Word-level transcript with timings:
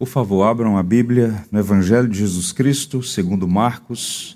Por 0.00 0.08
favor, 0.08 0.44
abram 0.44 0.78
a 0.78 0.82
Bíblia 0.82 1.46
no 1.52 1.58
Evangelho 1.58 2.08
de 2.08 2.20
Jesus 2.20 2.52
Cristo, 2.52 3.02
segundo 3.02 3.46
Marcos, 3.46 4.34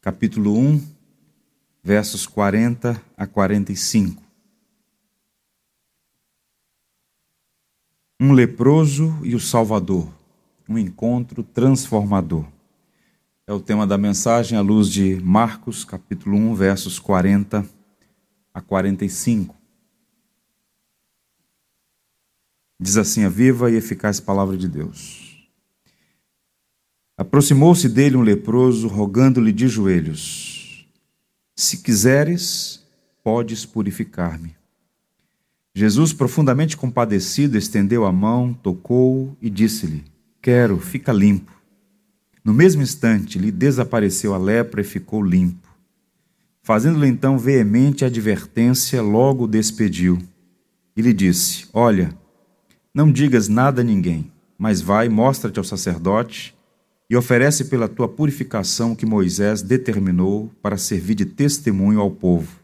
capítulo 0.00 0.56
1, 0.56 0.80
versos 1.82 2.28
40 2.28 3.02
a 3.16 3.26
45. 3.26 4.22
Um 8.20 8.30
leproso 8.30 9.18
e 9.24 9.34
o 9.34 9.40
Salvador, 9.40 10.08
um 10.68 10.78
encontro 10.78 11.42
transformador. 11.42 12.46
É 13.48 13.52
o 13.52 13.58
tema 13.58 13.88
da 13.88 13.98
mensagem 13.98 14.56
à 14.56 14.60
luz 14.60 14.88
de 14.88 15.20
Marcos, 15.24 15.84
capítulo 15.84 16.36
1, 16.36 16.54
versos 16.54 17.00
40 17.00 17.68
a 18.54 18.60
45. 18.60 19.63
Diz 22.78 22.96
assim 22.96 23.24
a 23.24 23.28
viva 23.28 23.70
e 23.70 23.76
eficaz 23.76 24.20
palavra 24.20 24.56
de 24.56 24.68
Deus. 24.68 25.48
Aproximou-se 27.16 27.88
dele 27.88 28.16
um 28.16 28.22
leproso, 28.22 28.88
rogando-lhe 28.88 29.52
de 29.52 29.68
joelhos: 29.68 30.86
Se 31.54 31.78
quiseres, 31.78 32.84
podes 33.22 33.64
purificar-me. 33.64 34.56
Jesus, 35.74 36.12
profundamente 36.12 36.76
compadecido, 36.76 37.56
estendeu 37.56 38.04
a 38.04 38.12
mão, 38.12 38.52
tocou 38.52 39.36
e 39.40 39.48
disse-lhe: 39.48 40.04
Quero, 40.42 40.78
fica 40.78 41.12
limpo. 41.12 41.52
No 42.44 42.52
mesmo 42.52 42.82
instante, 42.82 43.38
lhe 43.38 43.50
desapareceu 43.50 44.34
a 44.34 44.38
lepra 44.38 44.80
e 44.80 44.84
ficou 44.84 45.22
limpo. 45.22 45.68
Fazendo-lhe 46.62 47.08
então 47.08 47.38
veemente 47.38 48.04
advertência, 48.04 49.00
logo 49.02 49.44
o 49.44 49.48
despediu. 49.48 50.18
E 50.96 51.02
lhe 51.02 51.12
disse: 51.12 51.66
Olha, 51.72 52.16
não 52.94 53.10
digas 53.10 53.48
nada 53.48 53.80
a 53.80 53.84
ninguém, 53.84 54.30
mas 54.56 54.80
vai, 54.80 55.08
mostra-te 55.08 55.58
ao 55.58 55.64
sacerdote 55.64 56.54
e 57.10 57.16
oferece 57.16 57.64
pela 57.64 57.88
tua 57.88 58.08
purificação 58.08 58.92
o 58.92 58.96
que 58.96 59.04
Moisés 59.04 59.62
determinou 59.62 60.50
para 60.62 60.78
servir 60.78 61.16
de 61.16 61.26
testemunho 61.26 62.00
ao 62.00 62.10
povo. 62.10 62.60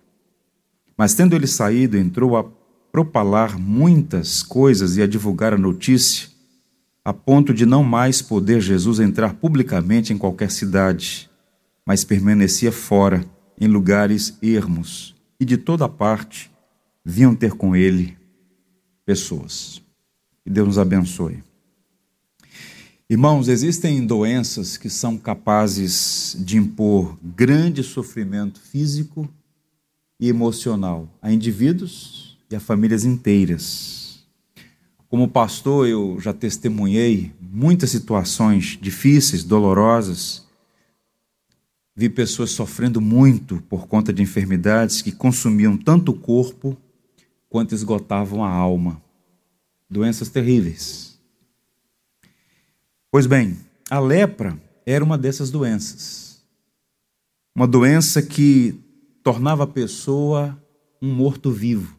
Mas 0.96 1.14
tendo 1.14 1.34
ele 1.34 1.48
saído, 1.48 1.98
entrou 1.98 2.36
a 2.36 2.44
propalar 2.92 3.58
muitas 3.58 4.42
coisas 4.42 4.96
e 4.96 5.02
a 5.02 5.06
divulgar 5.06 5.52
a 5.52 5.58
notícia, 5.58 6.28
a 7.04 7.12
ponto 7.12 7.52
de 7.52 7.66
não 7.66 7.82
mais 7.82 8.22
poder 8.22 8.60
Jesus 8.60 9.00
entrar 9.00 9.34
publicamente 9.34 10.12
em 10.12 10.18
qualquer 10.18 10.50
cidade, 10.50 11.28
mas 11.84 12.04
permanecia 12.04 12.70
fora, 12.70 13.24
em 13.60 13.66
lugares 13.66 14.38
ermos, 14.40 15.14
e 15.38 15.44
de 15.44 15.56
toda 15.56 15.88
parte 15.88 16.50
vinham 17.04 17.34
ter 17.34 17.52
com 17.52 17.74
ele 17.74 18.16
pessoas. 19.04 19.82
Deus 20.50 20.66
nos 20.66 20.78
abençoe. 20.78 21.44
Irmãos, 23.08 23.46
existem 23.46 24.04
doenças 24.04 24.76
que 24.76 24.90
são 24.90 25.16
capazes 25.16 26.36
de 26.40 26.56
impor 26.56 27.16
grande 27.22 27.84
sofrimento 27.84 28.60
físico 28.60 29.28
e 30.18 30.28
emocional 30.28 31.08
a 31.22 31.32
indivíduos 31.32 32.36
e 32.50 32.56
a 32.56 32.60
famílias 32.60 33.04
inteiras. 33.04 34.24
Como 35.08 35.28
pastor, 35.28 35.86
eu 35.86 36.18
já 36.20 36.32
testemunhei 36.32 37.32
muitas 37.40 37.90
situações 37.90 38.76
difíceis, 38.80 39.44
dolorosas. 39.44 40.44
Vi 41.94 42.08
pessoas 42.08 42.50
sofrendo 42.50 43.00
muito 43.00 43.62
por 43.68 43.86
conta 43.86 44.12
de 44.12 44.20
enfermidades 44.20 45.00
que 45.00 45.12
consumiam 45.12 45.76
tanto 45.76 46.10
o 46.10 46.18
corpo 46.18 46.76
quanto 47.48 47.72
esgotavam 47.72 48.44
a 48.44 48.50
alma 48.50 49.00
doenças 49.90 50.28
terríveis. 50.28 51.18
Pois 53.10 53.26
bem, 53.26 53.58
a 53.90 53.98
lepra 53.98 54.56
era 54.86 55.04
uma 55.04 55.18
dessas 55.18 55.50
doenças. 55.50 56.42
Uma 57.54 57.66
doença 57.66 58.22
que 58.22 58.78
tornava 59.22 59.64
a 59.64 59.66
pessoa 59.66 60.56
um 61.02 61.12
morto-vivo. 61.12 61.98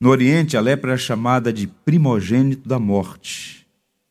No 0.00 0.10
Oriente, 0.10 0.56
a 0.56 0.60
lepra 0.60 0.90
era 0.90 0.98
chamada 0.98 1.52
de 1.52 1.66
primogênito 1.66 2.68
da 2.68 2.78
morte. 2.78 3.66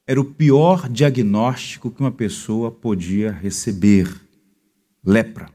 Era 0.08 0.20
o 0.20 0.26
pior 0.26 0.90
diagnóstico 0.90 1.92
que 1.92 2.02
uma 2.02 2.12
pessoa 2.12 2.72
podia 2.72 3.32
receber. 3.32 4.10
Lepra. 5.06 5.50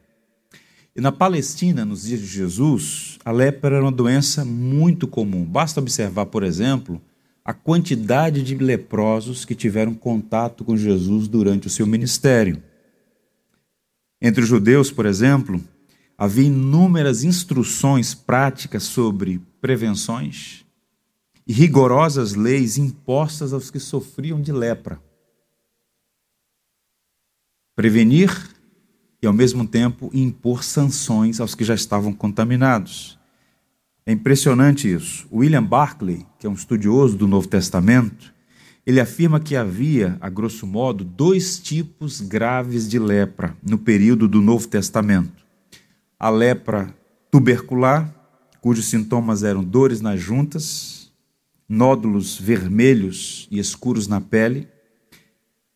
E 0.98 1.00
na 1.00 1.12
Palestina, 1.12 1.84
nos 1.84 2.02
dias 2.02 2.18
de 2.18 2.26
Jesus, 2.26 3.20
a 3.24 3.30
lepra 3.30 3.76
era 3.76 3.84
uma 3.84 3.92
doença 3.92 4.44
muito 4.44 5.06
comum. 5.06 5.44
Basta 5.44 5.78
observar, 5.78 6.26
por 6.26 6.42
exemplo, 6.42 7.00
a 7.44 7.54
quantidade 7.54 8.42
de 8.42 8.56
leprosos 8.56 9.44
que 9.44 9.54
tiveram 9.54 9.94
contato 9.94 10.64
com 10.64 10.76
Jesus 10.76 11.28
durante 11.28 11.68
o 11.68 11.70
seu 11.70 11.86
ministério. 11.86 12.60
Entre 14.20 14.42
os 14.42 14.48
judeus, 14.48 14.90
por 14.90 15.06
exemplo, 15.06 15.62
havia 16.18 16.48
inúmeras 16.48 17.22
instruções 17.22 18.12
práticas 18.12 18.82
sobre 18.82 19.40
prevenções 19.60 20.64
e 21.46 21.52
rigorosas 21.52 22.34
leis 22.34 22.76
impostas 22.76 23.52
aos 23.52 23.70
que 23.70 23.78
sofriam 23.78 24.42
de 24.42 24.50
lepra. 24.50 25.00
Prevenir 27.76 28.57
e, 29.22 29.26
ao 29.26 29.32
mesmo 29.32 29.66
tempo, 29.66 30.10
impor 30.12 30.62
sanções 30.62 31.40
aos 31.40 31.54
que 31.54 31.64
já 31.64 31.74
estavam 31.74 32.12
contaminados. 32.12 33.18
É 34.06 34.12
impressionante 34.12 34.90
isso. 34.90 35.26
William 35.32 35.62
Barclay, 35.62 36.24
que 36.38 36.46
é 36.46 36.50
um 36.50 36.54
estudioso 36.54 37.16
do 37.16 37.26
Novo 37.26 37.46
Testamento, 37.46 38.32
ele 38.86 39.00
afirma 39.00 39.38
que 39.38 39.54
havia, 39.54 40.16
a 40.18 40.30
grosso 40.30 40.66
modo, 40.66 41.04
dois 41.04 41.58
tipos 41.58 42.22
graves 42.22 42.88
de 42.88 42.98
lepra 42.98 43.54
no 43.62 43.76
período 43.76 44.26
do 44.26 44.40
Novo 44.40 44.66
Testamento. 44.66 45.44
A 46.18 46.30
lepra 46.30 46.94
tubercular, 47.30 48.10
cujos 48.62 48.86
sintomas 48.86 49.42
eram 49.42 49.62
dores 49.62 50.00
nas 50.00 50.18
juntas, 50.18 51.12
nódulos 51.68 52.40
vermelhos 52.40 53.46
e 53.50 53.58
escuros 53.58 54.08
na 54.08 54.22
pele. 54.22 54.66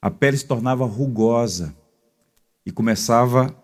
A 0.00 0.10
pele 0.10 0.38
se 0.38 0.46
tornava 0.46 0.86
rugosa, 0.86 1.76
e 2.64 2.70
começava 2.70 3.54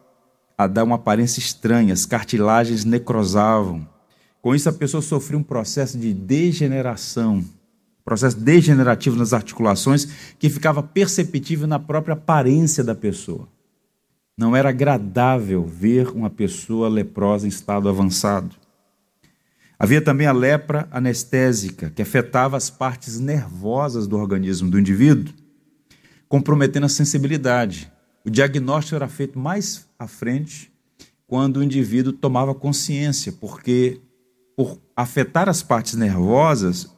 a 0.56 0.66
dar 0.66 0.84
uma 0.84 0.96
aparência 0.96 1.38
estranha, 1.38 1.92
as 1.92 2.04
cartilagens 2.04 2.84
necrosavam. 2.84 3.88
Com 4.42 4.54
isso, 4.54 4.68
a 4.68 4.72
pessoa 4.72 5.00
sofria 5.00 5.38
um 5.38 5.42
processo 5.42 5.96
de 5.96 6.12
degeneração, 6.12 7.44
processo 8.04 8.38
degenerativo 8.40 9.16
nas 9.16 9.32
articulações 9.32 10.06
que 10.38 10.48
ficava 10.48 10.82
perceptível 10.82 11.66
na 11.66 11.78
própria 11.78 12.14
aparência 12.14 12.82
da 12.82 12.94
pessoa. 12.94 13.48
Não 14.36 14.56
era 14.56 14.70
agradável 14.70 15.64
ver 15.64 16.08
uma 16.08 16.30
pessoa 16.30 16.88
leprosa 16.88 17.46
em 17.46 17.50
estado 17.50 17.88
avançado. 17.88 18.56
Havia 19.78 20.00
também 20.00 20.26
a 20.26 20.32
lepra 20.32 20.88
anestésica, 20.90 21.90
que 21.90 22.02
afetava 22.02 22.56
as 22.56 22.68
partes 22.68 23.20
nervosas 23.20 24.08
do 24.08 24.16
organismo 24.16 24.68
do 24.70 24.78
indivíduo, 24.78 25.32
comprometendo 26.28 26.86
a 26.86 26.88
sensibilidade, 26.88 27.92
o 28.28 28.30
diagnóstico 28.30 28.94
era 28.94 29.08
feito 29.08 29.38
mais 29.38 29.86
à 29.98 30.06
frente, 30.06 30.70
quando 31.26 31.58
o 31.58 31.62
indivíduo 31.62 32.12
tomava 32.12 32.54
consciência, 32.54 33.32
porque 33.32 34.00
por 34.56 34.78
afetar 34.94 35.48
as 35.48 35.62
partes 35.62 35.94
nervosas, 35.94 36.94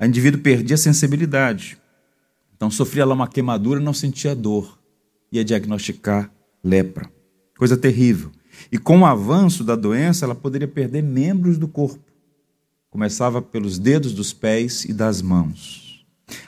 o 0.00 0.04
indivíduo 0.04 0.40
perdia 0.40 0.74
a 0.74 0.78
sensibilidade. 0.78 1.78
Então 2.56 2.70
sofria 2.70 3.04
lá 3.04 3.14
uma 3.14 3.28
queimadura, 3.28 3.78
não 3.78 3.92
sentia 3.92 4.34
dor. 4.34 4.78
Ia 5.30 5.44
diagnosticar 5.44 6.30
lepra. 6.62 7.10
Coisa 7.58 7.76
terrível. 7.76 8.30
E 8.70 8.78
com 8.78 9.00
o 9.00 9.06
avanço 9.06 9.64
da 9.64 9.76
doença, 9.76 10.24
ela 10.24 10.34
poderia 10.34 10.68
perder 10.68 11.02
membros 11.02 11.58
do 11.58 11.68
corpo. 11.68 12.12
Começava 12.88 13.42
pelos 13.42 13.78
dedos 13.78 14.12
dos 14.12 14.32
pés 14.32 14.84
e 14.84 14.92
das 14.92 15.20
mãos. 15.20 16.06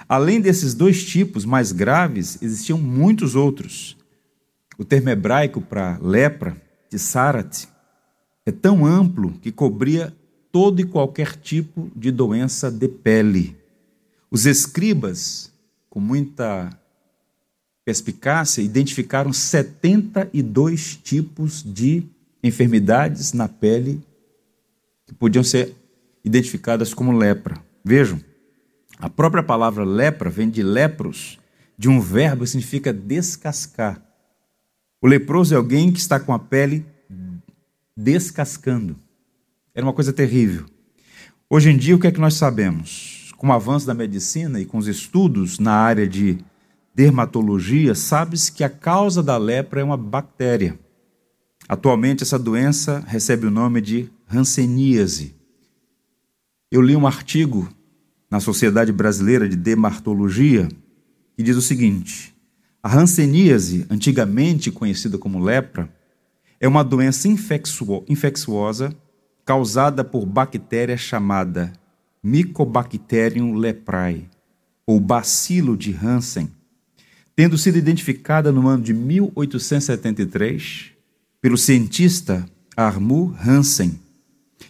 Além 0.09 0.41
desses 0.41 0.75
dois 0.75 1.05
tipos 1.05 1.45
mais 1.45 1.73
graves, 1.73 2.39
existiam 2.41 2.79
muitos 2.79 3.35
outros. 3.35 3.96
O 4.79 4.85
termo 4.85 5.09
hebraico 5.09 5.61
para 5.61 5.99
lepra, 6.03 6.61
de 6.91 6.99
sarat, 6.99 7.67
é 8.45 8.53
tão 8.53 8.85
amplo 8.85 9.33
que 9.41 9.51
cobria 9.51 10.15
todo 10.53 10.81
e 10.81 10.85
qualquer 10.85 11.37
tipo 11.37 11.91
de 11.95 12.11
doença 12.11 12.71
de 12.71 12.89
pele. 12.89 13.57
Os 14.31 14.47
escribas, 14.47 15.53
com 15.89 15.99
muita 15.99 16.71
perspicácia, 17.85 18.63
identificaram 18.63 19.33
72 19.33 20.97
tipos 20.97 21.63
de 21.63 22.05
enfermidades 22.43 23.33
na 23.33 23.49
pele 23.49 24.03
que 25.07 25.15
podiam 25.15 25.43
ser 25.43 25.75
identificadas 26.25 26.93
como 26.93 27.13
lepra. 27.13 27.63
Vejam, 27.85 28.21
a 28.99 29.09
própria 29.09 29.43
palavra 29.43 29.85
lepra 29.85 30.29
vem 30.29 30.51
de 30.51 30.63
lepros, 30.63 31.39
de 31.79 31.89
um 31.89 32.01
verbo 32.01 32.45
que 32.45 32.51
significa 32.51 32.93
descascar. 32.93 34.06
O 35.07 35.09
leproso 35.09 35.55
é 35.55 35.57
alguém 35.57 35.93
que 35.93 36.01
está 36.01 36.19
com 36.19 36.35
a 36.35 36.39
pele 36.39 36.85
descascando. 37.97 38.97
Era 39.73 39.87
uma 39.87 39.93
coisa 39.93 40.13
terrível. 40.13 40.67
Hoje 41.49 41.71
em 41.71 41.79
dia, 41.79 41.95
o 41.95 41.99
que 42.01 42.09
é 42.09 42.11
que 42.11 42.19
nós 42.19 42.35
sabemos? 42.35 43.33
com 43.37 43.47
o 43.47 43.53
avanço 43.53 43.87
da 43.87 43.95
medicina 43.95 44.61
e 44.61 44.65
com 44.65 44.79
os 44.79 44.89
estudos 44.89 45.61
na 45.61 45.75
área 45.75 46.09
de 46.09 46.39
dermatologia, 46.93 47.95
sabe-se 47.95 48.51
que 48.51 48.65
a 48.65 48.69
causa 48.69 49.23
da 49.23 49.37
lepra 49.37 49.81
é 49.81 49.85
uma 49.85 49.97
bactéria. 49.97 50.77
Atualmente, 51.69 52.25
essa 52.25 52.39
doença 52.39 53.05
recebe 53.07 53.47
o 53.47 53.51
nome 53.51 53.81
de 53.81 54.11
hanseníase. 54.29 55.37
Eu 56.69 56.83
li 56.83 56.97
um 56.97 57.07
artigo 57.07 57.69
na 58.29 58.41
Sociedade 58.41 58.91
Brasileira 58.91 59.49
de 59.49 59.55
Dermatologia 59.55 60.69
que 61.37 61.45
diz 61.45 61.57
o 61.57 61.63
seguinte: 61.63 62.36
a 62.87 62.95
hanseníase, 62.95 63.85
antigamente 63.91 64.71
conhecida 64.71 65.19
como 65.19 65.43
lepra, 65.43 65.93
é 66.61 66.69
uma 66.69 66.85
doença 66.85 67.27
infecciosa 67.27 68.95
causada 69.45 70.05
por 70.05 70.25
bactéria 70.25 70.97
chamada 70.97 71.73
Mycobacterium 72.23 73.55
leprae, 73.55 74.29
ou 74.87 75.01
bacilo 75.01 75.77
de 75.77 75.93
Hansen, 76.01 76.49
tendo 77.35 77.59
sido 77.59 77.77
identificada 77.77 78.53
no 78.53 78.69
ano 78.69 78.85
de 78.85 78.95
1873 78.95 80.93
pelo 81.41 81.59
cientista 81.59 82.47
Armur 82.77 83.35
Hansen. 83.45 83.99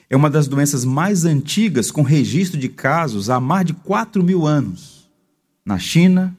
É 0.09 0.17
uma 0.17 0.31
das 0.31 0.49
doenças 0.49 0.87
mais 0.87 1.27
antigas 1.27 1.91
com 1.91 2.01
registro 2.01 2.59
de 2.59 2.71
casos 2.71 3.29
há 3.29 3.39
mais 3.39 3.67
de 3.67 3.75
4 3.75 4.25
mil 4.25 4.47
anos. 4.47 5.07
Na 5.63 5.79
China, 5.79 6.35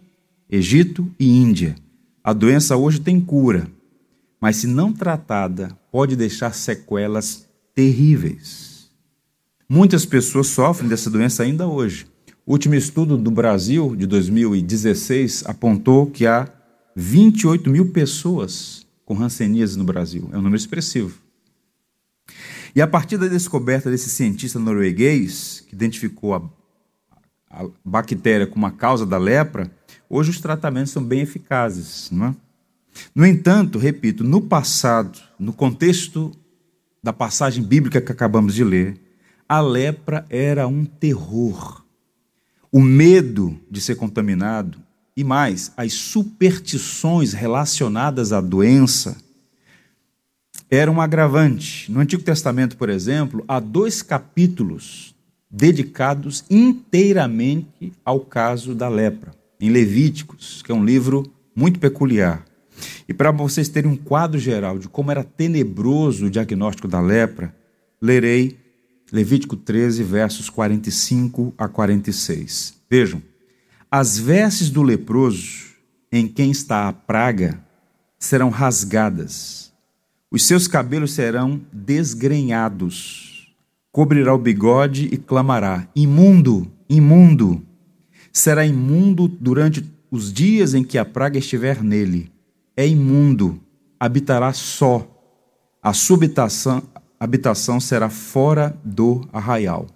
Egito 0.49 1.09
e 1.19 1.27
Índia. 1.29 1.75
A 2.23 2.31
doença 2.31 2.77
hoje 2.77 3.01
tem 3.01 3.19
cura, 3.19 3.67
mas 4.39 4.57
se 4.57 4.67
não 4.67 4.93
tratada, 4.93 5.77
pode 5.91 6.15
deixar 6.15 6.53
sequelas 6.53 7.47
terríveis. 7.75 8.89
Muitas 9.67 10.05
pessoas 10.05 10.47
sofrem 10.47 10.89
dessa 10.89 11.09
doença 11.09 11.43
ainda 11.43 11.67
hoje. 11.67 12.07
O 12.45 12.53
último 12.53 12.75
estudo 12.75 13.17
do 13.17 13.29
Brasil, 13.29 13.93
de 13.95 14.05
2016, 14.05 15.43
apontou 15.45 16.07
que 16.07 16.25
há 16.25 16.47
28 16.95 17.69
mil 17.69 17.91
pessoas 17.91 18.87
com 19.03 19.21
hanseníase 19.21 19.77
no 19.77 19.83
Brasil. 19.83 20.29
É 20.31 20.37
um 20.37 20.41
número 20.41 20.55
expressivo. 20.55 21.17
E 22.73 22.81
a 22.81 22.87
partir 22.87 23.17
da 23.17 23.27
descoberta 23.27 23.91
desse 23.91 24.09
cientista 24.09 24.59
norueguês, 24.59 25.63
que 25.67 25.75
identificou 25.75 26.35
a, 26.35 26.41
a 27.49 27.67
bactéria 27.83 28.47
como 28.47 28.65
a 28.65 28.71
causa 28.71 29.05
da 29.05 29.17
lepra, 29.17 29.71
hoje 30.09 30.31
os 30.31 30.41
tratamentos 30.41 30.91
são 30.91 31.03
bem 31.03 31.21
eficazes. 31.21 32.09
Não 32.11 32.27
é? 32.27 32.35
No 33.13 33.25
entanto, 33.25 33.77
repito, 33.77 34.23
no 34.23 34.41
passado, 34.41 35.19
no 35.39 35.53
contexto 35.53 36.31
da 37.03 37.13
passagem 37.13 37.63
bíblica 37.63 38.01
que 38.01 38.11
acabamos 38.11 38.53
de 38.53 38.63
ler, 38.63 38.99
a 39.47 39.61
lepra 39.61 40.25
era 40.29 40.67
um 40.67 40.83
terror. 40.83 41.83
O 42.71 42.81
medo 42.81 43.57
de 43.69 43.79
ser 43.79 43.95
contaminado 43.95 44.79
e 45.15 45.23
mais, 45.23 45.71
as 45.75 45.93
superstições 45.93 47.33
relacionadas 47.33 48.31
à 48.31 48.39
doença 48.39 49.17
eram 50.69 50.93
um 50.93 51.01
agravante. 51.01 51.91
No 51.91 51.99
Antigo 51.99 52.21
Testamento, 52.21 52.77
por 52.77 52.89
exemplo, 52.89 53.43
há 53.47 53.59
dois 53.59 54.01
capítulos 54.01 55.15
dedicados 55.49 56.43
inteiramente 56.49 57.93
ao 58.03 58.19
caso 58.19 58.75
da 58.75 58.89
lepra, 58.89 59.33
em 59.59 59.69
Levíticos, 59.69 60.61
que 60.61 60.71
é 60.71 60.75
um 60.75 60.85
livro 60.85 61.23
muito 61.55 61.79
peculiar. 61.79 62.45
E 63.07 63.13
para 63.13 63.31
vocês 63.31 63.69
terem 63.69 63.89
um 63.89 63.95
quadro 63.95 64.39
geral 64.39 64.77
de 64.77 64.87
como 64.87 65.11
era 65.11 65.23
tenebroso 65.23 66.25
o 66.25 66.29
diagnóstico 66.29 66.87
da 66.87 66.99
lepra, 66.99 67.55
lerei 68.01 68.57
Levítico 69.11 69.55
13, 69.55 70.03
versos 70.03 70.49
45 70.49 71.53
a 71.57 71.67
46. 71.67 72.73
Vejam. 72.89 73.21
As 73.89 74.19
vestes 74.19 74.69
do 74.69 74.83
leproso, 74.83 75.67
em 76.11 76.27
quem 76.27 76.51
está 76.51 76.89
a 76.89 76.93
praga, 76.93 77.63
serão 78.19 78.49
rasgadas, 78.49 79.71
os 80.29 80.45
seus 80.45 80.67
cabelos 80.67 81.13
serão 81.13 81.61
desgrenhados, 81.71 83.55
cobrirá 83.93 84.33
o 84.33 84.37
bigode 84.37 85.07
e 85.09 85.17
clamará: 85.17 85.87
Imundo, 85.95 86.69
imundo! 86.89 87.66
Será 88.37 88.65
imundo 88.65 89.27
durante 89.27 89.83
os 90.11 90.31
dias 90.31 90.73
em 90.73 90.83
que 90.83 90.97
a 90.97 91.05
praga 91.05 91.39
estiver 91.39 91.81
nele. 91.81 92.31
É 92.75 92.87
imundo, 92.87 93.59
habitará 93.99 94.53
só. 94.53 95.13
A 95.81 95.93
sua 95.93 96.17
habitação, 96.17 96.83
habitação 97.19 97.79
será 97.79 98.09
fora 98.09 98.77
do 98.83 99.27
arraial. 99.33 99.87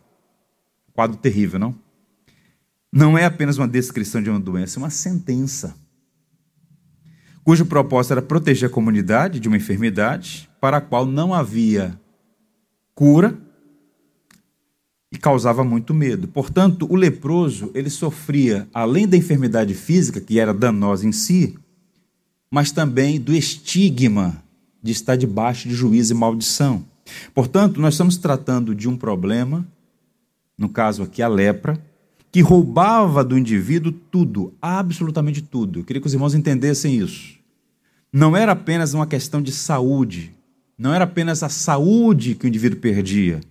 Quadro 0.94 1.18
terrível, 1.18 1.60
não? 1.60 1.76
não 2.92 3.18
é 3.18 3.26
apenas 3.26 3.58
uma 3.58 3.68
descrição 3.68 4.22
de 4.22 4.30
uma 4.30 4.40
doença, 4.40 4.78
é 4.78 4.82
uma 4.82 4.90
sentença, 4.90 5.76
cujo 7.44 7.66
propósito 7.66 8.12
era 8.12 8.22
proteger 8.22 8.70
a 8.70 8.72
comunidade 8.72 9.40
de 9.40 9.48
uma 9.48 9.58
enfermidade 9.58 10.50
para 10.60 10.78
a 10.78 10.82
qual 10.82 11.06
não 11.06 11.34
havia 11.34 11.98
cura 12.94 13.38
e 15.12 15.18
causava 15.18 15.64
muito 15.64 15.94
medo. 15.94 16.28
Portanto, 16.28 16.88
o 16.90 16.96
leproso, 16.96 17.70
ele 17.74 17.90
sofria, 17.90 18.68
além 18.74 19.08
da 19.08 19.18
enfermidade 19.18 19.74
física, 19.74 20.22
que 20.22 20.40
era 20.40 20.54
danosa 20.54 21.06
em 21.06 21.12
si, 21.12 21.56
mas 22.50 22.72
também 22.72 23.20
do 23.20 23.34
estigma 23.34 24.42
de 24.82 24.92
estar 24.92 25.16
debaixo 25.16 25.68
de 25.68 25.76
juízo 25.76 26.14
e 26.14 26.18
maldição. 26.18 26.86
Portanto, 27.34 27.80
nós 27.82 27.94
estamos 27.94 28.18
tratando 28.18 28.74
de 28.74 28.88
um 28.88 28.96
problema, 28.96 29.68
no 30.58 30.70
caso 30.70 31.04
aqui 31.04 31.22
a 31.22 31.28
lepra, 31.28 31.80
que 32.32 32.40
roubava 32.40 33.24
do 33.24 33.38
indivíduo 33.38 33.92
tudo, 33.92 34.54
absolutamente 34.62 35.42
tudo. 35.42 35.80
Eu 35.80 35.84
queria 35.84 36.02
que 36.02 36.08
os 36.08 36.14
irmãos 36.14 36.34
entendessem 36.34 36.98
isso. 36.98 37.36
Não 38.14 38.36
era 38.36 38.54
apenas 38.54 38.94
uma 38.94 39.06
questão 39.06 39.42
de 39.42 39.52
saúde, 39.52 40.34
não 40.78 40.94
era 40.94 41.04
apenas 41.04 41.44
a 41.44 41.50
saúde 41.50 42.36
que 42.36 42.46
o 42.46 42.48
indivíduo 42.48 42.80
perdia. 42.80 43.42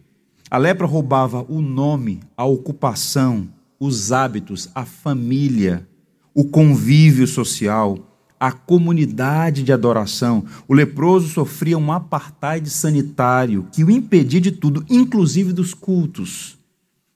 A 0.50 0.58
lepra 0.58 0.84
roubava 0.84 1.46
o 1.48 1.60
nome, 1.60 2.20
a 2.36 2.44
ocupação, 2.44 3.48
os 3.78 4.10
hábitos, 4.10 4.68
a 4.74 4.84
família, 4.84 5.88
o 6.34 6.42
convívio 6.42 7.24
social, 7.24 7.96
a 8.38 8.50
comunidade 8.50 9.62
de 9.62 9.72
adoração. 9.72 10.44
O 10.66 10.74
leproso 10.74 11.28
sofria 11.28 11.78
um 11.78 11.92
apartheid 11.92 12.68
sanitário 12.68 13.68
que 13.70 13.84
o 13.84 13.90
impedia 13.92 14.40
de 14.40 14.50
tudo, 14.50 14.84
inclusive 14.90 15.52
dos 15.52 15.72
cultos. 15.72 16.58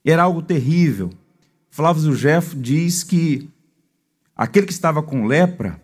Era 0.05 0.23
algo 0.23 0.41
terrível. 0.41 1.11
Flávio 1.71 2.03
Zugef 2.03 2.55
diz 2.55 3.03
que 3.03 3.49
aquele 4.37 4.67
que 4.67 4.73
estava 4.73 5.03
com 5.03 5.27
lepra 5.27 5.83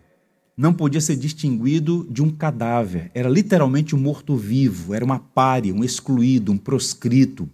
não 0.61 0.75
podia 0.75 1.00
ser 1.00 1.17
distinguido 1.17 2.07
de 2.11 2.23
um 2.23 2.31
cadáver, 2.31 3.11
era 3.14 3.31
literalmente 3.31 3.97
um 3.97 3.99
morto-vivo, 3.99 4.93
era 4.93 5.02
uma 5.02 5.19
párea, 5.19 5.73
um 5.73 5.83
excluído, 5.83 6.52
um 6.52 6.59
proscrito. 6.59 7.49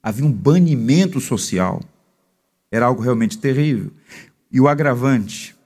Havia 0.00 0.24
um 0.24 0.30
banimento 0.30 1.20
social. 1.20 1.82
Era 2.70 2.86
algo 2.86 3.02
realmente 3.02 3.36
terrível. 3.36 3.90
E 4.48 4.60
o 4.60 4.68
agravante, 4.68 5.56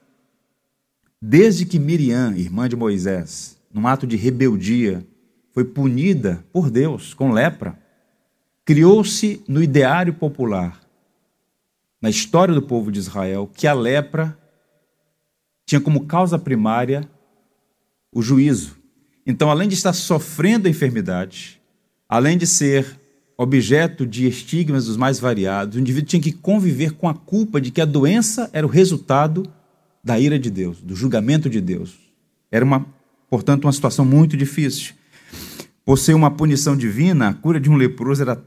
desde 1.21 1.67
que 1.67 1.77
Miriam, 1.77 2.35
irmã 2.35 2.67
de 2.67 2.75
Moisés, 2.75 3.59
num 3.71 3.85
ato 3.85 4.07
de 4.07 4.15
rebeldia, 4.15 5.05
foi 5.53 5.65
punida 5.65 6.43
por 6.51 6.71
Deus 6.71 7.13
com 7.13 7.31
lepra, 7.31 7.77
criou-se 8.65 9.43
no 9.47 9.61
ideário 9.61 10.15
popular 10.15 10.81
na 12.01 12.09
história 12.09 12.55
do 12.55 12.61
povo 12.63 12.91
de 12.91 12.97
Israel 12.97 13.47
que 13.53 13.67
a 13.67 13.73
lepra 13.73 14.35
tinha 15.67 15.81
como 15.81 16.05
causa 16.05 16.39
primária 16.39 17.07
o 18.11 18.21
juízo. 18.21 18.77
Então, 19.25 19.51
além 19.51 19.67
de 19.67 19.75
estar 19.75 19.91
sofrendo 19.91 20.67
a 20.67 20.71
enfermidade, 20.71 21.61
além 22.07 22.37
de 22.37 22.47
ser 22.47 22.97
objeto 23.37 24.07
de 24.07 24.25
estigmas 24.25 24.85
dos 24.85 24.95
mais 24.95 25.19
variados, 25.19 25.75
o 25.75 25.79
indivíduo 25.79 26.07
tinha 26.07 26.21
que 26.21 26.31
conviver 26.31 26.93
com 26.93 27.09
a 27.09 27.13
culpa 27.13 27.59
de 27.59 27.69
que 27.69 27.81
a 27.81 27.85
doença 27.85 28.49
era 28.53 28.65
o 28.65 28.69
resultado 28.69 29.43
da 30.01 30.17
ira 30.17 30.39
de 30.39 30.49
Deus, 30.49 30.81
do 30.81 30.95
julgamento 30.95 31.49
de 31.49 31.59
Deus. 31.59 31.95
Era 32.49 32.63
uma, 32.63 32.85
portanto, 33.29 33.65
uma 33.65 33.73
situação 33.73 34.05
muito 34.05 34.37
difícil. 34.37 34.93
Por 35.83 35.99
ser 35.99 36.13
uma 36.13 36.31
punição 36.31 36.77
divina, 36.77 37.27
a 37.27 37.33
cura 37.33 37.59
de 37.59 37.69
um 37.69 37.75
leproso 37.75 38.21
era 38.21 38.41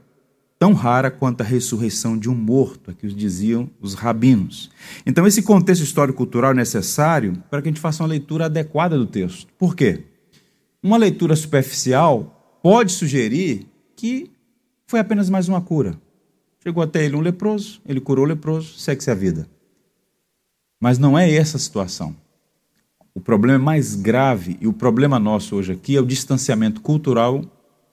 tão 0.61 0.73
rara 0.73 1.09
quanto 1.09 1.41
a 1.41 1.43
ressurreição 1.43 2.15
de 2.15 2.29
um 2.29 2.35
morto, 2.35 2.91
é 2.91 2.93
que 2.93 3.07
os 3.07 3.15
diziam 3.15 3.67
os 3.81 3.95
rabinos. 3.95 4.69
Então, 5.07 5.25
esse 5.25 5.41
contexto 5.41 5.81
histórico-cultural 5.81 6.51
é 6.51 6.53
necessário 6.53 7.43
para 7.49 7.63
que 7.63 7.67
a 7.67 7.71
gente 7.71 7.81
faça 7.81 8.03
uma 8.03 8.09
leitura 8.09 8.45
adequada 8.45 8.95
do 8.95 9.07
texto. 9.07 9.51
Por 9.57 9.75
quê? 9.75 10.03
Uma 10.83 10.97
leitura 10.97 11.35
superficial 11.35 12.59
pode 12.61 12.91
sugerir 12.91 13.65
que 13.95 14.29
foi 14.85 14.99
apenas 14.99 15.31
mais 15.31 15.49
uma 15.49 15.61
cura. 15.61 15.99
Chegou 16.61 16.83
até 16.83 17.03
ele 17.03 17.15
um 17.15 17.21
leproso, 17.21 17.81
ele 17.83 17.99
curou 17.99 18.23
o 18.23 18.27
leproso, 18.27 18.77
segue-se 18.77 19.09
a 19.09 19.15
vida. 19.15 19.49
Mas 20.79 20.99
não 20.99 21.17
é 21.17 21.33
essa 21.33 21.57
a 21.57 21.59
situação. 21.59 22.15
O 23.15 23.19
problema 23.19 23.57
mais 23.57 23.95
grave, 23.95 24.59
e 24.61 24.67
o 24.67 24.73
problema 24.73 25.17
nosso 25.17 25.55
hoje 25.55 25.71
aqui 25.71 25.95
é 25.95 25.99
o 25.99 26.05
distanciamento 26.05 26.81
cultural 26.81 27.43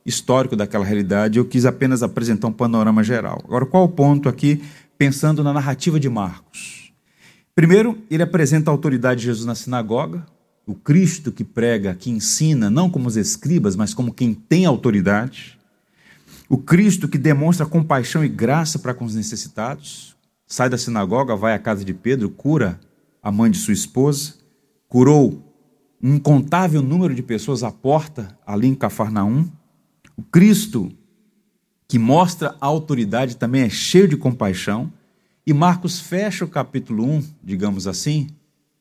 histórico 0.05 0.57
daquela 0.57 0.85
realidade, 0.85 1.38
eu 1.38 1.45
quis 1.45 1.67
apenas 1.67 2.02
apresentar 2.02 2.49
um 2.49 2.52
panorama 2.52 3.02
geral. 3.02 3.40
Agora, 3.45 3.67
qual 3.67 3.85
o 3.85 3.88
ponto 3.88 4.28
aqui 4.28 4.62
pensando 4.99 5.45
na 5.45 5.52
narrativa 5.52 6.00
de 6.00 6.09
Marcos. 6.09 6.93
Primeiro, 7.55 7.97
ele 8.11 8.23
apresenta 8.23 8.71
a 8.71 8.75
autoridade 8.75 9.21
de 9.21 9.26
Jesus 9.26 9.47
na 9.47 9.55
sinagoga, 9.55 10.26
o 10.67 10.75
Cristo 10.75 11.31
que 11.33 11.45
prega, 11.45 11.95
que 11.95 12.11
ensina, 12.11 12.69
não 12.69 12.90
como 12.90 13.07
os 13.07 13.17
escribas, 13.17 13.76
mas 13.76 13.95
como 13.95 14.12
quem 14.12 14.35
tem 14.35 14.67
autoridade. 14.67 15.57
O 16.49 16.59
Cristo 16.59 17.09
que 17.09 17.17
demonstra 17.17 17.64
compaixão 17.64 18.25
e 18.25 18.28
graça 18.28 18.78
para 18.78 18.93
com 18.93 19.05
os 19.05 19.14
necessitados. 19.14 20.17
Sai 20.47 20.69
da 20.69 20.76
sinagoga, 20.76 21.37
vai 21.37 21.55
à 21.55 21.59
casa 21.59 21.85
de 21.85 21.95
Pedro, 21.95 22.28
cura 22.28 22.78
a 23.23 23.31
mãe 23.31 23.50
de 23.50 23.59
sua 23.59 23.75
esposa, 23.75 24.35
curou 24.88 25.43
um 26.02 26.14
incontável 26.14 26.83
número 26.83 27.14
de 27.14 27.23
pessoas 27.23 27.62
à 27.62 27.71
porta 27.71 28.37
ali 28.47 28.67
em 28.67 28.75
Cafarnaum. 28.75 29.49
O 30.18 30.22
Cristo 30.25 30.90
que 31.87 31.98
mostra 31.98 32.56
a 32.60 32.66
autoridade 32.66 33.37
também 33.37 33.62
é 33.62 33.70
cheio 33.70 34.08
de 34.08 34.16
compaixão. 34.16 34.92
E 35.46 35.54
Marcos 35.54 36.00
fecha 36.00 36.44
o 36.44 36.48
capítulo 36.48 37.04
1, 37.04 37.22
digamos 37.42 37.87
assim, 37.87 38.26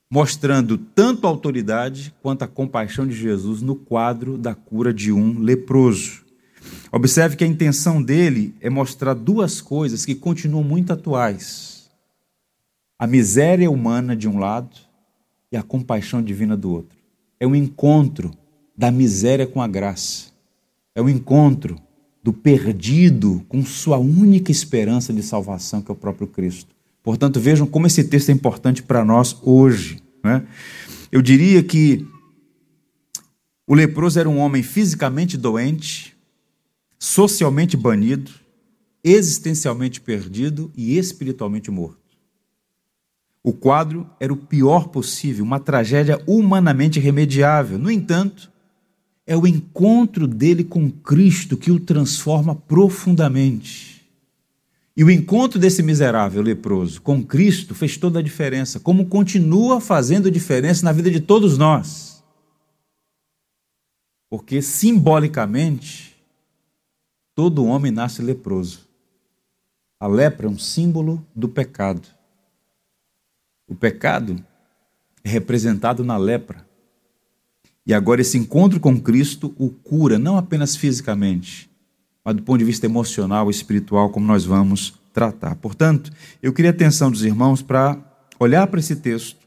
mostrando 0.10 0.78
tanto 0.78 1.28
a 1.28 1.30
autoridade 1.30 2.14
quanto 2.22 2.42
a 2.42 2.48
compaixão 2.48 3.08
de 3.08 3.16
Jesus 3.16 3.62
no 3.62 3.76
quadro 3.76 4.38
da 4.38 4.56
cura 4.56 4.92
de 4.92 5.12
um 5.12 5.40
leproso. 5.40 6.26
Observe 6.92 7.36
que 7.36 7.44
a 7.44 7.48
intenção 7.48 8.02
dele 8.02 8.56
é 8.60 8.70
mostrar 8.70 9.14
duas 9.14 9.62
coisas 9.62 10.06
que 10.06 10.16
continuam 10.16 10.64
muito 10.64 10.92
atuais: 10.92 11.88
a 12.98 13.06
miséria 13.06 13.70
humana 13.70 14.16
de 14.16 14.28
um 14.28 14.40
lado 14.40 14.76
e 15.52 15.56
a 15.56 15.62
compaixão 15.62 16.22
divina 16.22 16.58
do 16.58 16.72
outro. 16.72 16.98
É 17.40 17.46
um 17.46 17.56
encontro 17.56 18.32
da 18.76 18.92
miséria 18.92 19.46
com 19.46 19.62
a 19.62 19.68
graça. 19.68 20.37
É 20.98 21.02
o 21.02 21.08
encontro 21.08 21.80
do 22.24 22.34
perdido 22.34 23.46
com 23.48 23.64
sua 23.64 24.00
única 24.00 24.52
esperança 24.52 25.14
de 25.14 25.22
salvação, 25.22 25.80
que 25.80 25.92
é 25.92 25.94
o 25.94 25.96
próprio 25.96 26.26
Cristo. 26.26 26.76
Portanto, 27.04 27.40
vejam 27.40 27.68
como 27.68 27.86
esse 27.86 28.04
texto 28.06 28.30
é 28.30 28.32
importante 28.32 28.82
para 28.82 29.06
nós 29.06 29.38
hoje. 29.44 30.02
Né? 30.24 30.44
Eu 31.12 31.22
diria 31.22 31.62
que 31.62 32.04
o 33.68 33.76
leproso 33.76 34.20
era 34.20 34.28
um 34.28 34.40
homem 34.40 34.64
fisicamente 34.64 35.38
doente, 35.38 36.18
socialmente 36.98 37.78
banido, 37.78 38.32
existencialmente 39.04 40.02
perdido 40.02 40.72
e 40.76 40.98
espiritualmente 40.98 41.70
morto. 41.70 42.00
O 43.44 43.54
quadro 43.54 44.10
era 44.20 44.34
o 44.34 44.38
pior 44.38 44.88
possível, 44.88 45.46
uma 45.46 45.60
tragédia 45.60 46.20
humanamente 46.26 46.98
irremediável. 46.98 47.78
No 47.78 47.92
entanto, 47.92 48.52
é 49.28 49.36
o 49.36 49.46
encontro 49.46 50.26
dele 50.26 50.64
com 50.64 50.90
Cristo 50.90 51.58
que 51.58 51.70
o 51.70 51.82
transforma 51.82 52.56
profundamente. 52.56 54.08
E 54.96 55.04
o 55.04 55.12
encontro 55.12 55.60
desse 55.60 55.84
miserável 55.84 56.42
leproso 56.42 57.02
com 57.02 57.24
Cristo 57.24 57.76
fez 57.76 57.98
toda 57.98 58.20
a 58.20 58.24
diferença, 58.24 58.80
como 58.80 59.06
continua 59.06 59.82
fazendo 59.82 60.32
diferença 60.32 60.84
na 60.86 60.94
vida 60.94 61.12
de 61.12 61.20
todos 61.20 61.58
nós. 61.58 62.24
Porque 64.30 64.62
simbolicamente, 64.62 66.16
todo 67.36 67.66
homem 67.66 67.92
nasce 67.92 68.22
leproso. 68.22 68.88
A 70.00 70.08
lepra 70.08 70.48
é 70.48 70.50
um 70.50 70.58
símbolo 70.58 71.24
do 71.36 71.50
pecado. 71.50 72.08
O 73.68 73.76
pecado 73.76 74.44
é 75.24 75.30
representado 75.30 76.04
na 76.04 76.18
lepra. 76.18 76.67
E 77.88 77.94
agora 77.94 78.20
esse 78.20 78.38
encontro 78.38 78.82
com 78.82 79.00
Cristo 79.00 79.56
o 79.58 79.70
cura, 79.70 80.20
não 80.20 80.38
apenas 80.38 80.76
fisicamente, 80.76 81.70
mas 82.24 82.36
do 82.36 82.44
ponto 82.44 82.60
de 82.60 82.66
vista 82.66 82.86
emocional 82.86 83.48
e 83.48 83.52
espiritual, 83.52 84.10
como 84.10 84.28
nós 84.28 84.44
vamos 84.44 84.96
tratar. 85.14 85.56
Portanto, 85.56 86.12
eu 86.44 86.52
queria 86.52 86.72
a 86.72 86.74
atenção 86.74 87.10
dos 87.10 87.24
irmãos 87.24 87.62
para 87.62 87.98
olhar 88.38 88.68
para 88.68 88.82
esse 88.82 88.98
texto 88.98 89.38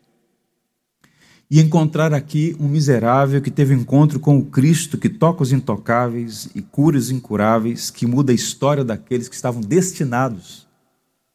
e 1.50 1.60
encontrar 1.60 2.14
aqui 2.14 2.56
um 2.58 2.66
miserável 2.66 3.42
que 3.42 3.50
teve 3.50 3.74
encontro 3.74 4.18
com 4.18 4.38
o 4.38 4.46
Cristo 4.46 4.96
que 4.96 5.10
toca 5.10 5.42
os 5.42 5.52
intocáveis 5.52 6.48
e 6.54 6.62
cura 6.62 6.96
os 6.96 7.10
incuráveis, 7.10 7.90
que 7.90 8.06
muda 8.06 8.32
a 8.32 8.34
história 8.34 8.82
daqueles 8.82 9.28
que 9.28 9.34
estavam 9.34 9.60
destinados 9.60 10.66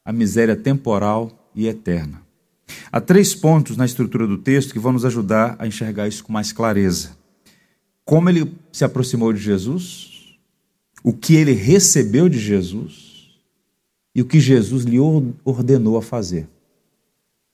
à 0.04 0.12
miséria 0.12 0.56
temporal 0.56 1.32
e 1.54 1.68
eterna. 1.68 2.25
Há 2.92 3.00
três 3.00 3.36
pontos 3.36 3.78
na 3.78 3.86
estrutura 3.86 4.26
do 4.26 4.38
texto 4.38 4.74
que 4.74 4.80
vão 4.80 4.94
nos 4.94 5.06
ajudar 5.06 5.56
a 5.60 5.68
enxergar 5.68 6.08
isso 6.08 6.24
com 6.24 6.34
mais 6.34 6.52
clareza. 6.52 7.18
Como 8.04 8.30
ele 8.30 8.52
se 8.72 8.84
aproximou 8.86 9.32
de 9.34 9.40
Jesus, 9.40 10.38
o 11.04 11.14
que 11.14 11.36
ele 11.36 11.54
recebeu 11.54 12.30
de 12.30 12.40
Jesus 12.40 13.36
e 14.14 14.22
o 14.22 14.26
que 14.26 14.40
Jesus 14.40 14.84
lhe 14.84 15.00
ordenou 15.44 15.98
a 15.98 16.02
fazer. 16.02 16.48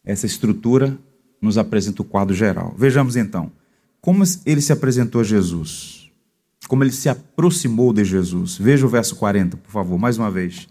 Essa 0.03 0.25
estrutura 0.25 0.98
nos 1.41 1.58
apresenta 1.58 2.01
o 2.01 2.06
quadro 2.06 2.36
geral. 2.36 2.74
Vejamos 2.77 3.15
então 3.15 3.51
como 4.01 4.24
ele 4.46 4.62
se 4.62 4.74
apresentou 4.74 5.22
a 5.22 5.24
Jesus, 5.24 6.10
como 6.68 6.84
ele 6.84 6.91
se 6.91 7.08
aproximou 7.08 7.94
de 7.94 8.03
Jesus. 8.03 8.58
Veja 8.58 8.86
o 8.86 8.89
verso 8.89 9.15
40, 9.15 9.58
por 9.58 9.72
favor, 9.72 9.98
mais 10.00 10.18
uma 10.18 10.32
vez. 10.32 10.68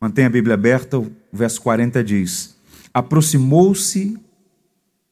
Mantenha 0.00 0.26
a 0.26 0.30
Bíblia 0.30 0.54
aberta, 0.54 0.98
o 0.98 1.10
verso 1.32 1.62
40 1.62 2.02
diz: 2.02 2.56
Aproximou-se 2.94 4.16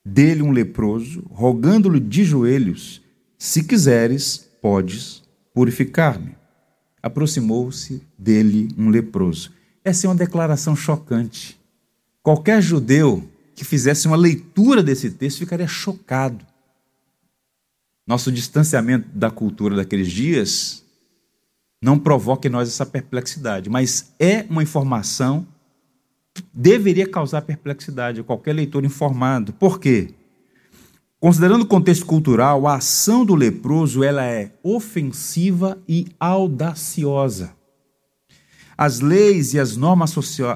dele 0.05 0.41
um 0.41 0.53
leproso, 0.53 1.25
rogando-lhe 1.29 2.01
de 2.01 2.25
joelhos: 2.25 3.03
Se 3.37 3.63
quiseres, 3.65 4.49
podes 4.63 5.23
purificar-me 5.53 6.41
aproximou-se 7.03 8.01
dele 8.17 8.69
um 8.79 8.89
leproso. 8.89 9.51
Essa 9.85 10.07
é 10.07 10.09
uma 10.09 10.15
declaração 10.15 10.77
chocante. 10.77 11.61
Qualquer 12.23 12.63
judeu 12.63 13.29
que 13.55 13.65
fizesse 13.65 14.07
uma 14.07 14.17
leitura 14.17 14.83
desse 14.83 15.11
texto 15.11 15.41
ficaria 15.41 15.67
chocado. 15.67 16.47
Nosso 18.07 18.31
distanciamento 18.31 19.09
da 19.13 19.31
cultura 19.31 19.75
daqueles 19.75 20.11
dias 20.11 20.85
não 21.83 21.99
provoca 21.99 22.47
em 22.47 22.51
nós 22.51 22.69
essa 22.69 22.87
perplexidade, 22.87 23.69
mas 23.69 24.13
é 24.19 24.47
uma 24.49 24.63
informação 24.63 25.47
deveria 26.53 27.09
causar 27.09 27.43
perplexidade 27.43 28.21
a 28.21 28.25
qualquer 28.25 28.55
leitor 28.55 28.85
informado. 28.85 29.53
Por 29.53 29.79
quê? 29.79 30.15
Considerando 31.21 31.63
o 31.63 31.67
contexto 31.67 32.05
cultural, 32.05 32.67
a 32.67 32.77
ação 32.77 33.25
do 33.25 33.35
leproso 33.35 34.03
ela 34.03 34.25
é 34.25 34.53
ofensiva 34.63 35.81
e 35.87 36.09
audaciosa. 36.19 37.55
As 38.77 38.99
leis 38.99 39.55
e 39.55 39.61
as 39.61 39.77
normas 39.77 40.11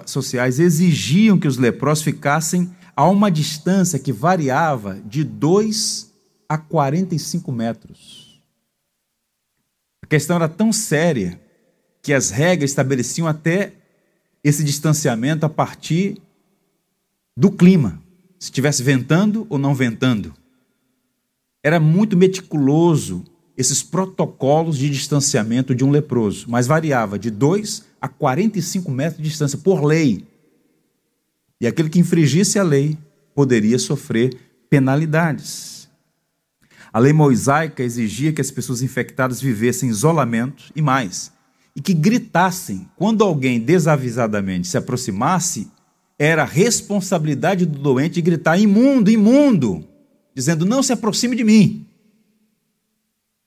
sociais 0.07 0.59
exigiam 0.59 1.39
que 1.39 1.47
os 1.47 1.57
leprosos 1.57 2.03
ficassem 2.03 2.75
a 2.97 3.07
uma 3.09 3.31
distância 3.31 3.99
que 3.99 4.13
variava 4.13 4.99
de 5.05 5.23
2 5.23 6.13
a 6.49 6.59
45 6.59 7.53
metros. 7.53 8.43
A 10.03 10.07
questão 10.09 10.37
era 10.37 10.49
tão 10.49 10.73
séria 10.73 11.41
que 12.03 12.13
as 12.13 12.31
regras 12.31 12.71
estabeleciam 12.71 13.29
até 13.29 13.75
esse 14.49 14.65
distanciamento 14.65 15.45
a 15.45 15.49
partir 15.49 16.19
do 17.37 17.51
clima, 17.51 18.03
se 18.39 18.47
estivesse 18.47 18.83
ventando 18.83 19.47
ou 19.49 19.59
não 19.59 19.75
ventando 19.75 20.35
era 21.67 21.81
muito 21.81 22.17
meticuloso 22.17 23.25
esses 23.57 23.83
protocolos 23.83 24.79
de 24.79 24.89
distanciamento 24.89 25.75
de 25.75 25.85
um 25.85 25.91
leproso, 25.91 26.47
mas 26.49 26.69
variava 26.69 27.19
de 27.19 27.29
2 27.29 27.83
a 28.01 28.07
45 28.07 28.89
metros 28.89 29.21
de 29.21 29.29
distância 29.29 29.59
por 29.59 29.83
lei. 29.83 30.25
E 31.61 31.67
aquele 31.67 31.91
que 31.91 31.99
infringisse 31.99 32.57
a 32.57 32.63
lei 32.63 32.97
poderia 33.35 33.81
sofrer 33.81 34.33
penalidades. 34.71 35.89
A 36.93 37.01
lei 37.01 37.13
mosaica 37.13 37.83
exigia 37.83 38.33
que 38.33 38.41
as 38.41 38.53
pessoas 38.53 38.81
infectadas 38.81 39.41
vivessem 39.41 39.89
em 39.89 39.91
isolamento 39.91 40.71
e 40.77 40.81
mais, 40.81 41.33
e 41.77 41.81
que 41.83 41.93
gritassem 41.93 42.89
quando 42.97 43.23
alguém 43.23 43.61
desavisadamente 43.61 44.67
se 44.67 44.79
aproximasse, 44.79 45.71
era 46.19 46.43
responsabilidade 46.43 47.67
do 47.67 47.79
doente 47.79 48.23
gritar: 48.23 48.59
imundo, 48.59 49.11
imundo 49.11 49.87
dizendo: 50.35 50.65
Não 50.65 50.83
se 50.83 50.93
aproxime 50.93 51.37
de 51.37 51.45
mim. 51.45 51.87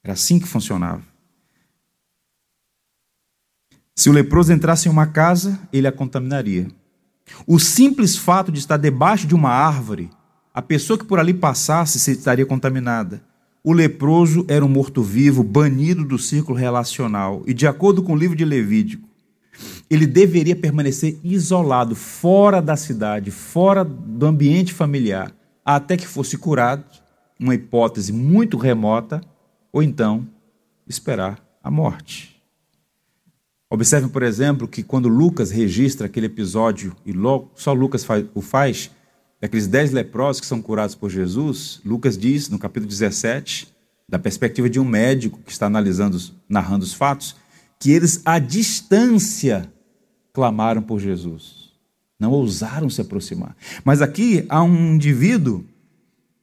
Era 0.04 0.14
assim 0.14 0.40
que 0.40 0.48
funcionava. 0.48 1.04
Se 3.96 4.10
o 4.10 4.14
leproso 4.14 4.54
entrasse 4.54 4.88
em 4.88 4.92
uma 4.92 5.08
casa, 5.08 5.60
ele 5.74 5.88
a 5.88 5.92
contaminaria. 5.92 6.68
O 7.46 7.60
simples 7.60 8.16
fato 8.16 8.52
de 8.52 8.60
estar 8.60 8.78
debaixo 8.78 9.28
de 9.28 9.36
uma 9.36 9.50
árvore, 9.50 10.10
a 10.54 10.62
pessoa 10.62 10.98
que 10.98 11.06
por 11.06 11.20
ali 11.20 11.34
passasse 11.34 12.00
se 12.00 12.12
estaria 12.12 12.46
contaminada. 12.46 13.22
O 13.64 13.74
leproso 13.74 14.46
era 14.48 14.64
um 14.64 14.70
morto-vivo 14.70 15.44
banido 15.44 16.06
do 16.06 16.18
círculo 16.18 16.58
relacional 16.58 17.44
e, 17.46 17.54
de 17.54 17.68
acordo 17.68 18.02
com 18.02 18.14
o 18.14 18.18
livro 18.18 18.36
de 18.36 18.46
Levítico, 18.46 19.08
ele 19.90 20.06
deveria 20.06 20.56
permanecer 20.56 21.20
isolado, 21.24 21.96
fora 21.96 22.62
da 22.62 22.78
cidade, 22.78 23.32
fora 23.32 23.84
do 23.84 24.26
ambiente 24.26 24.74
familiar, 24.74 25.34
até 25.66 25.98
que 25.98 26.08
fosse 26.08 26.38
curado, 26.38 26.86
uma 27.40 27.56
hipótese 27.56 28.14
muito 28.14 28.58
remota, 28.58 29.22
ou 29.72 29.84
então 29.84 30.28
esperar 30.88 31.44
a 31.64 31.70
morte. 31.70 32.42
Observem, 33.70 34.10
por 34.10 34.24
exemplo, 34.24 34.68
que 34.68 34.82
quando 34.82 35.08
Lucas 35.08 35.52
registra 35.52 36.08
aquele 36.08 36.26
episódio, 36.26 36.96
e 37.06 37.12
logo, 37.12 37.52
só 37.56 37.72
Lucas 37.72 38.06
o 38.34 38.42
faz, 38.42 38.90
daqueles 39.40 39.68
dez 39.68 39.92
leprosos 39.92 40.42
que 40.42 40.48
são 40.48 40.62
curados 40.62 40.96
por 40.96 41.10
Jesus, 41.10 41.80
Lucas 41.86 42.18
diz, 42.18 42.50
no 42.50 42.60
capítulo 42.60 42.90
17, 42.90 43.74
da 44.08 44.20
perspectiva 44.20 44.70
de 44.70 44.80
um 44.80 44.86
médico 44.86 45.40
que 45.46 45.52
está 45.52 45.68
analisando, 45.68 46.18
narrando 46.48 46.84
os 46.84 46.94
fatos, 46.94 47.36
que 47.80 47.92
eles, 47.92 48.22
à 48.26 48.40
distância, 48.40 49.72
clamaram 50.34 50.82
por 50.82 51.00
Jesus. 51.00 51.70
Não 52.20 52.32
ousaram 52.32 52.90
se 52.90 53.00
aproximar. 53.00 53.56
Mas 53.86 54.02
aqui 54.02 54.46
há 54.50 54.62
um 54.62 54.96
indivíduo 54.96 55.64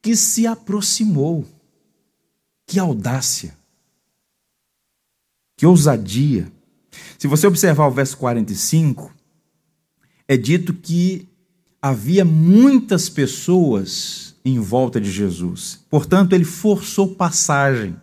que 0.01 0.17
se 0.17 0.47
aproximou. 0.47 1.45
Que 2.67 2.79
audácia. 2.79 3.55
Que 5.57 5.67
ousadia. 5.67 6.51
Se 7.19 7.27
você 7.27 7.47
observar 7.47 7.87
o 7.87 7.91
verso 7.91 8.17
45, 8.17 9.13
é 10.27 10.37
dito 10.37 10.73
que 10.73 11.29
havia 11.89 12.25
muitas 12.25 13.09
pessoas 13.09 14.35
em 14.45 14.59
volta 14.59 15.01
de 15.01 15.09
Jesus. 15.09 15.85
Portanto, 15.89 16.33
ele 16.33 16.45
forçou 16.45 17.15
passagem. 17.15 17.97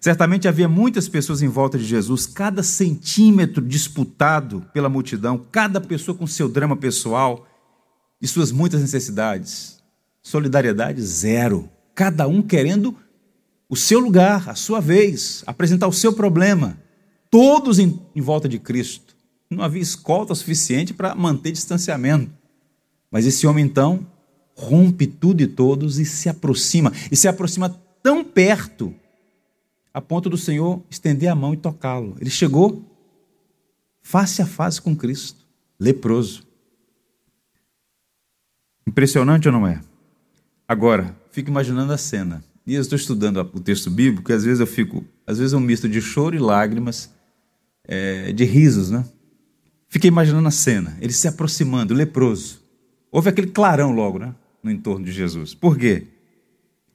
Certamente 0.00 0.48
havia 0.48 0.66
muitas 0.66 1.08
pessoas 1.08 1.42
em 1.42 1.48
volta 1.48 1.76
de 1.76 1.84
Jesus, 1.84 2.26
cada 2.26 2.62
centímetro 2.62 3.62
disputado 3.62 4.64
pela 4.72 4.88
multidão, 4.88 5.44
cada 5.52 5.78
pessoa 5.78 6.16
com 6.16 6.26
seu 6.26 6.48
drama 6.48 6.74
pessoal 6.74 7.46
e 8.20 8.26
suas 8.26 8.50
muitas 8.50 8.80
necessidades. 8.80 9.78
Solidariedade 10.22 11.02
zero. 11.02 11.68
Cada 11.94 12.26
um 12.26 12.40
querendo 12.40 12.96
o 13.68 13.76
seu 13.76 14.00
lugar, 14.00 14.48
a 14.48 14.54
sua 14.54 14.80
vez, 14.80 15.42
apresentar 15.46 15.86
o 15.86 15.92
seu 15.92 16.14
problema 16.14 16.78
todos 17.30 17.78
em, 17.78 18.00
em 18.16 18.22
volta 18.22 18.48
de 18.48 18.58
Cristo. 18.58 19.14
Não 19.50 19.62
havia 19.62 19.82
escolta 19.82 20.34
suficiente 20.34 20.94
para 20.94 21.14
manter 21.14 21.52
distanciamento. 21.52 22.41
Mas 23.12 23.26
esse 23.26 23.46
homem, 23.46 23.64
então, 23.64 24.06
rompe 24.56 25.06
tudo 25.06 25.42
e 25.42 25.46
todos 25.46 25.98
e 25.98 26.04
se 26.06 26.30
aproxima. 26.30 26.90
E 27.10 27.16
se 27.16 27.28
aproxima 27.28 27.68
tão 28.02 28.24
perto, 28.24 28.94
a 29.92 30.00
ponto 30.00 30.30
do 30.30 30.38
Senhor 30.38 30.82
estender 30.90 31.28
a 31.28 31.34
mão 31.34 31.52
e 31.52 31.58
tocá-lo. 31.58 32.16
Ele 32.18 32.30
chegou 32.30 32.82
face 34.00 34.40
a 34.40 34.46
face 34.46 34.80
com 34.80 34.96
Cristo, 34.96 35.46
leproso. 35.78 36.46
Impressionante 38.86 39.46
ou 39.46 39.52
não 39.52 39.66
é? 39.66 39.80
Agora, 40.66 41.14
fico 41.30 41.50
imaginando 41.50 41.92
a 41.92 41.98
cena. 41.98 42.42
E 42.66 42.74
eu 42.74 42.80
estou 42.80 42.96
estudando 42.96 43.38
o 43.38 43.60
texto 43.60 43.90
bíblico, 43.90 44.30
e 44.30 44.34
às 44.34 44.44
vezes 44.44 44.60
eu 44.60 44.66
fico, 44.66 45.04
às 45.26 45.38
vezes 45.38 45.52
é 45.52 45.56
um 45.56 45.60
misto 45.60 45.88
de 45.88 46.00
choro 46.00 46.34
e 46.34 46.38
lágrimas, 46.38 47.10
é, 47.84 48.32
de 48.32 48.44
risos, 48.44 48.90
né? 48.90 49.04
Fiquei 49.88 50.08
imaginando 50.08 50.48
a 50.48 50.52
cena, 50.52 50.96
ele 51.00 51.12
se 51.12 51.28
aproximando, 51.28 51.92
leproso. 51.92 52.61
Houve 53.12 53.28
aquele 53.28 53.48
clarão 53.48 53.92
logo, 53.92 54.18
né? 54.18 54.34
No 54.62 54.70
entorno 54.70 55.04
de 55.04 55.12
Jesus. 55.12 55.54
Por 55.54 55.76
quê? 55.76 56.06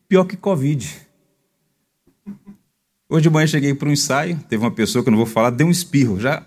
Pior 0.10 0.26
que 0.26 0.36
Covid. 0.36 1.08
Hoje 3.08 3.24
de 3.24 3.30
manhã 3.30 3.46
cheguei 3.46 3.74
para 3.76 3.88
um 3.88 3.92
ensaio, 3.92 4.38
teve 4.50 4.62
uma 4.64 4.72
pessoa 4.72 5.04
que 5.04 5.10
eu 5.10 5.12
não 5.12 5.18
vou 5.18 5.28
falar, 5.28 5.52
deu 5.52 5.68
um 5.68 5.72
espirro, 5.72 6.20
já 6.20 6.44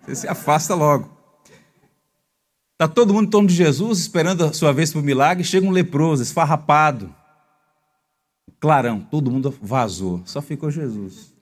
você 0.00 0.16
se 0.16 0.28
afasta 0.28 0.74
logo. 0.74 1.08
Está 2.72 2.88
todo 2.88 3.14
mundo 3.14 3.26
em 3.26 3.30
torno 3.30 3.48
de 3.48 3.54
Jesus, 3.54 4.00
esperando 4.00 4.44
a 4.44 4.52
sua 4.52 4.72
vez 4.72 4.90
para 4.90 5.00
o 5.00 5.04
milagre, 5.04 5.44
chega 5.44 5.66
um 5.66 5.70
leproso, 5.70 6.22
esfarrapado. 6.22 7.14
Clarão, 8.58 9.00
todo 9.00 9.30
mundo 9.30 9.54
vazou, 9.62 10.22
só 10.24 10.40
ficou 10.40 10.70
Jesus. 10.70 11.32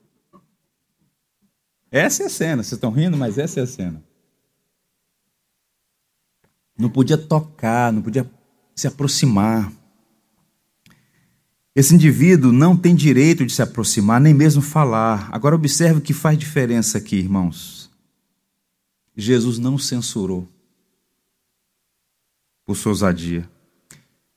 Essa 1.89 2.23
é 2.23 2.25
a 2.27 2.29
cena. 2.29 2.63
Vocês 2.63 2.73
estão 2.73 2.91
rindo, 2.91 3.17
mas 3.17 3.37
essa 3.37 3.59
é 3.59 3.63
a 3.63 3.67
cena. 3.67 4.03
Não 6.77 6.89
podia 6.89 7.17
tocar, 7.17 7.91
não 7.91 8.01
podia 8.01 8.29
se 8.75 8.87
aproximar. 8.87 9.71
Esse 11.75 11.95
indivíduo 11.95 12.51
não 12.51 12.75
tem 12.75 12.93
direito 12.93 13.45
de 13.45 13.53
se 13.53 13.61
aproximar, 13.61 14.19
nem 14.19 14.33
mesmo 14.33 14.61
falar. 14.61 15.29
Agora 15.31 15.55
observe 15.55 15.99
o 15.99 16.01
que 16.01 16.13
faz 16.13 16.37
diferença 16.37 16.97
aqui, 16.97 17.15
irmãos. 17.15 17.89
Jesus 19.15 19.57
não 19.57 19.77
censurou 19.77 20.47
por 22.65 22.75
sua 22.75 22.91
ousadia. 22.91 23.49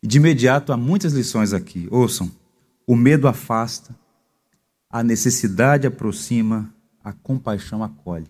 De 0.02 0.18
imediato 0.18 0.72
há 0.72 0.76
muitas 0.76 1.12
lições 1.12 1.52
aqui. 1.52 1.88
Ouçam: 1.90 2.30
o 2.86 2.94
medo 2.94 3.26
afasta, 3.26 3.96
a 4.90 5.02
necessidade 5.02 5.86
aproxima, 5.86 6.72
a 7.02 7.12
compaixão 7.12 7.82
acolhe. 7.82 8.28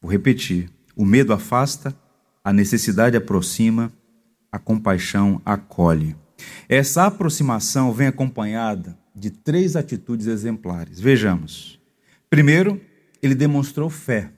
Vou 0.00 0.10
repetir: 0.10 0.70
o 0.94 1.04
medo 1.04 1.32
afasta, 1.32 1.96
a 2.46 2.52
necessidade 2.52 3.16
aproxima, 3.16 3.92
a 4.52 4.56
compaixão 4.56 5.42
acolhe. 5.44 6.14
Essa 6.68 7.06
aproximação 7.06 7.92
vem 7.92 8.06
acompanhada 8.06 8.96
de 9.12 9.30
três 9.30 9.74
atitudes 9.74 10.28
exemplares. 10.28 11.00
Vejamos. 11.00 11.80
Primeiro, 12.30 12.80
ele 13.20 13.34
demonstrou 13.34 13.90
fé. 13.90 14.30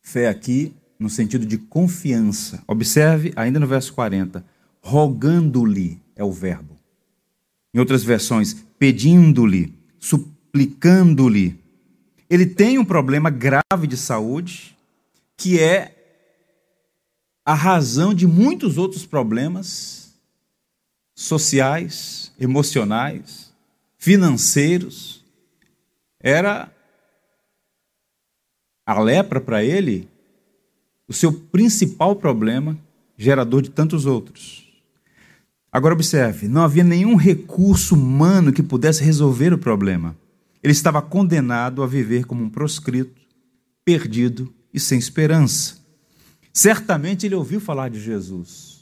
Fé 0.00 0.26
aqui 0.26 0.74
no 0.98 1.08
sentido 1.08 1.46
de 1.46 1.56
confiança. 1.56 2.64
Observe 2.66 3.32
ainda 3.36 3.60
no 3.60 3.66
verso 3.68 3.94
40, 3.94 4.44
rogando-lhe 4.80 6.02
é 6.16 6.24
o 6.24 6.32
verbo. 6.32 6.76
Em 7.72 7.78
outras 7.78 8.02
versões, 8.02 8.56
pedindo-lhe, 8.76 9.72
suplicando-lhe. 10.00 11.60
Ele 12.28 12.44
tem 12.44 12.76
um 12.76 12.84
problema 12.84 13.30
grave 13.30 13.86
de 13.86 13.96
saúde, 13.96 14.76
que 15.36 15.60
é 15.60 16.01
a 17.44 17.54
razão 17.54 18.14
de 18.14 18.26
muitos 18.26 18.78
outros 18.78 19.04
problemas 19.04 20.14
sociais, 21.14 22.32
emocionais, 22.38 23.52
financeiros. 23.98 25.24
Era 26.20 26.72
a 28.86 29.00
lepra 29.00 29.40
para 29.40 29.64
ele 29.64 30.08
o 31.08 31.12
seu 31.12 31.32
principal 31.32 32.16
problema, 32.16 32.78
gerador 33.16 33.62
de 33.62 33.70
tantos 33.70 34.06
outros. 34.06 34.62
Agora 35.70 35.94
observe, 35.94 36.48
não 36.48 36.62
havia 36.62 36.84
nenhum 36.84 37.16
recurso 37.16 37.94
humano 37.94 38.52
que 38.52 38.62
pudesse 38.62 39.02
resolver 39.02 39.52
o 39.52 39.58
problema. 39.58 40.16
Ele 40.62 40.72
estava 40.72 41.02
condenado 41.02 41.82
a 41.82 41.86
viver 41.86 42.24
como 42.24 42.44
um 42.44 42.50
proscrito, 42.50 43.20
perdido 43.84 44.52
e 44.72 44.78
sem 44.78 44.98
esperança. 44.98 45.81
Certamente 46.52 47.26
ele 47.26 47.34
ouviu 47.34 47.60
falar 47.60 47.88
de 47.88 48.00
Jesus. 48.00 48.80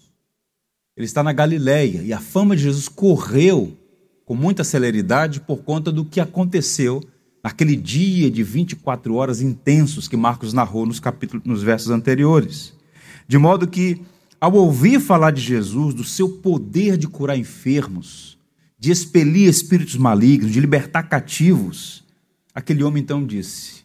Ele 0.96 1.06
está 1.06 1.22
na 1.22 1.32
Galileia 1.32 2.02
e 2.02 2.12
a 2.12 2.20
fama 2.20 2.56
de 2.56 2.62
Jesus 2.62 2.88
correu 2.88 3.76
com 4.24 4.34
muita 4.34 4.64
celeridade 4.64 5.40
por 5.40 5.62
conta 5.62 5.90
do 5.90 6.04
que 6.04 6.20
aconteceu 6.20 7.02
naquele 7.42 7.74
dia 7.74 8.30
de 8.30 8.42
24 8.42 9.14
horas 9.14 9.40
intensos 9.40 10.06
que 10.06 10.16
Marcos 10.16 10.52
narrou 10.52 10.84
nos 10.84 11.00
capítulos 11.00 11.44
nos 11.44 11.62
versos 11.62 11.90
anteriores. 11.90 12.74
De 13.26 13.38
modo 13.38 13.66
que 13.66 14.02
ao 14.40 14.54
ouvir 14.54 15.00
falar 15.00 15.32
de 15.32 15.40
Jesus, 15.40 15.94
do 15.94 16.04
seu 16.04 16.38
poder 16.38 16.96
de 16.96 17.06
curar 17.06 17.36
enfermos, 17.36 18.38
de 18.78 18.90
expelir 18.90 19.48
espíritos 19.48 19.96
malignos, 19.96 20.52
de 20.52 20.60
libertar 20.60 21.02
cativos, 21.02 22.02
aquele 22.54 22.82
homem 22.82 23.02
então 23.02 23.26
disse: 23.26 23.84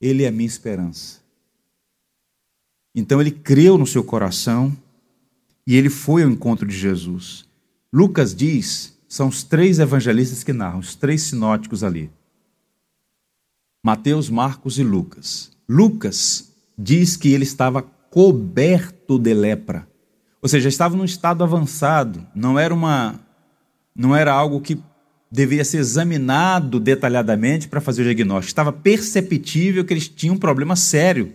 Ele 0.00 0.24
é 0.24 0.28
a 0.28 0.32
minha 0.32 0.46
esperança. 0.46 1.19
Então 2.94 3.20
ele 3.20 3.30
creu 3.30 3.78
no 3.78 3.86
seu 3.86 4.02
coração 4.02 4.76
e 5.66 5.76
ele 5.76 5.88
foi 5.88 6.22
ao 6.22 6.30
encontro 6.30 6.66
de 6.66 6.76
Jesus. 6.76 7.46
Lucas 7.92 8.34
diz, 8.34 8.98
são 9.08 9.28
os 9.28 9.42
três 9.42 9.78
evangelistas 9.78 10.44
que 10.44 10.52
narram, 10.52 10.78
os 10.78 10.94
três 10.94 11.22
sinóticos 11.22 11.82
ali. 11.82 12.10
Mateus, 13.82 14.28
Marcos 14.28 14.78
e 14.78 14.82
Lucas. 14.82 15.50
Lucas 15.68 16.52
diz 16.76 17.16
que 17.16 17.32
ele 17.32 17.44
estava 17.44 17.82
coberto 17.82 19.18
de 19.18 19.32
lepra. 19.32 19.88
Ou 20.42 20.48
seja, 20.48 20.68
estava 20.68 20.96
num 20.96 21.04
estado 21.04 21.44
avançado, 21.44 22.26
não 22.34 22.58
era 22.58 22.74
uma 22.74 23.20
não 23.94 24.14
era 24.16 24.32
algo 24.32 24.60
que 24.60 24.80
deveria 25.30 25.64
ser 25.64 25.78
examinado 25.78 26.80
detalhadamente 26.80 27.68
para 27.68 27.80
fazer 27.80 28.02
o 28.02 28.04
diagnóstico. 28.04 28.48
Estava 28.48 28.72
perceptível 28.72 29.84
que 29.84 29.92
eles 29.92 30.08
tinham 30.08 30.34
um 30.34 30.38
problema 30.38 30.74
sério. 30.74 31.32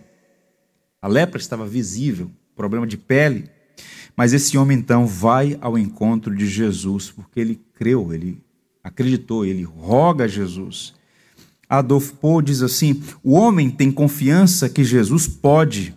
A 1.00 1.08
lepra 1.08 1.40
estava 1.40 1.66
visível, 1.66 2.30
problema 2.54 2.86
de 2.86 2.96
pele. 2.96 3.48
Mas 4.16 4.32
esse 4.32 4.56
homem 4.56 4.78
então 4.78 5.06
vai 5.06 5.58
ao 5.60 5.78
encontro 5.78 6.34
de 6.34 6.46
Jesus 6.46 7.10
porque 7.10 7.38
ele 7.38 7.60
creu, 7.74 8.14
ele 8.14 8.42
acreditou, 8.82 9.44
ele 9.44 9.62
roga 9.62 10.24
a 10.24 10.28
Jesus. 10.28 10.94
Adolf 11.68 12.12
Poe 12.12 12.42
diz 12.42 12.62
assim: 12.62 13.02
o 13.22 13.32
homem 13.32 13.70
tem 13.70 13.90
confiança 13.90 14.68
que 14.68 14.84
Jesus 14.84 15.26
pode, 15.26 15.94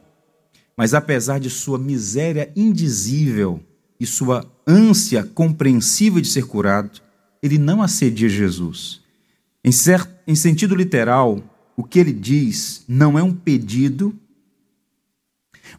mas 0.75 0.93
apesar 0.93 1.39
de 1.39 1.49
sua 1.49 1.77
miséria 1.77 2.51
indizível 2.55 3.61
e 3.99 4.05
sua 4.05 4.45
ânsia 4.65 5.23
compreensível 5.23 6.21
de 6.21 6.27
ser 6.27 6.45
curado, 6.45 7.01
ele 7.41 7.57
não 7.57 7.81
assedia 7.81 8.29
Jesus. 8.29 9.01
Em, 9.63 9.71
certo, 9.71 10.09
em 10.25 10.35
sentido 10.35 10.75
literal, 10.75 11.43
o 11.75 11.83
que 11.83 11.99
ele 11.99 12.13
diz 12.13 12.83
não 12.87 13.17
é 13.19 13.23
um 13.23 13.33
pedido, 13.33 14.17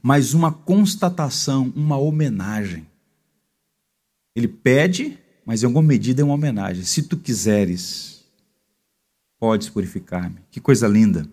mas 0.02 0.34
uma 0.34 0.52
constatação, 0.52 1.72
uma 1.74 1.96
homenagem. 1.96 2.86
Ele 4.34 4.48
pede, 4.48 5.18
mas 5.44 5.62
em 5.62 5.66
alguma 5.66 5.86
medida 5.86 6.22
é 6.22 6.24
uma 6.24 6.34
homenagem. 6.34 6.84
Se 6.84 7.02
tu 7.02 7.16
quiseres, 7.16 8.24
podes 9.38 9.68
purificar-me. 9.68 10.36
Que 10.50 10.60
coisa 10.60 10.86
linda. 10.86 11.26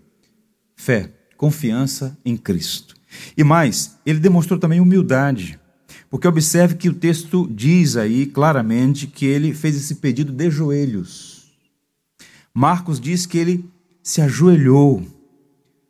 Fé, 0.76 1.12
confiança 1.38 2.18
em 2.26 2.36
Cristo. 2.36 2.96
E 3.36 3.44
mais, 3.44 3.98
ele 4.06 4.20
demonstrou 4.20 4.60
também 4.60 4.80
humildade. 4.80 5.60
Porque 6.10 6.28
observe 6.28 6.76
que 6.76 6.90
o 6.90 6.94
texto 6.94 7.48
diz 7.52 7.98
aí 7.98 8.26
claramente 8.26 9.08
que 9.08 9.26
ele 9.26 9.54
fez 9.54 9.76
esse 9.76 9.96
pedido 9.96 10.32
de 10.32 10.50
joelhos. 10.50 11.52
Marcos 12.54 13.00
diz 13.00 13.26
que 13.26 13.38
ele 13.38 13.70
se 14.02 14.22
ajoelhou. 14.22 15.06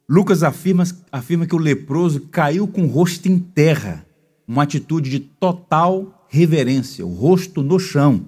Lucas 0.10 0.42
afirma, 0.42 0.84
afirma 1.12 1.46
que 1.46 1.56
o 1.56 1.60
leproso 1.60 2.22
caiu 2.28 2.68
com 2.68 2.84
o 2.84 2.88
rosto 2.88 3.28
em 3.28 3.38
terra, 3.38 4.06
uma 4.48 4.64
atitude 4.64 5.10
de 5.10 5.20
total 5.20 6.26
reverência, 6.30 7.06
o 7.06 7.14
rosto 7.14 7.62
no 7.62 7.78
chão. 7.78 8.26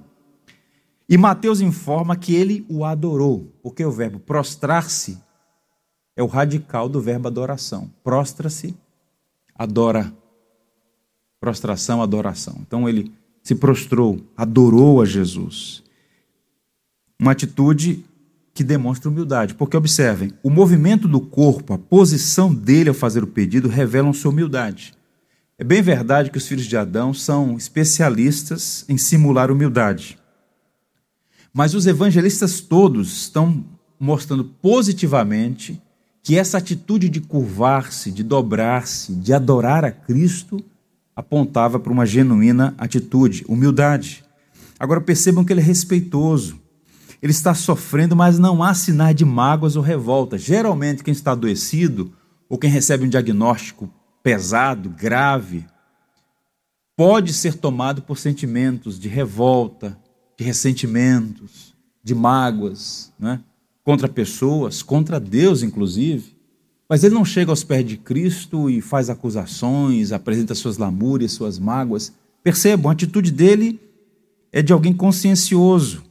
E 1.08 1.18
Mateus 1.18 1.62
informa 1.62 2.16
que 2.16 2.36
ele 2.36 2.66
o 2.70 2.84
adorou, 2.84 3.52
porque 3.64 3.84
o 3.84 3.92
verbo 3.92 4.20
prostrar-se 4.20 5.18
é 6.16 6.22
o 6.22 6.28
radical 6.28 6.90
do 6.90 7.02
verbo 7.02 7.28
adoração. 7.28 7.90
Prostra-se, 8.04 8.76
adora 9.56 10.14
prostração, 11.40 12.02
adoração. 12.02 12.58
Então 12.60 12.88
ele 12.90 13.12
se 13.42 13.56
prostrou, 13.56 14.20
adorou 14.36 15.02
a 15.02 15.06
Jesus. 15.06 15.82
Uma 17.20 17.32
atitude 17.32 18.06
que 18.54 18.64
demonstra 18.64 19.10
humildade, 19.10 19.56
porque 19.56 19.78
observem, 19.78 20.32
o 20.44 20.50
movimento 20.50 21.08
do 21.08 21.22
corpo, 21.22 21.74
a 21.74 21.78
posição 21.78 22.54
dele 22.54 22.90
ao 22.90 22.96
fazer 22.96 23.24
o 23.24 23.28
pedido 23.28 23.70
revelam 23.70 24.14
sua 24.14 24.32
humildade. 24.32 24.94
É 25.58 25.64
bem 25.64 25.82
verdade 25.82 26.32
que 26.32 26.38
os 26.38 26.48
filhos 26.48 26.66
de 26.66 26.78
Adão 26.78 27.14
são 27.14 27.58
especialistas 27.58 28.86
em 28.88 28.98
simular 28.98 29.52
humildade. 29.52 30.18
Mas 31.54 31.74
os 31.74 31.86
evangelistas 31.88 32.62
todos 32.62 33.12
estão 33.24 33.66
mostrando 34.00 34.44
positivamente 34.44 35.82
que 36.24 36.38
essa 36.38 36.58
atitude 36.58 37.10
de 37.10 37.20
curvar-se, 37.20 38.12
de 38.12 38.24
dobrar-se, 38.24 39.14
de 39.14 39.34
adorar 39.34 39.84
a 39.84 39.92
Cristo 39.92 40.64
apontava 41.16 41.80
para 41.80 41.92
uma 41.92 42.06
genuína 42.06 42.74
atitude, 42.78 43.44
humildade. 43.48 44.24
Agora 44.80 45.02
percebam 45.02 45.44
que 45.44 45.52
ele 45.52 45.60
é 45.60 45.64
respeitoso. 45.64 46.59
Ele 47.22 47.32
está 47.32 47.54
sofrendo, 47.54 48.16
mas 48.16 48.40
não 48.40 48.64
há 48.64 48.74
sinais 48.74 49.16
de 49.16 49.26
mágoas 49.26 49.76
ou 49.76 49.84
revolta. 49.84 50.38
Geralmente, 50.38 51.04
quem 51.04 51.12
está 51.12 51.34
adoecido 51.34 52.14
ou 52.48 52.58
quem 52.58 52.70
recebe 52.70 53.06
um 53.06 53.10
diagnóstico 53.10 53.90
pesado, 54.24 54.90
grave, 54.90 55.66
pode 56.96 57.34
ser 57.34 57.56
tomado 57.56 58.02
por 58.02 58.18
sentimentos 58.18 59.00
de 59.00 59.08
revolta, 59.08 59.98
de 60.38 60.44
ressentimentos, 60.44 61.76
de 62.04 62.16
mágoas, 62.16 63.14
né? 63.20 63.42
contra 63.84 64.08
pessoas, 64.08 64.82
contra 64.82 65.20
Deus, 65.20 65.64
inclusive. 65.64 66.38
Mas 66.88 67.04
ele 67.04 67.14
não 67.14 67.24
chega 67.24 67.52
aos 67.52 67.64
pés 67.64 67.86
de 67.86 67.98
Cristo 67.98 68.70
e 68.70 68.82
faz 68.82 69.10
acusações, 69.10 70.12
apresenta 70.12 70.56
suas 70.56 70.78
lamúrias, 70.78 71.32
suas 71.32 71.60
mágoas. 71.60 72.14
Percebam, 72.44 72.90
a 72.90 72.94
atitude 72.94 73.32
dele 73.32 73.80
é 74.52 74.62
de 74.62 74.74
alguém 74.74 74.94
consciencioso. 74.94 76.04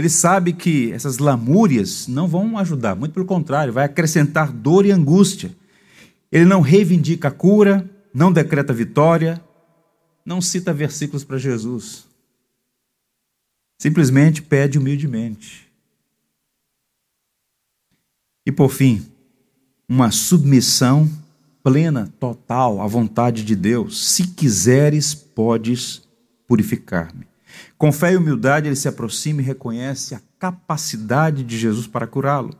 Ele 0.00 0.08
sabe 0.08 0.54
que 0.54 0.90
essas 0.92 1.18
lamúrias 1.18 2.08
não 2.08 2.26
vão 2.26 2.56
ajudar, 2.56 2.96
muito 2.96 3.12
pelo 3.12 3.26
contrário, 3.26 3.70
vai 3.70 3.84
acrescentar 3.84 4.50
dor 4.50 4.86
e 4.86 4.90
angústia. 4.90 5.54
Ele 6.32 6.46
não 6.46 6.62
reivindica 6.62 7.28
a 7.28 7.30
cura, 7.30 7.86
não 8.14 8.32
decreta 8.32 8.72
vitória, 8.72 9.44
não 10.24 10.40
cita 10.40 10.72
versículos 10.72 11.22
para 11.22 11.36
Jesus. 11.36 12.06
Simplesmente 13.78 14.40
pede 14.40 14.78
humildemente. 14.78 15.70
E 18.46 18.50
por 18.50 18.70
fim, 18.70 19.06
uma 19.86 20.10
submissão 20.10 21.10
plena, 21.62 22.10
total 22.18 22.80
à 22.80 22.86
vontade 22.86 23.44
de 23.44 23.54
Deus. 23.54 24.12
Se 24.12 24.28
quiseres, 24.28 25.12
podes 25.12 26.08
purificar-me. 26.48 27.29
Com 27.80 27.90
fé 27.90 28.12
e 28.12 28.16
humildade, 28.18 28.68
ele 28.68 28.76
se 28.76 28.88
aproxima 28.88 29.40
e 29.40 29.44
reconhece 29.44 30.14
a 30.14 30.20
capacidade 30.38 31.42
de 31.42 31.58
Jesus 31.58 31.86
para 31.86 32.06
curá-lo. 32.06 32.54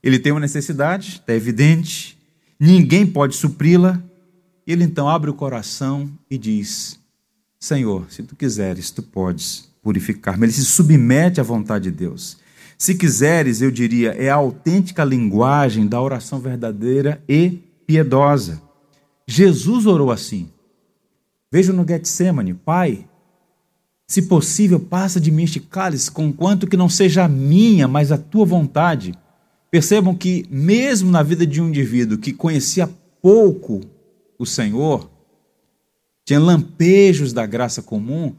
Ele 0.00 0.20
tem 0.20 0.30
uma 0.30 0.40
necessidade, 0.40 1.20
é 1.26 1.34
evidente, 1.34 2.16
ninguém 2.56 3.04
pode 3.04 3.34
supri-la. 3.34 4.00
Ele 4.64 4.84
então 4.84 5.08
abre 5.08 5.28
o 5.28 5.34
coração 5.34 6.08
e 6.30 6.38
diz: 6.38 6.96
Senhor, 7.58 8.06
se 8.08 8.22
tu 8.22 8.36
quiseres, 8.36 8.92
tu 8.92 9.02
podes 9.02 9.68
purificar-me. 9.82 10.46
Ele 10.46 10.52
se 10.52 10.64
submete 10.64 11.40
à 11.40 11.42
vontade 11.42 11.90
de 11.90 11.96
Deus. 11.96 12.38
Se 12.78 12.94
quiseres, 12.94 13.60
eu 13.60 13.72
diria, 13.72 14.12
é 14.12 14.30
a 14.30 14.36
autêntica 14.36 15.02
linguagem 15.02 15.88
da 15.88 16.00
oração 16.00 16.38
verdadeira 16.38 17.20
e 17.28 17.64
piedosa. 17.84 18.62
Jesus 19.26 19.86
orou 19.86 20.12
assim. 20.12 20.48
Veja 21.50 21.72
no 21.72 21.84
Getsemane, 21.84 22.54
Pai, 22.54 23.08
se 24.06 24.22
possível, 24.22 24.78
passa 24.78 25.20
de 25.20 25.32
mim 25.32 25.42
este 25.42 25.58
cálice, 25.58 26.10
conquanto 26.10 26.66
que 26.66 26.76
não 26.76 26.88
seja 26.88 27.24
a 27.24 27.28
minha, 27.28 27.88
mas 27.88 28.12
a 28.12 28.18
tua 28.18 28.44
vontade. 28.44 29.14
Percebam 29.70 30.14
que, 30.14 30.46
mesmo 30.48 31.10
na 31.10 31.22
vida 31.22 31.44
de 31.44 31.60
um 31.60 31.68
indivíduo 31.68 32.18
que 32.18 32.32
conhecia 32.32 32.88
pouco 33.20 33.80
o 34.38 34.46
Senhor, 34.46 35.10
tinha 36.24 36.38
lampejos 36.38 37.32
da 37.32 37.44
graça 37.44 37.82
comum, 37.82 38.34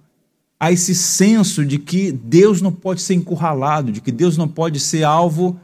a 0.60 0.72
esse 0.72 0.96
senso 0.96 1.66
de 1.66 1.78
que 1.78 2.12
Deus 2.12 2.62
não 2.62 2.72
pode 2.72 3.02
ser 3.02 3.14
encurralado, 3.14 3.92
de 3.92 4.02
que 4.02 4.12
Deus 4.12 4.38
não 4.38 4.48
pode 4.48 4.80
ser 4.80 5.04
alvo 5.04 5.60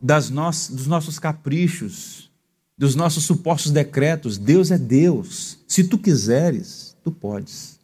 das 0.00 0.30
dos 0.30 0.86
nossos 0.86 1.18
caprichos, 1.18 2.30
dos 2.78 2.94
nossos 2.94 3.24
supostos 3.24 3.72
decretos. 3.72 4.38
Deus 4.38 4.70
é 4.70 4.78
Deus. 4.78 5.58
Se 5.66 5.82
tu 5.84 5.98
quiseres, 5.98 6.96
tu 7.02 7.10
podes. 7.10 7.75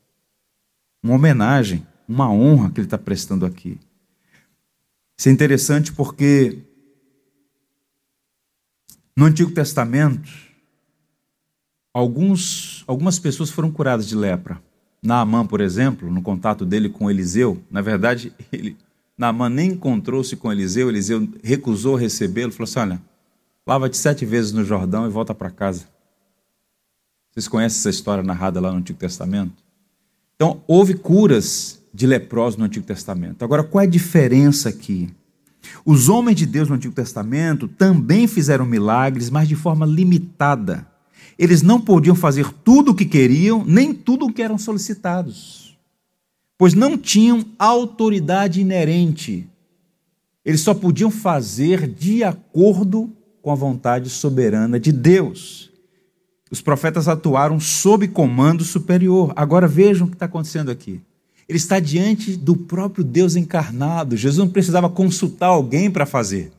Uma 1.02 1.14
homenagem, 1.14 1.86
uma 2.08 2.30
honra 2.30 2.70
que 2.70 2.80
ele 2.80 2.86
está 2.86 2.98
prestando 2.98 3.44
aqui. 3.44 3.78
Isso 5.18 5.28
é 5.28 5.32
interessante 5.32 5.92
porque 5.92 6.58
no 9.16 9.26
Antigo 9.26 9.50
Testamento, 9.50 10.30
alguns, 11.92 12.82
algumas 12.86 13.18
pessoas 13.18 13.50
foram 13.50 13.70
curadas 13.70 14.08
de 14.08 14.16
lepra. 14.16 14.62
Naamã, 15.02 15.44
por 15.44 15.60
exemplo, 15.60 16.10
no 16.10 16.22
contato 16.22 16.64
dele 16.64 16.88
com 16.88 17.10
Eliseu, 17.10 17.62
na 17.70 17.80
verdade, 17.80 18.32
ele, 18.52 18.76
Naamã 19.16 19.48
nem 19.48 19.72
encontrou-se 19.72 20.34
com 20.36 20.50
Eliseu, 20.50 20.88
Eliseu 20.88 21.28
recusou 21.42 21.96
recebê-lo, 21.96 22.52
falou 22.52 22.64
assim: 22.64 22.78
olha, 22.78 23.02
lava-te 23.66 23.96
sete 23.96 24.24
vezes 24.24 24.52
no 24.52 24.64
Jordão 24.64 25.06
e 25.06 25.10
volta 25.10 25.34
para 25.34 25.50
casa. 25.50 25.86
Vocês 27.30 27.48
conhecem 27.48 27.78
essa 27.78 27.90
história 27.90 28.22
narrada 28.22 28.60
lá 28.60 28.70
no 28.70 28.78
Antigo 28.78 28.98
Testamento? 28.98 29.61
Então, 30.36 30.62
houve 30.66 30.94
curas 30.94 31.80
de 31.92 32.06
leprosos 32.06 32.58
no 32.58 32.64
Antigo 32.64 32.86
Testamento. 32.86 33.44
Agora, 33.44 33.62
qual 33.62 33.82
é 33.82 33.86
a 33.86 33.90
diferença 33.90 34.68
aqui? 34.68 35.10
Os 35.84 36.08
homens 36.08 36.36
de 36.36 36.46
Deus 36.46 36.68
no 36.68 36.74
Antigo 36.74 36.94
Testamento 36.94 37.68
também 37.68 38.26
fizeram 38.26 38.64
milagres, 38.64 39.30
mas 39.30 39.48
de 39.48 39.54
forma 39.54 39.86
limitada. 39.86 40.86
Eles 41.38 41.62
não 41.62 41.80
podiam 41.80 42.14
fazer 42.14 42.52
tudo 42.64 42.92
o 42.92 42.94
que 42.94 43.04
queriam, 43.04 43.64
nem 43.64 43.92
tudo 43.92 44.26
o 44.26 44.32
que 44.32 44.42
eram 44.42 44.58
solicitados, 44.58 45.76
pois 46.58 46.74
não 46.74 46.96
tinham 46.98 47.44
autoridade 47.58 48.60
inerente. 48.60 49.48
Eles 50.44 50.60
só 50.60 50.74
podiam 50.74 51.10
fazer 51.10 51.88
de 51.88 52.22
acordo 52.22 53.10
com 53.40 53.50
a 53.50 53.56
vontade 53.56 54.08
soberana 54.08 54.78
de 54.78 54.92
Deus. 54.92 55.71
Os 56.52 56.60
profetas 56.60 57.08
atuaram 57.08 57.58
sob 57.58 58.06
comando 58.08 58.62
superior. 58.62 59.32
Agora 59.34 59.66
vejam 59.66 60.06
o 60.06 60.10
que 60.10 60.16
está 60.16 60.26
acontecendo 60.26 60.70
aqui. 60.70 61.00
Ele 61.48 61.56
está 61.56 61.80
diante 61.80 62.36
do 62.36 62.54
próprio 62.54 63.02
Deus 63.02 63.36
encarnado. 63.36 64.18
Jesus 64.18 64.36
não 64.36 64.50
precisava 64.52 64.90
consultar 64.90 65.46
alguém 65.46 65.90
para 65.90 66.04
fazer. 66.04 66.52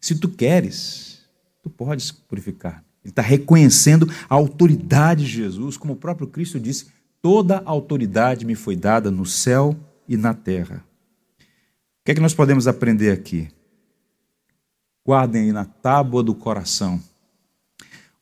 Se 0.00 0.16
tu 0.16 0.28
queres, 0.28 1.20
tu 1.62 1.70
podes 1.70 2.10
purificar. 2.10 2.84
Ele 3.04 3.12
está 3.12 3.22
reconhecendo 3.22 4.10
a 4.28 4.34
autoridade 4.34 5.24
de 5.24 5.30
Jesus, 5.30 5.76
como 5.76 5.92
o 5.92 5.96
próprio 5.96 6.26
Cristo 6.26 6.58
disse: 6.58 6.88
toda 7.22 7.62
autoridade 7.64 8.44
me 8.44 8.56
foi 8.56 8.74
dada 8.74 9.08
no 9.08 9.24
céu 9.24 9.76
e 10.08 10.16
na 10.16 10.34
terra. 10.34 10.84
O 11.38 12.04
que 12.04 12.10
é 12.10 12.14
que 12.16 12.20
nós 12.20 12.34
podemos 12.34 12.66
aprender 12.66 13.12
aqui? 13.12 13.48
Guardem 15.06 15.42
aí 15.42 15.52
na 15.52 15.64
tábua 15.64 16.24
do 16.24 16.34
coração. 16.34 17.00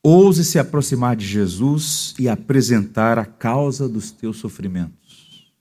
Ouse 0.04 0.44
se 0.44 0.58
aproximar 0.58 1.14
de 1.14 1.24
Jesus 1.24 2.14
e 2.18 2.28
apresentar 2.28 3.18
a 3.18 3.24
causa 3.24 3.88
dos 3.88 4.10
teus 4.10 4.38
sofrimentos. 4.38 5.52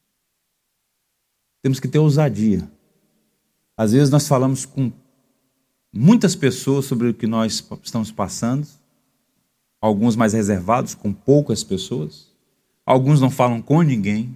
Temos 1.62 1.80
que 1.80 1.88
ter 1.88 2.00
ousadia. 2.00 2.68
Às 3.78 3.92
vezes 3.92 4.10
nós 4.10 4.28
falamos 4.28 4.66
com 4.66 4.92
muitas 5.94 6.36
pessoas 6.36 6.86
sobre 6.86 7.10
o 7.10 7.14
que 7.14 7.28
nós 7.28 7.64
estamos 7.84 8.12
passando, 8.12 8.68
alguns 9.80 10.16
mais 10.16 10.34
reservados, 10.34 10.96
com 10.96 11.14
poucas 11.14 11.64
pessoas, 11.64 12.32
alguns 12.84 13.22
não 13.22 13.30
falam 13.30 13.62
com 13.62 13.82
ninguém, 13.84 14.36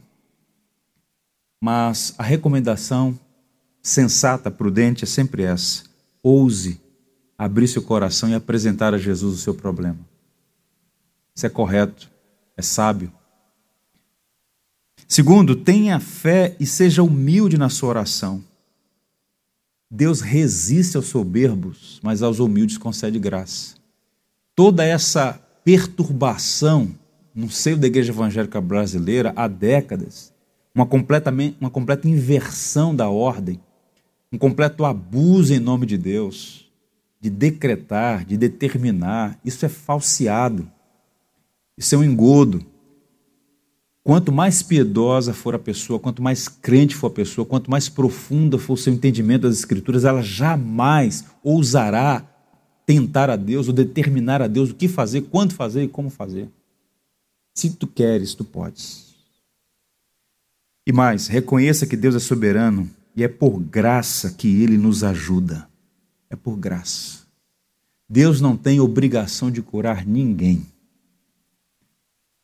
mas 1.64 2.14
a 2.18 2.24
recomendação 2.24 3.20
sensata, 3.82 4.52
prudente 4.52 5.04
é 5.04 5.08
sempre 5.08 5.44
essa: 5.44 5.84
ouse 6.22 6.80
abrir 7.38 7.68
seu 7.68 7.82
coração 7.82 8.30
e 8.30 8.34
apresentar 8.34 8.94
a 8.94 8.98
Jesus 8.98 9.36
o 9.36 9.42
seu 9.42 9.54
problema. 9.54 10.00
Isso 11.36 11.46
é 11.46 11.50
correto, 11.50 12.10
é 12.56 12.62
sábio. 12.62 13.12
Segundo, 15.08 15.56
tenha 15.56 16.00
fé 16.00 16.56
e 16.60 16.66
seja 16.66 17.04
humilde 17.04 17.58
na 17.58 17.70
sua 17.70 17.90
oração. 17.90 18.44
Deus 19.92 20.22
resiste 20.22 20.98
aos 20.98 21.08
soberbos, 21.08 22.00
mas 22.02 22.24
aos 22.24 22.40
humildes 22.40 22.78
concede 22.78 23.20
graça. 23.20 23.76
Toda 24.56 24.84
essa 24.84 25.40
perturbação 25.64 26.96
no 27.34 27.50
seio 27.50 27.78
da 27.78 27.88
igreja 27.88 28.12
evangélica 28.12 28.62
brasileira 28.62 29.34
há 29.36 29.48
décadas, 29.48 30.34
uma, 30.74 30.86
completamente, 30.86 31.58
uma 31.60 31.70
completa 31.70 32.08
inversão 32.08 32.96
da 32.96 33.10
ordem, 33.10 33.60
um 34.32 34.38
completo 34.38 34.86
abuso 34.86 35.54
em 35.54 35.60
nome 35.60 35.86
de 35.86 35.98
Deus, 35.98 36.65
de 37.20 37.30
decretar, 37.30 38.26
de 38.26 38.38
determinar, 38.38 39.40
isso 39.44 39.66
é 39.66 39.70
falseado, 39.70 40.70
isso 41.78 41.96
é 41.96 41.98
um 41.98 42.04
engodo. 42.04 42.66
Quanto 44.04 44.32
mais 44.32 44.62
piedosa 44.62 45.34
for 45.34 45.56
a 45.56 45.60
pessoa, 45.60 46.00
quanto 46.00 46.22
mais 46.22 46.48
crente 46.48 46.96
for 46.96 47.08
a 47.08 47.12
pessoa, 47.12 47.46
quanto 47.46 47.72
mais 47.72 47.90
profunda 47.90 48.60
for 48.60 48.74
o 48.74 48.78
seu 48.78 48.94
entendimento 48.94 49.44
das 49.44 49.58
Escrituras, 49.58 50.06
ela 50.06 50.22
jamais 50.22 51.26
ousará 51.44 52.24
tentar 52.86 53.32
a 53.32 53.36
Deus 53.36 53.68
ou 53.68 53.74
determinar 53.74 54.42
a 54.44 54.48
Deus 54.48 54.70
o 54.70 54.76
que 54.76 54.88
fazer, 54.88 55.22
quando 55.24 55.54
fazer 55.54 55.84
e 55.84 55.88
como 55.88 56.12
fazer. 56.12 56.50
Se 57.56 57.72
tu 57.72 57.88
queres, 57.88 58.36
tu 58.36 58.44
podes. 58.44 59.16
E 60.86 60.94
mais, 60.94 61.28
reconheça 61.28 61.88
que 61.88 61.98
Deus 61.98 62.14
é 62.14 62.20
soberano 62.20 62.88
e 63.16 63.24
é 63.24 63.28
por 63.28 63.60
graça 63.60 64.32
que 64.32 64.62
ele 64.62 64.78
nos 64.78 65.04
ajuda. 65.04 65.68
É 66.30 66.36
por 66.36 66.58
graça. 66.58 67.26
Deus 68.08 68.40
não 68.40 68.56
tem 68.56 68.80
obrigação 68.80 69.50
de 69.50 69.62
curar 69.62 70.06
ninguém. 70.06 70.66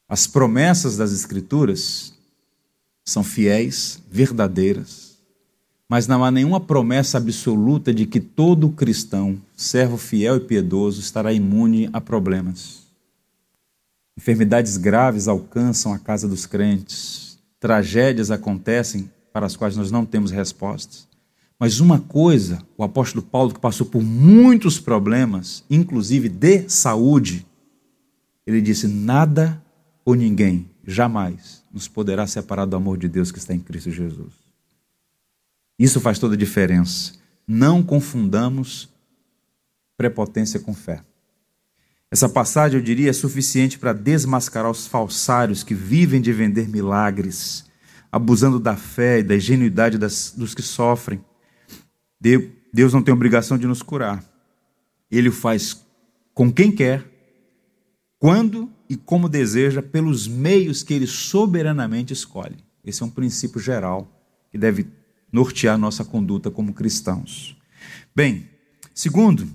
As 0.08 0.28
promessas 0.28 0.98
das 0.98 1.14
Escrituras 1.14 2.14
são 3.06 3.24
fiéis, 3.24 4.02
verdadeiras, 4.10 5.18
mas 5.88 6.08
não 6.08 6.24
há 6.24 6.32
nenhuma 6.32 6.60
promessa 6.60 7.18
absoluta 7.18 7.94
de 7.94 8.06
que 8.06 8.20
todo 8.20 8.72
cristão, 8.72 9.42
servo 9.56 9.98
fiel 9.98 10.38
e 10.38 10.40
piedoso, 10.40 11.02
estará 11.02 11.34
imune 11.34 11.90
a 11.92 12.00
problemas. 12.00 12.82
Enfermidades 14.18 14.78
graves 14.78 15.28
alcançam 15.28 15.94
a 15.94 16.00
casa 16.00 16.28
dos 16.28 16.46
crentes, 16.46 17.38
tragédias 17.60 18.32
acontecem 18.32 19.10
para 19.34 19.46
as 19.46 19.56
quais 19.56 19.76
nós 19.76 19.92
não 19.92 20.06
temos 20.06 20.32
respostas. 20.32 21.08
Mas 21.62 21.80
uma 21.80 22.00
coisa, 22.00 22.66
o 22.76 22.84
apóstolo 22.84 23.24
Paulo, 23.24 23.54
que 23.54 23.60
passou 23.60 23.86
por 23.86 24.02
muitos 24.02 24.80
problemas, 24.80 25.64
inclusive 25.70 26.28
de 26.28 26.68
saúde, 26.68 27.46
ele 28.48 28.60
disse: 28.60 28.88
nada 28.88 29.64
ou 30.04 30.16
ninguém 30.16 30.68
jamais 30.84 31.64
nos 31.72 31.88
poderá 31.88 32.26
separar 32.26 32.66
do 32.66 32.76
amor 32.76 32.98
de 32.98 33.08
Deus 33.08 33.32
que 33.32 33.38
está 33.38 33.54
em 33.54 33.60
Cristo 33.60 33.92
Jesus. 33.92 34.34
Isso 35.78 36.02
faz 36.02 36.18
toda 36.18 36.34
a 36.34 36.38
diferença. 36.38 37.14
Não 37.48 37.84
confundamos 37.84 38.90
prepotência 39.96 40.60
com 40.60 40.74
fé. 40.74 41.04
Essa 42.10 42.28
passagem, 42.28 42.80
eu 42.80 42.84
diria, 42.84 43.12
é 43.12 43.14
suficiente 43.14 43.78
para 43.78 43.94
desmascarar 43.94 44.72
os 44.72 44.88
falsários 44.88 45.62
que 45.62 45.76
vivem 45.76 46.22
de 46.22 46.34
vender 46.34 46.68
milagres, 46.68 47.66
abusando 48.12 48.60
da 48.60 48.76
fé 48.76 49.20
e 49.20 49.24
da 49.24 49.36
ingenuidade 49.36 50.00
das, 50.00 50.34
dos 50.36 50.56
que 50.56 50.64
sofrem. 50.64 51.24
Deus 52.72 52.94
não 52.94 53.02
tem 53.02 53.14
obrigação 53.14 53.58
de 53.58 53.66
nos 53.66 53.82
curar. 53.82 54.24
Ele 55.10 55.30
o 55.30 55.34
faz 55.34 55.86
com 56.34 56.52
quem 56.52 56.72
quer, 56.72 57.04
quando 58.20 58.72
e 58.88 58.96
como 58.96 59.28
deseja, 59.28 59.82
pelos 59.82 60.28
meios 60.28 60.84
que 60.84 60.94
ele 60.94 61.08
soberanamente 61.08 62.14
escolhe. 62.14 62.58
Esse 62.86 63.02
é 63.02 63.06
um 63.06 63.10
princípio 63.10 63.60
geral 63.60 64.08
que 64.52 64.58
deve 64.58 64.88
nortear 65.32 65.78
nossa 65.78 66.06
conduta 66.06 66.52
como 66.52 66.74
cristãos. 66.74 67.58
Bem, 68.16 68.48
segundo, 68.94 69.48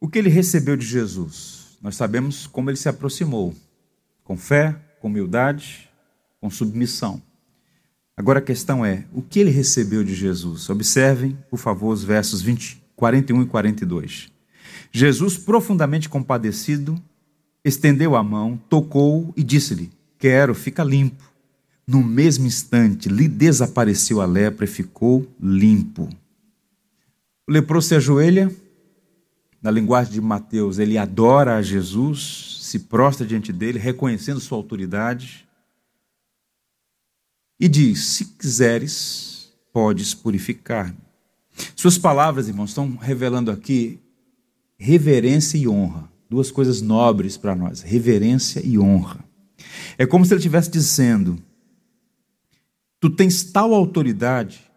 o 0.00 0.08
que 0.08 0.18
ele 0.18 0.28
recebeu 0.28 0.76
de 0.76 0.84
Jesus? 0.84 1.78
Nós 1.80 1.96
sabemos 1.96 2.46
como 2.46 2.68
ele 2.68 2.76
se 2.76 2.88
aproximou: 2.88 3.54
com 4.22 4.36
fé, 4.36 4.78
com 5.00 5.08
humildade, 5.08 5.88
com 6.40 6.50
submissão. 6.50 7.22
Agora 8.16 8.38
a 8.38 8.42
questão 8.42 8.84
é: 8.84 9.04
o 9.12 9.22
que 9.22 9.40
ele 9.40 9.50
recebeu 9.50 10.04
de 10.04 10.14
Jesus? 10.14 10.68
Observem, 10.70 11.36
por 11.50 11.58
favor, 11.58 11.92
os 11.92 12.04
versos 12.04 12.40
20, 12.40 12.82
41 12.96 13.42
e 13.42 13.46
42. 13.46 14.28
Jesus, 14.92 15.36
profundamente 15.36 16.08
compadecido, 16.08 17.00
estendeu 17.64 18.14
a 18.14 18.22
mão, 18.22 18.60
tocou 18.68 19.32
e 19.36 19.42
disse-lhe: 19.42 19.90
Quero, 20.18 20.54
fica 20.54 20.84
limpo. 20.84 21.22
No 21.86 22.02
mesmo 22.02 22.46
instante, 22.46 23.08
lhe 23.08 23.28
desapareceu 23.28 24.20
a 24.20 24.24
lepra 24.24 24.64
e 24.64 24.68
ficou 24.68 25.26
limpo. 25.38 26.08
O 27.46 27.52
leproso 27.52 27.88
se 27.88 27.94
ajoelha, 27.94 28.50
na 29.60 29.70
linguagem 29.70 30.12
de 30.12 30.20
Mateus, 30.20 30.78
ele 30.78 30.96
adora 30.96 31.56
a 31.56 31.62
Jesus, 31.62 32.58
se 32.60 32.78
prostra 32.78 33.26
diante 33.26 33.52
dele, 33.52 33.78
reconhecendo 33.78 34.40
sua 34.40 34.56
autoridade, 34.58 35.43
e 37.64 37.68
diz: 37.68 38.04
Se 38.08 38.26
quiseres, 38.26 39.50
podes 39.72 40.12
purificar-me. 40.12 40.98
Suas 41.74 41.96
palavras, 41.96 42.46
irmãos, 42.46 42.70
estão 42.70 42.94
revelando 42.96 43.50
aqui 43.50 43.98
reverência 44.76 45.56
e 45.56 45.66
honra 45.66 46.12
duas 46.28 46.50
coisas 46.50 46.82
nobres 46.82 47.38
para 47.38 47.56
nós: 47.56 47.80
reverência 47.80 48.60
e 48.62 48.78
honra. 48.78 49.24
É 49.96 50.04
como 50.04 50.26
se 50.26 50.34
ele 50.34 50.40
estivesse 50.40 50.70
dizendo: 50.70 51.42
Tu 53.00 53.08
tens 53.08 53.44
tal 53.44 53.72
autoridade 53.72 54.70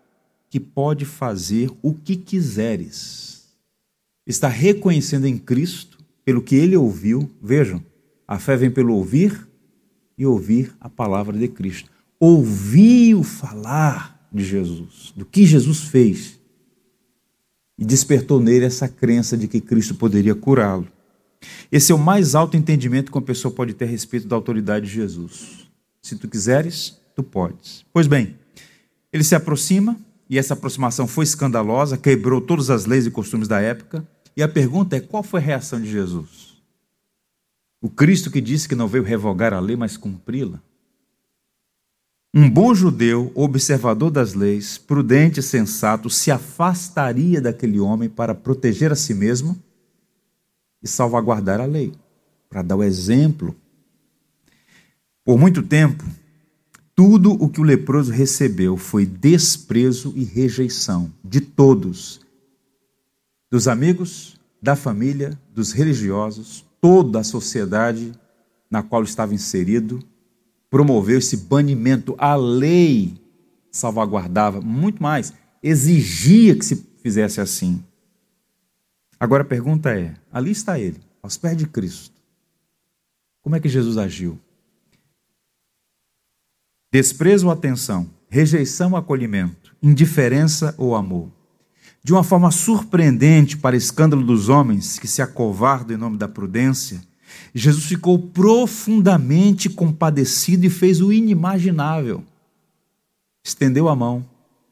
que 0.50 0.58
pode 0.58 1.04
fazer 1.04 1.70
o 1.82 1.94
que 1.94 2.16
quiseres. 2.16 3.50
Está 4.26 4.48
reconhecendo 4.48 5.28
em 5.28 5.38
Cristo, 5.38 5.98
pelo 6.24 6.42
que 6.42 6.56
ele 6.56 6.78
ouviu, 6.78 7.30
vejam, 7.42 7.84
a 8.26 8.40
fé 8.40 8.56
vem 8.56 8.72
pelo 8.72 8.94
ouvir 8.94 9.46
e 10.18 10.26
ouvir 10.26 10.74
a 10.80 10.90
palavra 10.90 11.38
de 11.38 11.50
Cristo. 11.50 11.97
Ouviu 12.20 13.24
falar 13.24 14.28
de 14.32 14.44
Jesus, 14.44 15.14
do 15.16 15.26
que 15.26 15.46
Jesus 15.46 15.82
fez, 15.82 16.40
e 17.78 17.86
despertou 17.86 18.40
nele 18.40 18.66
essa 18.66 18.88
crença 18.88 19.38
de 19.38 19.48
que 19.48 19.62
Cristo 19.62 19.94
poderia 19.96 20.34
curá-lo. 20.34 20.88
Esse 21.72 21.92
é 21.92 21.96
o 21.96 22.00
mais 22.00 22.34
alto 22.34 22.58
entendimento 22.58 23.12
que 23.12 23.18
uma 23.18 23.24
pessoa 23.24 23.54
pode 23.54 23.74
ter 23.74 23.86
a 23.86 23.88
respeito 23.88 24.28
da 24.28 24.36
autoridade 24.36 24.88
de 24.88 24.92
Jesus. 24.92 25.68
Se 26.02 26.16
tu 26.16 26.28
quiseres, 26.28 27.00
tu 27.16 27.22
podes. 27.22 27.86
Pois 27.94 28.08
bem, 28.08 28.36
ele 29.14 29.24
se 29.24 29.36
aproxima, 29.36 30.00
e 30.30 30.38
essa 30.38 30.54
aproximação 30.54 31.08
foi 31.08 31.24
escandalosa, 31.24 31.98
quebrou 31.98 32.42
todas 32.42 32.70
as 32.70 32.86
leis 32.86 33.06
e 33.06 33.12
costumes 33.12 33.48
da 33.48 33.62
época. 33.62 34.08
E 34.36 34.44
a 34.44 34.48
pergunta 34.48 34.96
é: 34.96 35.00
qual 35.00 35.24
foi 35.24 35.40
a 35.40 35.44
reação 35.44 35.80
de 35.80 35.90
Jesus? 35.90 36.58
O 37.82 37.90
Cristo 37.90 38.32
que 38.32 38.42
disse 38.42 38.68
que 38.68 38.76
não 38.76 38.88
veio 38.88 39.04
revogar 39.04 39.54
a 39.54 39.60
lei, 39.60 39.76
mas 39.76 39.96
cumpri-la? 39.96 40.62
Um 42.34 42.50
bom 42.50 42.76
judeu, 42.76 43.32
observador 43.34 44.12
das 44.12 44.34
leis, 44.34 44.78
prudente 44.78 45.40
e 45.40 45.44
sensato, 45.44 46.10
se 46.10 46.30
afastaria 46.30 47.42
daquele 47.42 47.80
homem 47.80 48.10
para 48.10 48.36
proteger 48.36 48.92
a 48.92 48.96
si 48.96 49.14
mesmo 49.14 49.58
e 50.84 50.88
salvaguardar 50.88 51.60
a 51.60 51.66
lei, 51.66 51.94
para 52.50 52.62
dar 52.62 52.76
o 52.76 52.84
exemplo. 52.84 53.56
Por 55.24 55.38
muito 55.38 55.64
tempo, 55.64 56.04
tudo 56.94 57.32
o 57.32 57.48
que 57.50 57.62
o 57.62 57.64
leproso 57.64 58.12
recebeu 58.12 58.76
foi 58.76 59.06
desprezo 59.06 60.14
e 60.16 60.24
rejeição 60.24 61.12
de 61.24 61.40
todos, 61.42 62.22
dos 63.50 63.68
amigos, 63.68 64.38
da 64.62 64.76
família, 64.76 65.40
dos 65.54 65.72
religiosos, 65.72 66.66
toda 66.82 67.20
a 67.20 67.24
sociedade 67.24 68.12
na 68.70 68.84
qual 68.84 69.04
estava 69.04 69.34
inserido, 69.34 70.04
promoveu 70.70 71.18
esse 71.18 71.38
banimento. 71.38 72.16
A 72.18 72.36
lei 72.36 73.16
salvaguardava 73.72 74.62
muito 74.62 75.02
mais, 75.02 75.34
exigia 75.62 76.56
que 76.56 76.66
se 76.66 76.76
fizesse 77.02 77.42
assim. 77.42 77.84
Agora 79.20 79.44
a 79.44 79.48
pergunta 79.48 79.98
é: 79.98 80.14
ali 80.32 80.52
está 80.52 80.80
ele, 80.80 81.00
aos 81.22 81.38
pés 81.38 81.58
de 81.58 81.68
Cristo. 81.68 82.16
Como 83.42 83.56
é 83.56 83.60
que 83.60 83.70
Jesus 83.70 83.98
agiu? 83.98 84.40
Desprezo 86.92 87.48
ou 87.48 87.52
atenção? 87.52 88.10
Rejeição 88.30 88.92
ou 88.92 88.98
acolhimento? 88.98 89.76
Indiferença 89.82 90.76
ou 90.78 90.96
amor? 90.96 91.32
de 92.08 92.14
uma 92.14 92.24
forma 92.24 92.50
surpreendente 92.52 93.58
para 93.58 93.76
escândalo 93.76 94.24
dos 94.24 94.48
homens 94.48 94.98
que 94.98 95.10
se 95.10 95.22
acovardam 95.22 95.98
em 95.98 96.00
nome 96.00 96.18
da 96.18 96.26
prudência, 96.26 97.02
Jesus 97.54 97.86
ficou 97.86 98.20
profundamente 98.20 99.70
compadecido 99.70 100.66
e 100.66 100.70
fez 100.70 101.02
o 101.02 101.12
inimaginável. 101.12 102.24
Estendeu 103.44 103.88
a 103.88 103.96
mão 103.96 104.26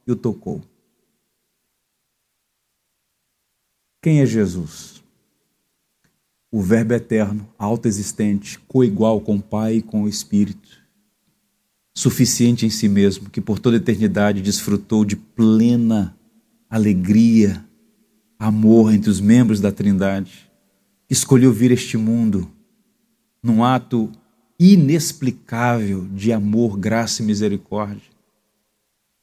e 0.06 0.12
o 0.12 0.15
tocou. 0.15 0.62
Quem 4.01 4.19
é 4.19 4.25
Jesus? 4.25 5.04
O 6.51 6.62
Verbo 6.62 6.93
eterno, 6.93 7.47
autoexistente, 7.58 8.60
coigual 8.67 9.19
com 9.19 9.38
o 9.38 9.41
Pai 9.41 9.78
e 9.78 9.82
com 9.82 10.04
o 10.04 10.08
Espírito, 10.08 10.78
suficiente 11.93 12.65
em 12.65 12.69
si 12.69 12.88
mesmo, 12.88 13.30
que 13.30 13.41
por 13.41 13.58
toda 13.58 13.78
eternidade 13.78 14.41
desfrutou 14.41 15.04
de 15.04 15.15
plena 15.15 16.15
alegria, 16.69 17.65
amor 18.38 18.93
entre 18.93 19.10
os 19.10 19.19
membros 19.19 19.60
da 19.60 19.71
Trindade, 19.71 20.51
escolheu 21.10 21.51
vir 21.51 21.71
este 21.71 21.97
mundo 21.97 22.51
num 23.46 23.64
ato 23.64 24.12
inexplicável 24.60 26.08
de 26.08 26.34
amor, 26.34 26.78
graça 26.78 27.22
e 27.22 27.26
misericórdia. 27.26 28.10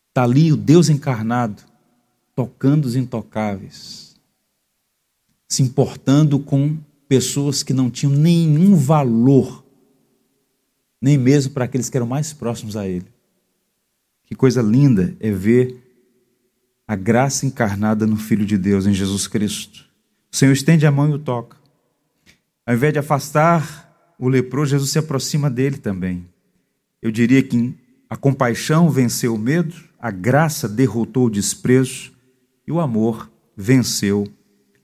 Está 0.09 0.25
ali 0.25 0.53
o 0.53 0.57
Deus 0.57 0.89
encarnado, 0.89 1.63
tocando 2.35 2.85
os 2.85 2.97
intocáveis 2.97 4.13
se 5.53 5.63
importando 5.63 6.39
com 6.39 6.79
pessoas 7.07 7.63
que 7.63 7.75
não 7.75 7.91
tinham 7.91 8.15
nenhum 8.15 8.75
valor, 8.75 9.63
nem 10.99 11.19
mesmo 11.19 11.53
para 11.53 11.67
aqueles 11.67 11.91
que 11.91 11.97
eram 11.99 12.07
mais 12.07 12.33
próximos 12.33 12.75
a 12.75 12.89
Ele. 12.89 13.05
Que 14.25 14.35
coisa 14.35 14.63
linda 14.63 15.15
é 15.21 15.31
ver 15.31 15.77
a 16.89 16.97
graça 16.97 17.45
encarnada 17.45 18.07
no 18.07 18.17
Filho 18.17 18.47
de 18.47 18.57
Deus, 18.57 18.87
em 18.87 18.95
Jesus 18.95 19.27
Cristo. 19.27 19.85
O 20.33 20.37
Senhor 20.37 20.53
estende 20.53 20.87
a 20.87 20.91
mão 20.91 21.11
e 21.11 21.13
o 21.13 21.19
toca. 21.19 21.59
Ao 22.65 22.75
invés 22.75 22.95
de 22.95 23.01
afastar 23.01 23.92
o 24.23 24.29
leproso, 24.29 24.71
Jesus 24.71 24.91
se 24.91 25.01
aproxima 25.01 25.51
dele 25.51 25.79
também. 25.79 26.25
Eu 27.03 27.11
diria 27.11 27.43
que 27.43 27.75
a 28.09 28.17
compaixão 28.17 28.89
venceu 28.89 29.35
o 29.35 29.39
medo, 29.39 29.75
a 29.99 30.13
graça 30.13 30.69
derrotou 30.69 31.27
o 31.27 31.31
desprezo 31.31 32.13
e 32.65 32.71
o 32.71 32.79
amor 32.79 33.29
venceu 33.57 34.25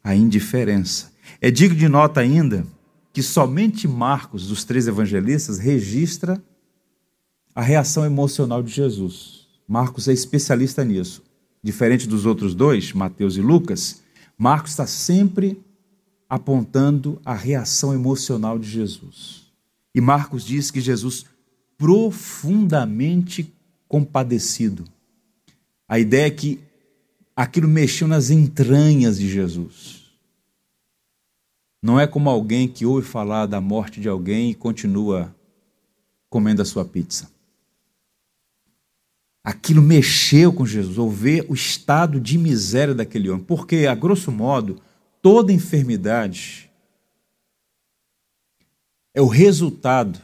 a 0.03 0.12
indiferença. 0.12 1.12
É 1.40 1.53
digno 1.53 1.79
de 1.79 1.88
nota 1.88 2.18
ainda 2.18 2.66
que 3.12 3.22
somente 3.22 3.87
Marcos, 3.87 4.48
dos 4.48 4.64
três 4.64 4.88
evangelistas, 4.88 5.61
registra 5.61 6.42
a 7.55 7.62
reação 7.62 8.05
emocional 8.05 8.61
de 8.61 8.72
Jesus. 8.72 9.46
Marcos 9.68 10.09
é 10.09 10.12
especialista 10.12 10.85
nisso. 10.85 11.22
Diferente 11.62 12.09
dos 12.09 12.27
outros 12.27 12.57
dois, 12.57 12.92
Mateus 12.92 13.37
e 13.37 13.40
Lucas, 13.40 14.03
Marcos 14.37 14.72
está 14.72 14.85
sempre 14.85 15.62
apontando 16.28 17.20
a 17.24 17.34
reação 17.34 17.94
emocional 17.94 18.58
de 18.58 18.68
Jesus. 18.68 19.46
E 19.94 20.00
Marcos 20.00 20.44
diz 20.44 20.70
que 20.70 20.80
Jesus 20.80 21.24
profundamente 21.78 23.52
compadecido. 23.86 24.84
A 25.88 25.98
ideia 25.98 26.26
é 26.26 26.30
que 26.30 26.60
aquilo 27.34 27.68
mexeu 27.68 28.06
nas 28.06 28.30
entranhas 28.30 29.18
de 29.18 29.28
Jesus. 29.28 30.02
Não 31.82 31.98
é 31.98 32.06
como 32.06 32.28
alguém 32.28 32.68
que 32.68 32.84
ouve 32.84 33.06
falar 33.06 33.46
da 33.46 33.60
morte 33.60 34.00
de 34.00 34.08
alguém 34.08 34.50
e 34.50 34.54
continua 34.54 35.34
comendo 36.28 36.60
a 36.60 36.64
sua 36.64 36.84
pizza. 36.84 37.30
Aquilo 39.42 39.80
mexeu 39.80 40.52
com 40.52 40.66
Jesus, 40.66 40.98
ou 40.98 41.08
ver 41.08 41.46
o 41.48 41.54
estado 41.54 42.20
de 42.20 42.36
miséria 42.36 42.94
daquele 42.94 43.30
homem. 43.30 43.44
Porque, 43.44 43.86
a 43.86 43.94
grosso 43.94 44.30
modo, 44.30 44.82
toda 45.28 45.52
enfermidade 45.52 46.70
é 49.12 49.20
o 49.20 49.26
resultado 49.26 50.18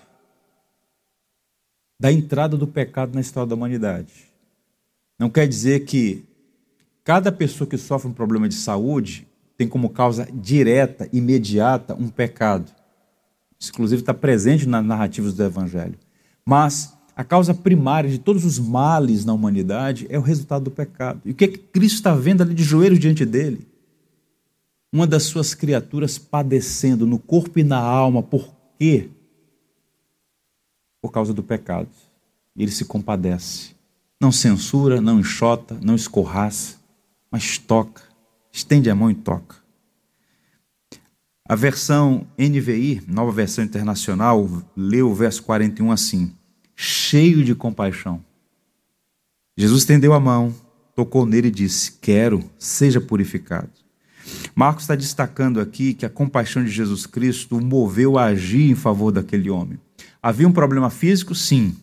da 2.00 2.10
entrada 2.10 2.56
do 2.56 2.66
pecado 2.66 3.14
na 3.14 3.20
história 3.20 3.46
da 3.46 3.54
humanidade. 3.54 4.32
Não 5.18 5.28
quer 5.28 5.46
dizer 5.46 5.84
que 5.84 6.24
cada 7.04 7.30
pessoa 7.30 7.68
que 7.68 7.76
sofre 7.76 8.08
um 8.08 8.14
problema 8.14 8.48
de 8.48 8.54
saúde 8.54 9.28
tem 9.58 9.68
como 9.68 9.90
causa 9.90 10.26
direta, 10.32 11.06
imediata, 11.12 11.94
um 11.94 12.08
pecado. 12.08 12.72
Isso, 13.60 13.72
inclusive, 13.72 14.00
está 14.00 14.14
presente 14.14 14.66
nas 14.66 14.82
narrativas 14.82 15.34
do 15.34 15.44
Evangelho. 15.44 15.98
Mas 16.46 16.96
a 17.14 17.22
causa 17.22 17.52
primária 17.52 18.08
de 18.08 18.18
todos 18.18 18.42
os 18.46 18.58
males 18.58 19.22
na 19.26 19.34
humanidade 19.34 20.06
é 20.08 20.18
o 20.18 20.22
resultado 20.22 20.64
do 20.64 20.70
pecado. 20.70 21.20
E 21.26 21.32
o 21.32 21.34
que, 21.34 21.44
é 21.44 21.48
que 21.48 21.58
Cristo 21.58 21.96
está 21.96 22.14
vendo 22.14 22.42
ali 22.42 22.54
de 22.54 22.64
joelhos 22.64 22.98
diante 22.98 23.26
dele? 23.26 23.73
Uma 24.94 25.06
das 25.06 25.24
suas 25.24 25.54
criaturas 25.54 26.16
padecendo 26.16 27.06
no 27.06 27.18
corpo 27.18 27.58
e 27.58 27.64
na 27.64 27.78
alma. 27.78 28.22
Por 28.22 28.54
quê? 28.78 29.10
Por 31.02 31.10
causa 31.10 31.34
do 31.34 31.42
pecado. 31.42 31.90
E 32.56 32.62
ele 32.62 32.70
se 32.70 32.86
compadece. 32.86 33.74
Não 34.20 34.32
censura, 34.32 35.00
não 35.00 35.20
enxota, 35.20 35.78
não 35.82 35.94
escorraça, 35.94 36.76
mas 37.30 37.58
toca 37.58 38.14
estende 38.54 38.88
a 38.88 38.94
mão 38.94 39.10
e 39.10 39.14
toca. 39.14 39.56
A 41.46 41.56
versão 41.56 42.26
NVI, 42.38 43.02
nova 43.08 43.32
versão 43.32 43.64
internacional, 43.64 44.48
leu 44.76 45.10
o 45.10 45.14
verso 45.14 45.42
41 45.42 45.90
assim: 45.90 46.32
cheio 46.76 47.44
de 47.44 47.54
compaixão. 47.54 48.24
Jesus 49.58 49.80
estendeu 49.82 50.14
a 50.14 50.20
mão, 50.20 50.54
tocou 50.94 51.26
nele 51.26 51.48
e 51.48 51.50
disse: 51.50 51.98
Quero, 52.00 52.48
seja 52.56 53.00
purificado. 53.00 53.83
Marcos 54.54 54.84
está 54.84 54.94
destacando 54.94 55.60
aqui 55.60 55.94
que 55.94 56.06
a 56.06 56.10
compaixão 56.10 56.64
de 56.64 56.70
Jesus 56.70 57.06
Cristo 57.06 57.56
o 57.56 57.64
moveu 57.64 58.16
a 58.16 58.26
agir 58.26 58.70
em 58.70 58.74
favor 58.74 59.10
daquele 59.10 59.50
homem. 59.50 59.80
Havia 60.22 60.46
um 60.46 60.52
problema 60.52 60.90
físico, 60.90 61.34
sim, 61.34 61.76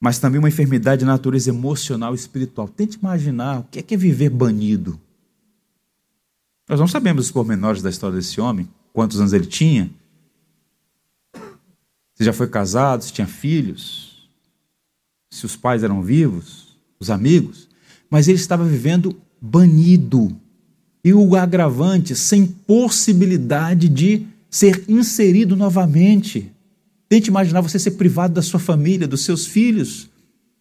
mas 0.00 0.18
também 0.18 0.38
uma 0.38 0.48
enfermidade 0.48 1.00
de 1.00 1.04
natureza 1.04 1.50
emocional 1.50 2.12
e 2.12 2.16
espiritual. 2.16 2.68
Tente 2.68 2.96
imaginar 2.96 3.60
o 3.60 3.64
que 3.64 3.80
é, 3.80 3.84
é 3.94 3.96
viver 3.96 4.30
banido. 4.30 4.98
Nós 6.68 6.80
não 6.80 6.88
sabemos 6.88 7.26
os 7.26 7.30
pormenores 7.32 7.82
da 7.82 7.90
história 7.90 8.16
desse 8.16 8.40
homem, 8.40 8.68
quantos 8.92 9.20
anos 9.20 9.32
ele 9.32 9.46
tinha, 9.46 9.90
se 12.14 12.24
já 12.24 12.32
foi 12.32 12.48
casado, 12.48 13.04
se 13.04 13.12
tinha 13.12 13.26
filhos, 13.26 14.28
se 15.30 15.46
os 15.46 15.54
pais 15.54 15.84
eram 15.84 16.02
vivos, 16.02 16.76
os 16.98 17.10
amigos, 17.10 17.68
mas 18.10 18.26
ele 18.26 18.38
estava 18.38 18.64
vivendo 18.64 19.16
banido. 19.40 20.36
E 21.08 21.14
o 21.14 21.34
agravante, 21.36 22.14
sem 22.14 22.44
possibilidade 22.46 23.88
de 23.88 24.26
ser 24.50 24.84
inserido 24.86 25.56
novamente. 25.56 26.52
Tente 27.08 27.30
imaginar 27.30 27.62
você 27.62 27.78
ser 27.78 27.92
privado 27.92 28.34
da 28.34 28.42
sua 28.42 28.60
família, 28.60 29.08
dos 29.08 29.24
seus 29.24 29.46
filhos, 29.46 30.10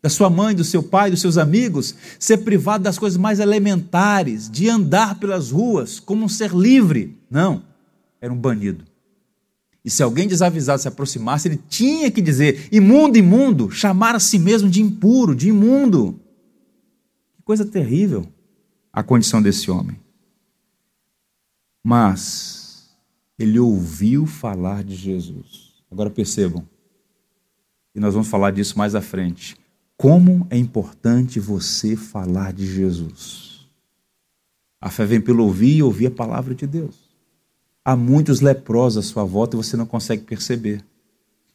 da 0.02 0.10
sua 0.10 0.30
mãe, 0.30 0.56
do 0.56 0.64
seu 0.64 0.82
pai, 0.82 1.12
dos 1.12 1.20
seus 1.20 1.38
amigos, 1.38 1.94
ser 2.18 2.38
privado 2.38 2.86
das 2.86 2.98
coisas 2.98 3.18
mais 3.18 3.42
elementares, 3.42 4.50
de 4.50 4.70
andar 4.70 5.20
pelas 5.20 5.52
ruas 5.52 6.00
como 6.00 6.24
um 6.24 6.30
ser 6.30 6.56
livre. 6.56 7.18
Não, 7.30 7.62
era 8.22 8.32
um 8.32 8.38
banido. 8.38 8.86
E 9.84 9.90
se 9.90 10.02
alguém 10.02 10.30
desavisado 10.30 10.82
se 10.82 10.88
aproximasse, 10.88 11.50
ele 11.50 11.60
tinha 11.68 12.10
que 12.10 12.22
dizer: 12.22 12.70
imundo, 12.72 13.18
imundo, 13.18 13.70
chamar 13.70 14.16
a 14.16 14.20
si 14.22 14.40
mesmo 14.40 14.70
de 14.70 14.82
impuro, 14.82 15.36
de 15.36 15.50
imundo. 15.50 16.18
Que 17.36 17.44
coisa 17.44 17.66
terrível 17.66 18.26
a 18.94 19.04
condição 19.04 19.42
desse 19.42 19.70
homem. 19.70 20.07
Mas 21.84 22.96
ele 23.38 23.60
ouviu 23.60 24.26
falar 24.26 24.84
de 24.84 24.96
Jesus. 24.96 25.76
Agora 25.90 26.10
percebam, 26.10 26.68
e 27.96 28.00
nós 28.00 28.14
vamos 28.14 28.28
falar 28.28 28.52
disso 28.52 28.78
mais 28.78 28.94
à 28.94 29.02
frente. 29.02 29.56
Como 29.96 30.46
é 30.50 30.58
importante 30.58 31.40
você 31.40 31.96
falar 31.96 32.54
de 32.54 32.66
Jesus. 32.68 33.68
A 34.80 34.92
fé 34.92 35.06
vem 35.06 35.20
pelo 35.20 35.44
ouvir 35.44 35.78
e 35.78 35.84
ouvir 35.84 36.08
a 36.08 36.12
palavra 36.12 36.54
de 36.54 36.68
Deus. 36.68 36.96
Há 37.84 37.96
muitos 37.96 38.42
leprosos 38.42 39.04
à 39.04 39.08
sua 39.08 39.24
volta 39.24 39.56
e 39.56 39.58
você 39.58 39.76
não 39.76 39.86
consegue 39.86 40.24
perceber. 40.24 40.86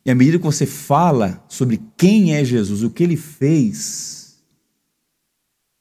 E 0.04 0.10
à 0.10 0.14
medida 0.14 0.38
que 0.38 0.44
você 0.44 0.66
fala 0.66 1.44
sobre 1.48 1.80
quem 1.96 2.34
é 2.34 2.44
Jesus, 2.44 2.82
o 2.82 2.90
que 2.90 3.04
ele 3.04 3.16
fez, 3.16 4.42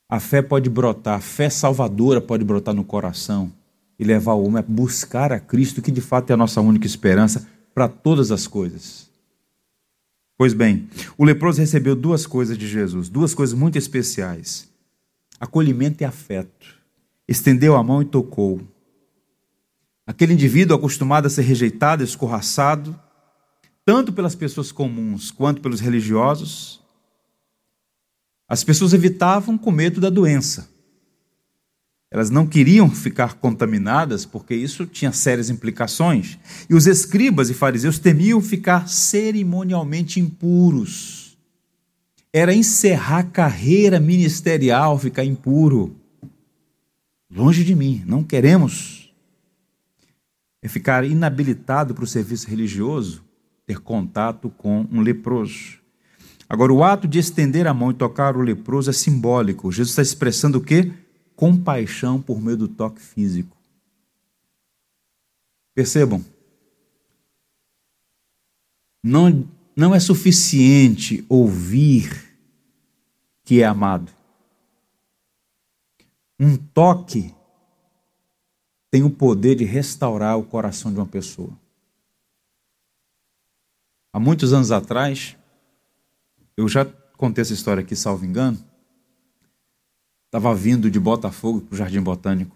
a 0.08 0.20
fé 0.20 0.44
pode 0.44 0.70
brotar, 0.70 1.18
a 1.18 1.22
fé 1.22 1.50
salvadora 1.50 2.22
pode 2.22 2.44
brotar 2.44 2.76
no 2.76 2.84
coração 2.84 3.52
e 4.02 4.04
levar 4.04 4.34
o 4.34 4.44
homem 4.44 4.58
a 4.58 4.66
buscar 4.68 5.32
a 5.32 5.40
Cristo, 5.40 5.80
que 5.80 5.92
de 5.92 6.02
fato 6.02 6.32
é 6.32 6.34
a 6.34 6.38
nossa 6.38 6.60
única 6.60 6.88
esperança 6.88 7.48
para 7.72 7.88
todas 7.88 8.32
as 8.32 8.48
coisas. 8.48 9.08
Pois 10.36 10.56
bem, 10.56 10.90
o 11.16 11.24
leproso 11.24 11.60
recebeu 11.60 11.96
duas 11.96 12.26
coisas 12.26 12.58
de 12.58 12.68
Jesus, 12.68 13.10
duas 13.10 13.36
coisas 13.36 13.54
muito 13.54 13.78
especiais: 13.78 14.68
acolhimento 15.40 16.02
e 16.02 16.06
afeto. 16.06 16.80
Estendeu 17.28 17.76
a 17.76 17.84
mão 17.84 18.02
e 18.02 18.06
tocou. 18.06 18.60
Aquele 20.08 20.34
indivíduo 20.34 20.76
acostumado 20.76 21.28
a 21.28 21.30
ser 21.30 21.44
rejeitado, 21.44 22.04
escorraçado, 22.04 23.00
tanto 23.86 24.12
pelas 24.12 24.34
pessoas 24.34 24.72
comuns 24.72 25.30
quanto 25.30 25.62
pelos 25.62 25.80
religiosos, 25.80 26.82
as 28.50 28.64
pessoas 28.64 28.94
evitavam 28.94 29.60
com 29.60 29.70
medo 29.70 30.02
da 30.02 30.10
doença. 30.10 30.71
Elas 32.12 32.30
não 32.30 32.46
queriam 32.46 32.90
ficar 32.90 33.36
contaminadas 33.36 34.26
porque 34.26 34.54
isso 34.54 34.86
tinha 34.86 35.14
sérias 35.14 35.50
implicações. 35.50 36.38
E 36.70 36.76
os 36.76 36.86
escribas 36.86 37.50
e 37.50 37.54
fariseus 37.54 37.98
temiam 37.98 38.42
ficar 38.42 38.90
cerimonialmente 38.90 40.20
impuros. 40.20 41.38
Era 42.34 42.54
encerrar 42.54 43.32
carreira 43.32 43.98
ministerial 43.98 45.00
ficar 45.00 45.24
impuro. 45.24 45.96
Longe 47.34 47.64
de 47.64 47.74
mim, 47.74 48.04
não 48.06 48.26
queremos. 48.26 49.14
É 50.62 50.68
ficar 50.68 51.06
inabilitado 51.06 51.96
para 51.96 52.04
o 52.04 52.08
serviço 52.08 52.50
religioso, 52.50 53.24
ter 53.66 53.80
contato 53.80 54.50
com 54.50 54.86
um 54.92 55.00
leproso. 55.00 55.80
Agora, 56.48 56.74
o 56.74 56.84
ato 56.84 57.08
de 57.08 57.20
estender 57.20 57.66
a 57.68 57.74
mão 57.74 57.92
e 57.92 57.94
tocar 57.94 58.36
o 58.36 58.42
leproso 58.42 58.90
é 58.90 58.94
simbólico. 58.94 59.72
Jesus 59.72 59.92
está 59.92 60.02
expressando 60.02 60.58
o 60.58 60.62
quê? 60.62 60.92
Compaixão 61.42 62.22
por 62.22 62.40
meio 62.40 62.56
do 62.56 62.68
toque 62.68 63.02
físico. 63.02 63.58
Percebam, 65.74 66.24
não, 69.04 69.50
não 69.76 69.96
é 69.96 70.00
suficiente 70.00 71.26
ouvir 71.28 72.38
que 73.44 73.60
é 73.60 73.66
amado. 73.66 74.12
Um 76.40 76.56
toque 76.58 77.34
tem 78.92 79.02
o 79.02 79.10
poder 79.10 79.56
de 79.56 79.64
restaurar 79.64 80.38
o 80.38 80.44
coração 80.44 80.94
de 80.94 81.00
uma 81.00 81.08
pessoa. 81.08 81.58
Há 84.14 84.20
muitos 84.20 84.54
anos 84.54 84.72
atrás, 84.72 85.36
eu 86.56 86.68
já 86.68 86.86
contei 87.18 87.42
essa 87.42 87.54
história 87.54 87.82
aqui, 87.82 87.96
salvo 87.96 88.26
engano, 88.26 88.64
Estava 90.32 90.56
vindo 90.56 90.90
de 90.90 90.98
Botafogo 90.98 91.60
para 91.60 91.74
o 91.76 91.78
Jardim 91.78 92.02
Botânico. 92.02 92.56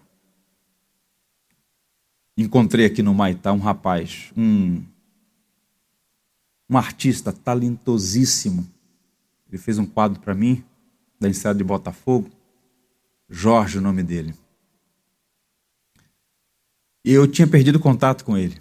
Encontrei 2.34 2.86
aqui 2.86 3.02
no 3.02 3.12
Maitá 3.12 3.52
um 3.52 3.58
rapaz, 3.58 4.32
um, 4.34 4.82
um 6.70 6.78
artista 6.78 7.34
talentosíssimo. 7.34 8.66
Ele 9.46 9.58
fez 9.58 9.76
um 9.76 9.84
quadro 9.84 10.18
para 10.20 10.34
mim, 10.34 10.64
da 11.20 11.28
enseada 11.28 11.58
de 11.58 11.64
Botafogo. 11.64 12.30
Jorge, 13.28 13.76
o 13.76 13.82
nome 13.82 14.02
dele. 14.02 14.34
E 17.04 17.12
eu 17.12 17.30
tinha 17.30 17.46
perdido 17.46 17.78
contato 17.78 18.24
com 18.24 18.38
ele. 18.38 18.58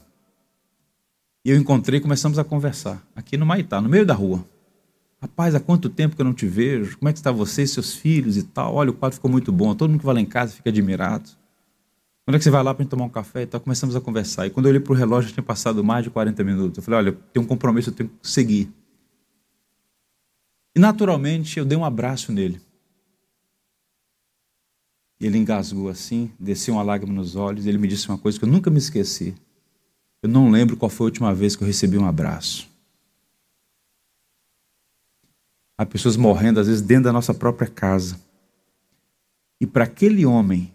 E 1.45 1.51
eu 1.51 1.55
encontrei 1.57 1.99
e 1.99 2.03
começamos 2.03 2.37
a 2.37 2.43
conversar, 2.43 3.01
aqui 3.15 3.37
no 3.37 3.45
Maitá, 3.45 3.79
no 3.79 3.87
meio 3.87 4.05
da 4.05 4.13
rua. 4.13 4.45
Rapaz, 5.25 5.55
há 5.55 5.59
quanto 5.59 5.89
tempo 5.89 6.15
que 6.15 6.21
eu 6.21 6.25
não 6.25 6.35
te 6.35 6.45
vejo? 6.45 6.99
Como 6.99 7.09
é 7.09 7.11
que 7.11 7.17
está 7.17 7.31
você 7.31 7.63
e 7.63 7.67
seus 7.67 7.95
filhos 7.95 8.37
e 8.37 8.43
tal? 8.43 8.75
Olha, 8.75 8.91
o 8.91 8.93
quadro 8.93 9.15
ficou 9.15 9.29
muito 9.29 9.51
bom. 9.51 9.73
Todo 9.73 9.89
mundo 9.89 9.99
que 9.99 10.05
vai 10.05 10.13
lá 10.13 10.21
em 10.21 10.25
casa 10.25 10.53
fica 10.53 10.69
admirado. 10.69 11.27
Quando 12.23 12.35
é 12.35 12.37
que 12.37 12.43
você 12.43 12.51
vai 12.51 12.61
lá 12.61 12.75
para 12.75 12.83
gente 12.83 12.91
tomar 12.91 13.05
um 13.05 13.09
café 13.09 13.41
e 13.41 13.47
tal? 13.47 13.59
Começamos 13.59 13.95
a 13.95 14.01
conversar. 14.01 14.45
E 14.45 14.51
quando 14.51 14.67
eu 14.67 14.69
olhei 14.69 14.79
para 14.79 14.93
o 14.93 14.95
relógio, 14.95 15.29
já 15.29 15.33
tinha 15.33 15.43
passado 15.43 15.83
mais 15.83 16.03
de 16.03 16.11
40 16.11 16.43
minutos. 16.43 16.77
Eu 16.77 16.83
falei, 16.83 16.99
olha, 16.99 17.17
tenho 17.33 17.43
um 17.43 17.47
compromisso, 17.47 17.89
eu 17.89 17.93
tenho 17.93 18.07
que 18.07 18.29
seguir. 18.29 18.71
E 20.75 20.79
naturalmente 20.79 21.57
eu 21.57 21.65
dei 21.65 21.75
um 21.75 21.83
abraço 21.83 22.31
nele. 22.31 22.61
Ele 25.19 25.39
engasgou 25.39 25.89
assim, 25.89 26.29
desceu 26.39 26.75
uma 26.75 26.83
lágrima 26.83 27.15
nos 27.15 27.35
olhos, 27.35 27.65
e 27.65 27.69
ele 27.69 27.79
me 27.79 27.87
disse 27.87 28.07
uma 28.07 28.17
coisa 28.17 28.37
que 28.37 28.45
eu 28.45 28.49
nunca 28.49 28.69
me 28.69 28.77
esqueci. 28.77 29.33
Eu 30.21 30.29
não 30.29 30.51
lembro 30.51 30.77
qual 30.77 30.89
foi 30.89 31.05
a 31.05 31.09
última 31.09 31.33
vez 31.33 31.55
que 31.55 31.63
eu 31.63 31.67
recebi 31.67 31.97
um 31.97 32.05
abraço. 32.05 32.74
Há 35.77 35.85
pessoas 35.85 36.15
morrendo, 36.15 36.59
às 36.59 36.67
vezes, 36.67 36.81
dentro 36.81 37.05
da 37.05 37.13
nossa 37.13 37.33
própria 37.33 37.67
casa. 37.67 38.19
E 39.59 39.67
para 39.67 39.83
aquele 39.83 40.25
homem, 40.25 40.73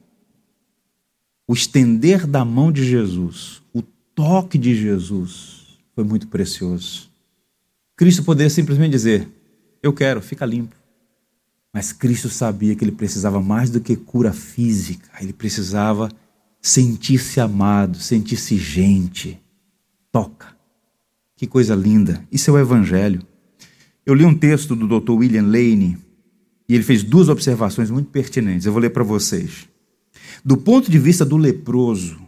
o 1.47 1.53
estender 1.53 2.27
da 2.27 2.45
mão 2.45 2.71
de 2.71 2.85
Jesus, 2.85 3.63
o 3.73 3.83
toque 3.83 4.59
de 4.59 4.75
Jesus, 4.75 5.79
foi 5.95 6.05
muito 6.05 6.29
precioso. 6.29 7.11
Cristo 7.97 8.25
poderia 8.25 8.51
simplesmente 8.51 8.93
dizer: 8.93 9.29
Eu 9.83 9.93
quero, 9.93 10.21
fica 10.21 10.47
limpo. 10.47 10.77
Mas 11.73 11.93
Cristo 11.93 12.29
sabia 12.29 12.75
que 12.75 12.85
ele 12.85 12.93
precisava 12.93 13.41
mais 13.41 13.71
do 13.71 13.81
que 13.81 13.97
cura 13.97 14.33
física, 14.33 15.09
ele 15.21 15.33
precisava 15.33 16.11
sentir-se 16.61 17.41
amado, 17.41 17.99
sentir-se 17.99 18.57
gente. 18.57 19.41
Toca. 20.13 20.57
Que 21.37 21.47
coisa 21.47 21.75
linda. 21.75 22.27
Isso 22.31 22.51
é 22.51 22.53
o 22.53 22.59
Evangelho. 22.59 23.23
Eu 24.11 24.15
li 24.17 24.25
um 24.25 24.35
texto 24.37 24.75
do 24.75 24.89
Dr. 24.89 25.13
William 25.13 25.45
Lane 25.45 25.97
e 26.69 26.75
ele 26.75 26.83
fez 26.83 27.05
duas 27.05 27.29
observações 27.29 27.93
muito 27.93 28.11
pertinentes. 28.11 28.67
Eu 28.67 28.73
vou 28.73 28.83
ler 28.83 28.91
para 28.91 29.05
vocês. 29.05 29.69
Do 30.45 30.57
ponto 30.57 30.91
de 30.91 30.99
vista 30.99 31.25
do 31.25 31.37
leproso, 31.37 32.21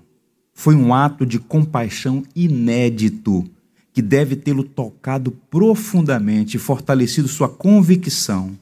foi 0.55 0.77
um 0.77 0.95
ato 0.95 1.27
de 1.27 1.41
compaixão 1.41 2.23
inédito 2.37 3.45
que 3.93 4.01
deve 4.01 4.37
tê-lo 4.37 4.63
tocado 4.63 5.33
profundamente 5.51 6.57
e 6.57 6.61
fortalecido 6.61 7.27
sua 7.27 7.49
convicção 7.49 8.57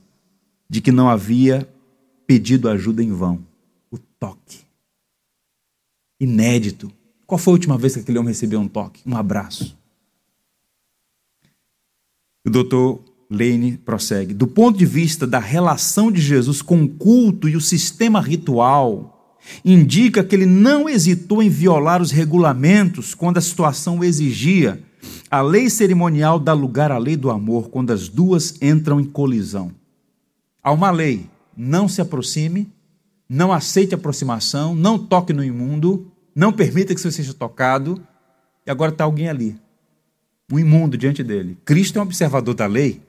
de 0.67 0.81
que 0.81 0.91
não 0.91 1.07
havia 1.07 1.69
pedido 2.27 2.71
ajuda 2.71 3.03
em 3.03 3.13
vão. 3.13 3.45
O 3.91 3.99
toque. 3.99 4.61
Inédito. 6.19 6.91
Qual 7.27 7.37
foi 7.37 7.53
a 7.53 7.57
última 7.57 7.77
vez 7.77 7.93
que 7.93 8.01
aquele 8.01 8.19
homem 8.19 8.31
recebeu 8.31 8.59
um 8.61 8.67
toque? 8.67 9.03
Um 9.05 9.15
abraço. 9.15 9.79
O 12.43 12.49
doutor 12.49 13.10
Lane 13.31 13.79
prossegue. 13.85 14.35
Do 14.35 14.49
ponto 14.49 14.77
de 14.77 14.85
vista 14.85 15.25
da 15.25 15.39
relação 15.39 16.11
de 16.11 16.21
Jesus 16.21 16.61
com 16.61 16.83
o 16.83 16.89
culto 16.89 17.49
e 17.49 17.55
o 17.55 17.61
sistema 17.61 18.21
ritual, 18.21 19.39
indica 19.65 20.25
que 20.25 20.35
ele 20.35 20.47
não 20.47 20.89
hesitou 20.89 21.41
em 21.41 21.49
violar 21.49 22.03
os 22.03 22.11
regulamentos 22.11 23.15
quando 23.15 23.39
a 23.39 23.41
situação 23.41 24.01
o 24.01 24.05
exigia. 24.05 24.83
A 25.31 25.41
lei 25.41 25.71
cerimonial 25.71 26.41
dá 26.41 26.53
lugar 26.53 26.91
à 26.91 26.99
lei 26.99 27.17
do 27.17 27.31
amor 27.31 27.71
quando 27.71 27.93
as 27.93 28.09
duas 28.09 28.61
entram 28.61 29.01
em 29.01 29.05
colisão. 29.05 29.71
Há 30.63 30.73
uma 30.73 30.91
lei: 30.91 31.27
não 31.57 31.89
se 31.89 32.01
aproxime, 32.01 32.69
não 33.29 33.53
aceite 33.53 33.95
aproximação, 33.95 34.75
não 34.75 34.99
toque 34.99 35.33
no 35.33 35.45
imundo, 35.45 36.11
não 36.35 36.53
permita 36.53 36.95
que 36.95 37.01
você 37.01 37.13
seja 37.13 37.33
tocado. 37.33 38.03
E 38.67 38.71
agora 38.71 38.91
está 38.91 39.05
alguém 39.05 39.29
ali, 39.29 39.57
um 40.53 40.59
imundo 40.59 40.99
diante 40.99 41.23
dele. 41.23 41.57
Cristo 41.65 41.99
é 41.99 42.03
um 42.03 42.05
observador 42.05 42.55
da 42.55 42.67
lei. 42.67 43.01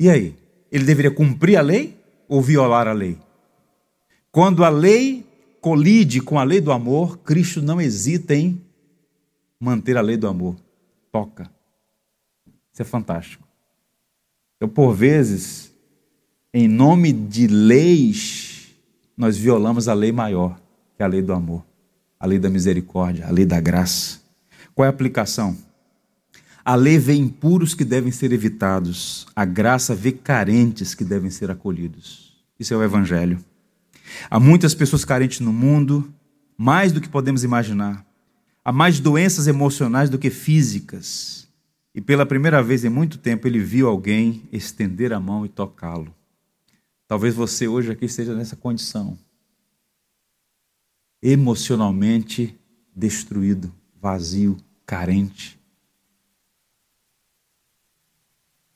E 0.00 0.08
aí? 0.08 0.34
Ele 0.72 0.84
deveria 0.84 1.10
cumprir 1.10 1.58
a 1.58 1.60
lei 1.60 1.94
ou 2.26 2.40
violar 2.40 2.88
a 2.88 2.92
lei? 2.94 3.18
Quando 4.32 4.64
a 4.64 4.70
lei 4.70 5.26
colide 5.60 6.22
com 6.22 6.38
a 6.38 6.42
lei 6.42 6.58
do 6.58 6.72
amor, 6.72 7.18
Cristo 7.18 7.60
não 7.60 7.78
hesita 7.78 8.34
em 8.34 8.58
manter 9.60 9.98
a 9.98 10.00
lei 10.00 10.16
do 10.16 10.26
amor. 10.26 10.56
Toca. 11.12 11.50
Isso 12.72 12.80
é 12.80 12.84
fantástico. 12.84 13.46
Então, 14.56 14.70
por 14.70 14.94
vezes, 14.94 15.70
em 16.54 16.66
nome 16.66 17.12
de 17.12 17.46
leis, 17.46 18.74
nós 19.14 19.36
violamos 19.36 19.86
a 19.86 19.92
lei 19.92 20.12
maior, 20.12 20.58
que 20.96 21.02
é 21.02 21.04
a 21.04 21.08
lei 21.08 21.20
do 21.20 21.34
amor, 21.34 21.62
a 22.18 22.24
lei 22.24 22.38
da 22.38 22.48
misericórdia, 22.48 23.26
a 23.26 23.30
lei 23.30 23.44
da 23.44 23.60
graça. 23.60 24.18
Qual 24.74 24.86
é 24.86 24.88
a 24.88 24.90
aplicação? 24.90 25.58
A 26.64 26.74
lei 26.74 26.98
vê 26.98 27.14
impuros 27.14 27.74
que 27.74 27.84
devem 27.84 28.12
ser 28.12 28.32
evitados, 28.32 29.26
a 29.34 29.44
graça 29.44 29.94
vê 29.94 30.12
carentes 30.12 30.94
que 30.94 31.04
devem 31.04 31.30
ser 31.30 31.50
acolhidos. 31.50 32.34
Isso 32.58 32.74
é 32.74 32.76
o 32.76 32.82
Evangelho. 32.82 33.42
Há 34.28 34.38
muitas 34.38 34.74
pessoas 34.74 35.04
carentes 35.04 35.40
no 35.40 35.52
mundo, 35.52 36.12
mais 36.56 36.92
do 36.92 37.00
que 37.00 37.08
podemos 37.08 37.44
imaginar. 37.44 38.04
Há 38.62 38.72
mais 38.72 39.00
doenças 39.00 39.46
emocionais 39.46 40.10
do 40.10 40.18
que 40.18 40.28
físicas. 40.28 41.48
E 41.94 42.00
pela 42.00 42.26
primeira 42.26 42.62
vez 42.62 42.84
em 42.84 42.88
muito 42.88 43.18
tempo 43.18 43.46
ele 43.46 43.58
viu 43.58 43.88
alguém 43.88 44.48
estender 44.52 45.12
a 45.12 45.20
mão 45.20 45.44
e 45.46 45.48
tocá-lo. 45.48 46.14
Talvez 47.08 47.34
você 47.34 47.66
hoje 47.66 47.90
aqui 47.90 48.04
esteja 48.04 48.34
nessa 48.34 48.54
condição. 48.54 49.18
Emocionalmente 51.22 52.56
destruído, 52.94 53.72
vazio, 54.00 54.56
carente. 54.86 55.59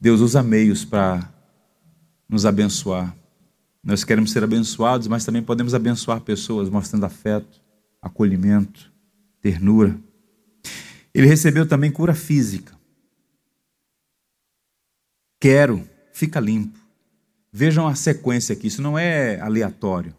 Deus 0.04 0.20
usa 0.20 0.42
meios 0.42 0.84
para 0.84 1.32
nos 2.28 2.44
abençoar. 2.44 3.16
Nós 3.82 4.04
queremos 4.04 4.32
ser 4.32 4.44
abençoados, 4.44 5.08
mas 5.08 5.24
também 5.24 5.42
podemos 5.42 5.72
abençoar 5.72 6.20
pessoas, 6.20 6.68
mostrando 6.68 7.06
afeto, 7.06 7.58
acolhimento, 8.02 8.92
ternura. 9.40 9.98
Ele 11.14 11.26
recebeu 11.26 11.66
também 11.66 11.90
cura 11.90 12.14
física. 12.14 12.78
Quero, 15.40 15.88
fica 16.12 16.38
limpo. 16.38 16.78
Vejam 17.50 17.88
a 17.88 17.94
sequência 17.94 18.52
aqui, 18.52 18.66
isso 18.66 18.82
não 18.82 18.98
é 18.98 19.40
aleatório. 19.40 20.14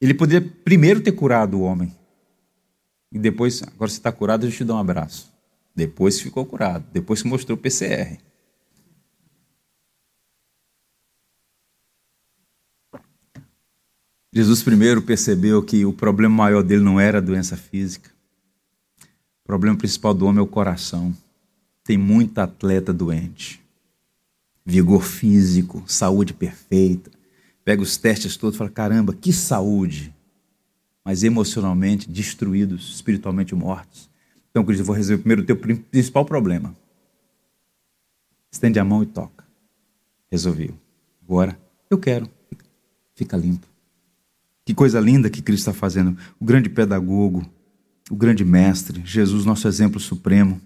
Ele 0.00 0.14
poderia 0.14 0.50
primeiro 0.64 1.00
ter 1.00 1.12
curado 1.12 1.60
o 1.60 1.62
homem. 1.62 1.96
E 3.12 3.20
depois, 3.20 3.62
agora 3.62 3.88
você 3.88 3.98
está 3.98 4.10
curado, 4.10 4.46
eu 4.46 4.50
te 4.50 4.64
dou 4.64 4.74
um 4.74 4.80
abraço. 4.80 5.32
Depois 5.76 6.20
ficou 6.20 6.44
curado. 6.44 6.84
Depois 6.92 7.22
mostrou 7.22 7.56
PCR. 7.56 8.18
Jesus 14.34 14.64
primeiro 14.64 15.00
percebeu 15.00 15.62
que 15.62 15.86
o 15.86 15.92
problema 15.92 16.34
maior 16.34 16.64
dele 16.64 16.82
não 16.82 16.98
era 16.98 17.18
a 17.18 17.20
doença 17.20 17.56
física. 17.56 18.10
O 19.00 19.46
problema 19.46 19.78
principal 19.78 20.12
do 20.12 20.26
homem 20.26 20.40
é 20.40 20.42
o 20.42 20.46
coração. 20.46 21.16
Tem 21.84 21.96
muita 21.96 22.42
atleta 22.42 22.92
doente. 22.92 23.62
Vigor 24.66 25.04
físico, 25.04 25.84
saúde 25.86 26.34
perfeita. 26.34 27.12
Pega 27.64 27.80
os 27.80 27.96
testes 27.96 28.36
todos 28.36 28.56
e 28.56 28.58
fala: 28.58 28.70
caramba, 28.70 29.14
que 29.14 29.32
saúde! 29.32 30.12
Mas 31.04 31.22
emocionalmente 31.22 32.10
destruídos, 32.10 32.92
espiritualmente 32.96 33.54
mortos. 33.54 34.10
Então, 34.50 34.64
Cristo, 34.64 34.80
eu 34.80 34.86
vou 34.86 34.96
resolver 34.96 35.22
primeiro 35.22 35.42
o 35.42 35.46
teu 35.46 35.56
principal 35.56 36.24
problema. 36.24 36.74
Estende 38.50 38.80
a 38.80 38.84
mão 38.84 39.00
e 39.00 39.06
toca. 39.06 39.44
Resolveu. 40.28 40.74
Agora, 41.22 41.56
eu 41.88 41.98
quero. 41.98 42.28
Fica 43.14 43.36
limpo. 43.36 43.73
Que 44.64 44.72
coisa 44.74 44.98
linda 44.98 45.28
que 45.28 45.42
Cristo 45.42 45.68
está 45.68 45.72
fazendo. 45.72 46.16
O 46.40 46.44
grande 46.44 46.68
pedagogo, 46.68 47.44
o 48.10 48.16
grande 48.16 48.44
mestre, 48.44 49.02
Jesus, 49.04 49.44
nosso 49.44 49.68
exemplo 49.68 50.00
supremo. 50.00 50.60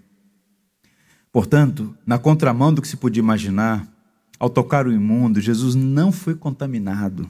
Portanto, 1.31 1.95
na 2.05 2.17
contramão 2.17 2.73
do 2.73 2.81
que 2.81 2.87
se 2.87 2.97
podia 2.97 3.21
imaginar, 3.21 3.87
ao 4.39 4.49
tocar 4.49 4.87
o 4.87 4.91
imundo, 4.91 5.41
Jesus 5.41 5.75
não 5.75 6.11
foi 6.11 6.33
contaminado. 6.33 7.29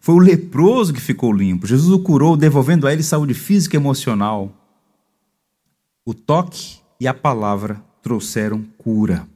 Foi 0.00 0.14
o 0.14 0.20
leproso 0.20 0.92
que 0.92 1.00
ficou 1.00 1.32
limpo. 1.32 1.66
Jesus 1.66 1.92
o 1.92 1.98
curou, 1.98 2.36
devolvendo 2.36 2.86
a 2.86 2.92
ele 2.92 3.02
saúde 3.02 3.34
física 3.34 3.76
e 3.76 3.80
emocional. 3.80 4.54
O 6.04 6.14
toque 6.14 6.78
e 7.00 7.08
a 7.08 7.12
palavra 7.12 7.82
trouxeram 8.00 8.64
cura. 8.78 9.26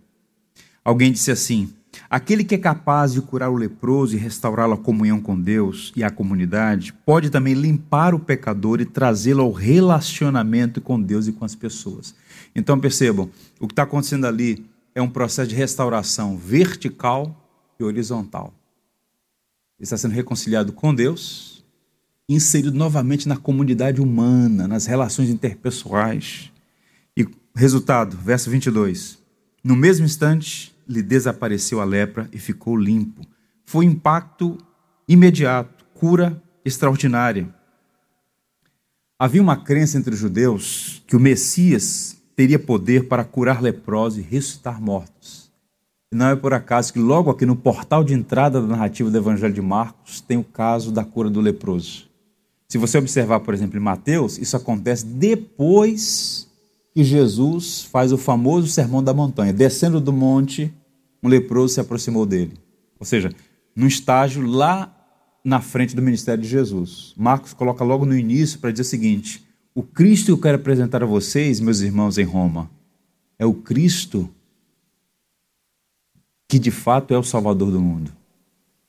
Alguém 0.84 1.12
disse 1.12 1.30
assim: 1.30 1.72
aquele 2.08 2.44
que 2.44 2.54
é 2.54 2.58
capaz 2.58 3.12
de 3.12 3.20
curar 3.20 3.50
o 3.50 3.56
leproso 3.56 4.16
e 4.16 4.18
restaurá-lo 4.18 4.74
à 4.74 4.78
comunhão 4.78 5.20
com 5.20 5.40
Deus 5.40 5.92
e 5.96 6.04
à 6.04 6.10
comunidade, 6.10 6.92
pode 7.04 7.30
também 7.30 7.54
limpar 7.54 8.14
o 8.14 8.18
pecador 8.18 8.80
e 8.80 8.84
trazê-lo 8.84 9.42
ao 9.42 9.52
relacionamento 9.52 10.80
com 10.80 11.00
Deus 11.00 11.26
e 11.26 11.32
com 11.32 11.44
as 11.44 11.54
pessoas. 11.54 12.14
Então 12.54 12.78
percebam, 12.78 13.30
o 13.58 13.66
que 13.66 13.72
está 13.72 13.82
acontecendo 13.82 14.26
ali 14.26 14.64
é 14.94 15.00
um 15.00 15.08
processo 15.08 15.50
de 15.50 15.54
restauração 15.56 16.36
vertical 16.36 17.34
e 17.78 17.84
horizontal. 17.84 18.52
Ele 19.78 19.84
está 19.84 19.96
sendo 19.96 20.12
reconciliado 20.12 20.72
com 20.72 20.94
Deus, 20.94 21.64
inserido 22.28 22.76
novamente 22.76 23.28
na 23.28 23.36
comunidade 23.36 24.00
humana, 24.00 24.68
nas 24.68 24.86
relações 24.86 25.30
interpessoais. 25.30 26.50
Resultado, 27.54 28.16
verso 28.16 28.48
22. 28.48 29.18
No 29.62 29.74
mesmo 29.74 30.06
instante, 30.06 30.69
lhe 30.90 31.02
desapareceu 31.02 31.80
a 31.80 31.84
lepra 31.84 32.28
e 32.32 32.38
ficou 32.38 32.76
limpo. 32.76 33.22
Foi 33.64 33.84
impacto 33.84 34.58
imediato, 35.06 35.84
cura 35.94 36.42
extraordinária. 36.64 37.48
Havia 39.16 39.40
uma 39.40 39.56
crença 39.56 39.96
entre 39.96 40.14
os 40.14 40.18
judeus 40.18 41.02
que 41.06 41.14
o 41.14 41.20
Messias 41.20 42.16
teria 42.34 42.58
poder 42.58 43.06
para 43.06 43.24
curar 43.24 43.62
leprosos 43.62 44.18
e 44.18 44.22
ressuscitar 44.22 44.80
mortos. 44.80 45.50
E 46.12 46.16
não 46.16 46.30
é 46.30 46.36
por 46.36 46.52
acaso 46.52 46.92
que 46.92 46.98
logo 46.98 47.30
aqui 47.30 47.46
no 47.46 47.54
portal 47.54 48.02
de 48.02 48.14
entrada 48.14 48.60
da 48.60 48.66
narrativa 48.66 49.10
do 49.10 49.16
Evangelho 49.16 49.54
de 49.54 49.62
Marcos 49.62 50.20
tem 50.20 50.38
o 50.38 50.44
caso 50.44 50.90
da 50.90 51.04
cura 51.04 51.30
do 51.30 51.40
leproso. 51.40 52.08
Se 52.68 52.78
você 52.78 52.98
observar, 52.98 53.40
por 53.40 53.54
exemplo, 53.54 53.78
em 53.78 53.82
Mateus, 53.82 54.38
isso 54.38 54.56
acontece 54.56 55.06
depois 55.06 56.48
que 56.92 57.04
Jesus 57.04 57.82
faz 57.82 58.12
o 58.12 58.18
famoso 58.18 58.66
sermão 58.68 59.02
da 59.02 59.14
montanha. 59.14 59.52
Descendo 59.52 60.00
do 60.00 60.12
monte, 60.12 60.72
um 61.22 61.28
leproso 61.28 61.74
se 61.74 61.80
aproximou 61.80 62.24
dele. 62.26 62.54
Ou 62.98 63.06
seja, 63.06 63.32
num 63.74 63.86
estágio 63.86 64.46
lá 64.46 64.96
na 65.44 65.60
frente 65.60 65.96
do 65.96 66.02
ministério 66.02 66.42
de 66.42 66.48
Jesus. 66.48 67.14
Marcos 67.16 67.52
coloca 67.52 67.82
logo 67.82 68.04
no 68.04 68.16
início 68.16 68.58
para 68.58 68.70
dizer 68.70 68.82
o 68.82 68.84
seguinte: 68.84 69.44
o 69.74 69.82
Cristo 69.82 70.26
que 70.26 70.32
eu 70.32 70.38
quero 70.38 70.56
apresentar 70.56 71.02
a 71.02 71.06
vocês, 71.06 71.60
meus 71.60 71.80
irmãos 71.80 72.18
em 72.18 72.24
Roma, 72.24 72.70
é 73.38 73.46
o 73.46 73.54
Cristo 73.54 74.28
que 76.48 76.58
de 76.58 76.70
fato 76.70 77.14
é 77.14 77.18
o 77.18 77.22
Salvador 77.22 77.70
do 77.70 77.80
mundo. 77.80 78.12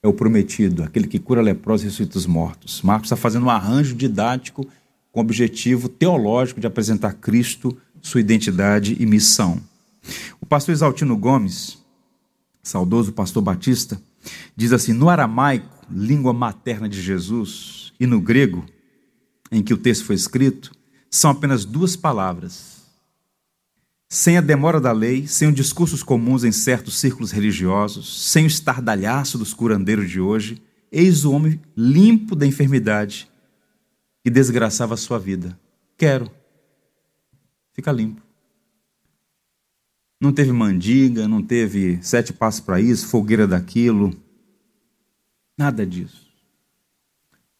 É 0.03 0.07
o 0.07 0.13
prometido, 0.13 0.81
aquele 0.81 1.07
que 1.07 1.19
cura 1.19 1.43
leprosos 1.43 1.83
e 1.83 1.85
ressuscita 1.85 2.17
os 2.17 2.25
mortos. 2.25 2.81
Marcos 2.81 3.05
está 3.05 3.15
fazendo 3.15 3.45
um 3.45 3.51
arranjo 3.51 3.93
didático 3.93 4.67
com 5.11 5.19
o 5.19 5.23
objetivo 5.23 5.87
teológico 5.87 6.59
de 6.59 6.65
apresentar 6.65 7.13
Cristo 7.13 7.77
sua 8.01 8.19
identidade 8.19 8.97
e 8.99 9.05
missão. 9.05 9.61
O 10.41 10.45
pastor 10.45 10.73
Exaltino 10.73 11.15
Gomes, 11.15 11.77
saudoso 12.61 13.13
pastor 13.13 13.41
batista, 13.41 14.01
diz 14.55 14.71
assim: 14.73 14.93
no 14.93 15.09
aramaico, 15.09 15.85
língua 15.89 16.33
materna 16.33 16.87
de 16.87 17.01
Jesus, 17.01 17.93
e 17.99 18.05
no 18.05 18.19
grego, 18.19 18.65
em 19.51 19.61
que 19.61 19.73
o 19.73 19.77
texto 19.77 20.05
foi 20.05 20.15
escrito, 20.15 20.71
são 21.09 21.31
apenas 21.31 21.65
duas 21.65 21.95
palavras. 21.95 22.81
Sem 24.09 24.37
a 24.37 24.41
demora 24.41 24.81
da 24.81 24.91
lei, 24.91 25.25
sem 25.25 25.47
os 25.47 25.55
discursos 25.55 26.03
comuns 26.03 26.43
em 26.43 26.51
certos 26.51 26.99
círculos 26.99 27.31
religiosos, 27.31 28.29
sem 28.29 28.43
o 28.43 28.47
estardalhaço 28.47 29.37
dos 29.37 29.53
curandeiros 29.53 30.09
de 30.09 30.19
hoje, 30.19 30.61
eis 30.91 31.23
o 31.23 31.31
homem 31.31 31.61
limpo 31.77 32.35
da 32.35 32.45
enfermidade 32.45 33.29
que 34.21 34.29
desgraçava 34.29 34.95
a 34.95 34.97
sua 34.97 35.17
vida. 35.17 35.57
Quero 35.97 36.29
fica 37.73 37.91
limpo. 37.91 38.21
Não 40.21 40.31
teve 40.31 40.51
mandiga, 40.51 41.27
não 41.27 41.41
teve 41.41 41.97
sete 42.03 42.31
passos 42.31 42.61
para 42.61 42.79
isso, 42.79 43.07
fogueira 43.07 43.47
daquilo. 43.47 44.13
Nada 45.57 45.83
disso. 45.83 46.29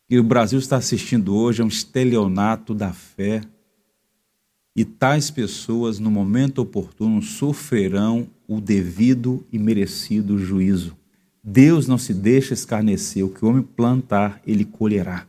E 0.07 0.20
o 0.20 0.24
Brasil 0.24 0.59
está 0.59 0.78
assistindo 0.78 1.36
hoje 1.36 1.64
a 1.64 1.66
um 1.66 1.68
estelionato 1.68 2.76
da 2.76 2.93
fé. 2.93 3.41
E 4.76 4.86
tais 4.86 5.32
pessoas, 5.32 5.97
no 5.97 6.12
momento 6.12 6.59
oportuno, 6.59 7.20
sofrerão 7.24 8.28
o 8.47 8.62
devido 8.62 9.43
e 9.51 9.57
merecido 9.57 10.38
juízo. 10.38 10.95
Deus 11.43 11.88
não 11.88 11.97
se 11.97 12.14
deixa 12.14 12.53
escarnecer. 12.53 13.26
O 13.26 13.30
que 13.30 13.43
o 13.43 13.47
homem 13.47 13.64
plantar, 13.64 14.39
ele 14.45 14.66
colherá. 14.66 15.26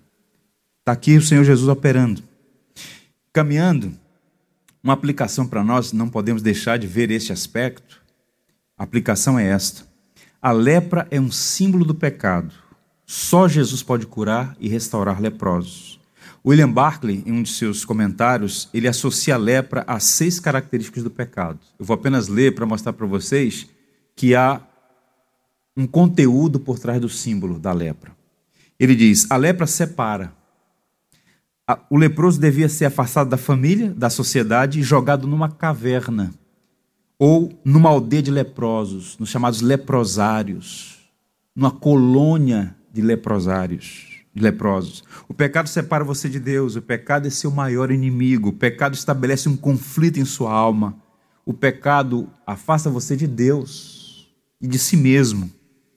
Está 0.80 0.92
aqui 0.92 1.16
o 1.16 1.22
Senhor 1.22 1.44
Jesus 1.44 1.68
operando. 1.68 2.22
Caminhando, 3.32 3.96
uma 4.82 4.92
aplicação 4.92 5.46
para 5.46 5.62
nós, 5.62 5.92
não 5.92 6.08
podemos 6.08 6.42
deixar 6.42 6.78
de 6.78 6.86
ver 6.86 7.10
este 7.10 7.32
aspecto. 7.32 8.02
A 8.76 8.82
aplicação 8.82 9.38
é 9.38 9.46
esta: 9.46 9.86
a 10.40 10.50
lepra 10.50 11.06
é 11.10 11.20
um 11.20 11.30
símbolo 11.30 11.84
do 11.84 11.94
pecado. 11.94 12.52
Só 13.06 13.46
Jesus 13.46 13.82
pode 13.82 14.06
curar 14.06 14.56
e 14.58 14.68
restaurar 14.68 15.20
leprosos. 15.20 16.00
William 16.44 16.70
Barclay, 16.70 17.22
em 17.24 17.32
um 17.32 17.42
de 17.42 17.50
seus 17.50 17.84
comentários, 17.84 18.68
ele 18.74 18.88
associa 18.88 19.34
a 19.34 19.38
lepra 19.38 19.84
a 19.86 20.00
seis 20.00 20.40
características 20.40 21.04
do 21.04 21.10
pecado. 21.10 21.60
Eu 21.78 21.84
vou 21.84 21.94
apenas 21.94 22.26
ler 22.26 22.54
para 22.54 22.66
mostrar 22.66 22.92
para 22.92 23.06
vocês 23.06 23.68
que 24.16 24.34
há 24.34 24.60
um 25.76 25.86
conteúdo 25.86 26.58
por 26.58 26.78
trás 26.78 27.00
do 27.00 27.08
símbolo 27.08 27.58
da 27.58 27.72
lepra. 27.72 28.10
Ele 28.78 28.96
diz: 28.96 29.30
a 29.30 29.36
lepra 29.36 29.66
separa 29.66 30.34
o 31.90 31.96
leproso 31.96 32.40
devia 32.40 32.68
ser 32.68 32.86
afastado 32.86 33.28
da 33.28 33.36
família, 33.36 33.92
da 33.92 34.10
sociedade 34.10 34.80
e 34.80 34.82
jogado 34.82 35.26
numa 35.26 35.50
caverna 35.50 36.32
ou 37.18 37.52
numa 37.64 37.88
aldeia 37.88 38.22
de 38.22 38.30
leprosos, 38.30 39.16
nos 39.18 39.28
chamados 39.28 39.60
leprosários, 39.60 40.98
numa 41.54 41.70
colônia 41.70 42.74
de 42.92 43.00
leprosários, 43.00 44.24
de 44.34 44.42
leprosos. 44.42 45.04
O 45.28 45.34
pecado 45.34 45.68
separa 45.68 46.02
você 46.02 46.28
de 46.28 46.40
Deus, 46.40 46.74
o 46.74 46.82
pecado 46.82 47.28
é 47.28 47.30
seu 47.30 47.50
maior 47.50 47.92
inimigo, 47.92 48.48
o 48.48 48.52
pecado 48.52 48.94
estabelece 48.94 49.48
um 49.48 49.56
conflito 49.56 50.18
em 50.18 50.24
sua 50.24 50.52
alma. 50.52 50.96
O 51.46 51.52
pecado 51.52 52.28
afasta 52.46 52.90
você 52.90 53.16
de 53.16 53.26
Deus 53.26 54.28
e 54.60 54.66
de 54.66 54.78
si 54.78 54.96
mesmo, 54.96 55.50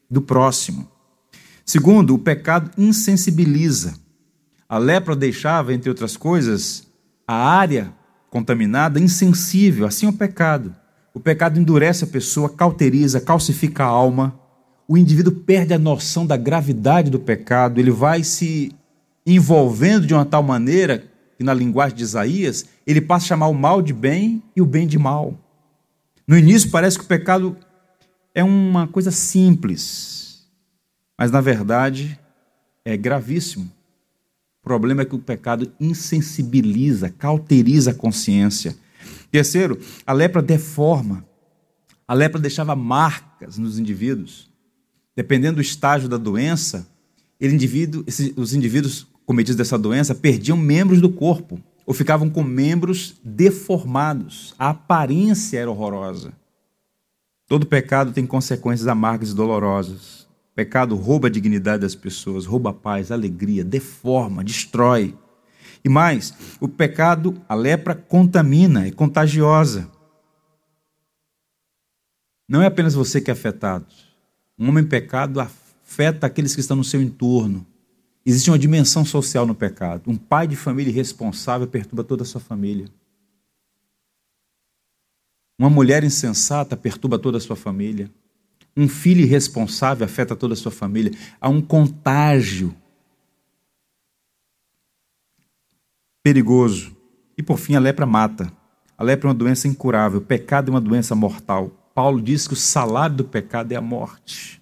do 0.10 0.22
próximo. 0.22 0.88
Segundo, 1.66 2.14
o 2.14 2.20
pecado 2.20 2.70
insensibiliza. 2.78 4.05
A 4.76 4.78
lepra 4.78 5.16
deixava, 5.16 5.74
entre 5.74 5.88
outras 5.90 6.18
coisas, 6.18 6.86
a 7.26 7.34
área 7.34 7.94
contaminada 8.30 9.00
insensível, 9.00 9.88
assim 9.88 10.06
é 10.06 10.10
o 10.10 10.12
pecado. 10.12 10.76
O 11.14 11.20
pecado 11.22 11.58
endurece 11.58 12.04
a 12.04 12.08
pessoa, 12.08 12.50
cauteriza, 12.50 13.22
calcifica 13.22 13.86
a 13.86 13.88
alma. 13.88 14.38
O 14.86 14.98
indivíduo 14.98 15.32
perde 15.32 15.74
a 15.74 15.80
noção 15.80 16.28
da 16.28 16.36
gravidade 16.36 17.10
do 17.10 17.18
pecado, 17.18 17.80
ele 17.80 17.90
vai 17.90 18.22
se 18.22 18.76
envolvendo 19.26 20.06
de 20.06 20.14
uma 20.14 20.26
tal 20.26 20.44
maneira 20.44 21.06
que, 21.38 21.44
na 21.46 21.54
linguagem 21.54 21.96
de 21.96 22.04
Isaías, 22.04 22.66
ele 22.86 23.00
passa 23.00 23.24
a 23.24 23.28
chamar 23.30 23.48
o 23.48 23.54
mal 23.54 23.82
de 23.82 23.94
bem 23.94 24.44
e 24.54 24.62
o 24.62 24.66
bem 24.66 24.86
de 24.86 25.00
mal. 25.00 25.40
No 26.28 26.38
início 26.38 26.70
parece 26.70 27.00
que 27.00 27.06
o 27.06 27.08
pecado 27.08 27.56
é 28.34 28.44
uma 28.44 28.90
coisa 28.90 29.10
simples, 29.10 30.46
mas 31.18 31.32
na 31.32 31.40
verdade 31.40 32.20
é 32.84 32.98
gravíssimo. 32.98 33.74
O 34.66 34.68
problema 34.68 35.04
é 35.04 35.06
que 35.06 35.14
o 35.14 35.20
pecado 35.20 35.72
insensibiliza, 35.80 37.08
cauteriza 37.12 37.92
a 37.92 37.94
consciência. 37.94 38.76
Terceiro, 39.30 39.80
a 40.08 40.12
lepra 40.12 40.42
deforma. 40.42 41.24
A 42.08 42.16
lepra 42.16 42.42
deixava 42.42 42.76
marcas 42.76 43.60
nos 43.60 43.78
indivíduos. 43.78 44.50
Dependendo 45.16 45.58
do 45.58 45.62
estágio 45.62 46.10
da 46.10 46.18
doença, 46.18 46.88
indivíduo, 47.40 48.04
esse, 48.08 48.34
os 48.36 48.56
indivíduos 48.56 49.06
cometidos 49.24 49.56
dessa 49.56 49.78
doença 49.78 50.16
perdiam 50.16 50.58
membros 50.58 51.00
do 51.00 51.12
corpo 51.12 51.62
ou 51.86 51.94
ficavam 51.94 52.28
com 52.28 52.44
membros 52.44 53.18
deformados. 53.24 54.56
A 54.58 54.70
aparência 54.70 55.60
era 55.60 55.70
horrorosa. 55.70 56.34
Todo 57.48 57.68
pecado 57.68 58.12
tem 58.12 58.26
consequências 58.26 58.88
amargas 58.88 59.30
e 59.30 59.36
dolorosas. 59.36 60.25
Pecado 60.56 60.96
rouba 60.96 61.28
a 61.28 61.30
dignidade 61.30 61.82
das 61.82 61.94
pessoas, 61.94 62.46
rouba 62.46 62.70
a 62.70 62.74
paz, 62.74 63.12
a 63.12 63.14
alegria, 63.14 63.62
deforma, 63.62 64.42
destrói. 64.42 65.14
E 65.84 65.90
mais, 65.90 66.34
o 66.62 66.68
pecado, 66.68 67.40
a 67.48 67.54
lepra, 67.54 67.94
contamina, 67.94 68.88
é 68.88 68.92
contagiosa. 68.92 69.92
Não 72.48 72.62
é 72.62 72.68
apenas 72.68 72.94
você 72.94 73.20
que 73.20 73.30
é 73.30 73.34
afetado. 73.34 73.86
Um 74.58 74.70
homem 74.70 74.88
pecado 74.88 75.42
afeta 75.42 76.26
aqueles 76.26 76.56
que 76.56 76.62
estão 76.62 76.78
no 76.78 76.84
seu 76.86 77.02
entorno. 77.02 77.68
Existe 78.26 78.50
uma 78.50 78.58
dimensão 78.58 79.04
social 79.04 79.46
no 79.46 79.54
pecado. 79.54 80.10
Um 80.10 80.16
pai 80.16 80.48
de 80.48 80.56
família 80.56 80.90
irresponsável 80.90 81.68
perturba 81.68 82.04
toda 82.04 82.24
a 82.24 82.26
sua 82.26 82.40
família. 82.40 82.88
Uma 85.60 85.70
mulher 85.70 86.04
insensata 86.04 86.78
perturba 86.78 87.20
toda 87.20 87.38
a 87.38 87.42
sua 87.42 87.56
família. 87.58 88.10
Um 88.78 88.90
filho 88.90 89.22
irresponsável 89.22 90.06
afeta 90.06 90.36
toda 90.36 90.54
a 90.54 90.58
sua 90.58 90.72
família. 90.72 91.14
Há 91.40 91.48
um 91.48 91.62
contágio 91.62 92.76
perigoso. 96.22 96.96
E 97.38 97.44
por 97.44 97.58
fim, 97.58 97.76
a 97.76 97.80
lepra 97.80 98.06
mata. 98.06 98.52
A 98.98 99.04
lepra 99.04 99.28
é 99.28 99.30
uma 99.30 99.36
doença 99.36 99.68
incurável. 99.68 100.20
O 100.20 100.24
pecado 100.24 100.70
é 100.70 100.72
uma 100.72 100.82
doença 100.82 101.16
mortal. 101.16 101.70
Paulo 101.94 102.22
diz 102.22 102.48
que 102.48 102.54
o 102.54 102.58
salário 102.58 103.16
do 103.16 103.24
pecado 103.24 103.72
é 103.72 103.76
a 103.76 103.82
morte. 103.82 104.62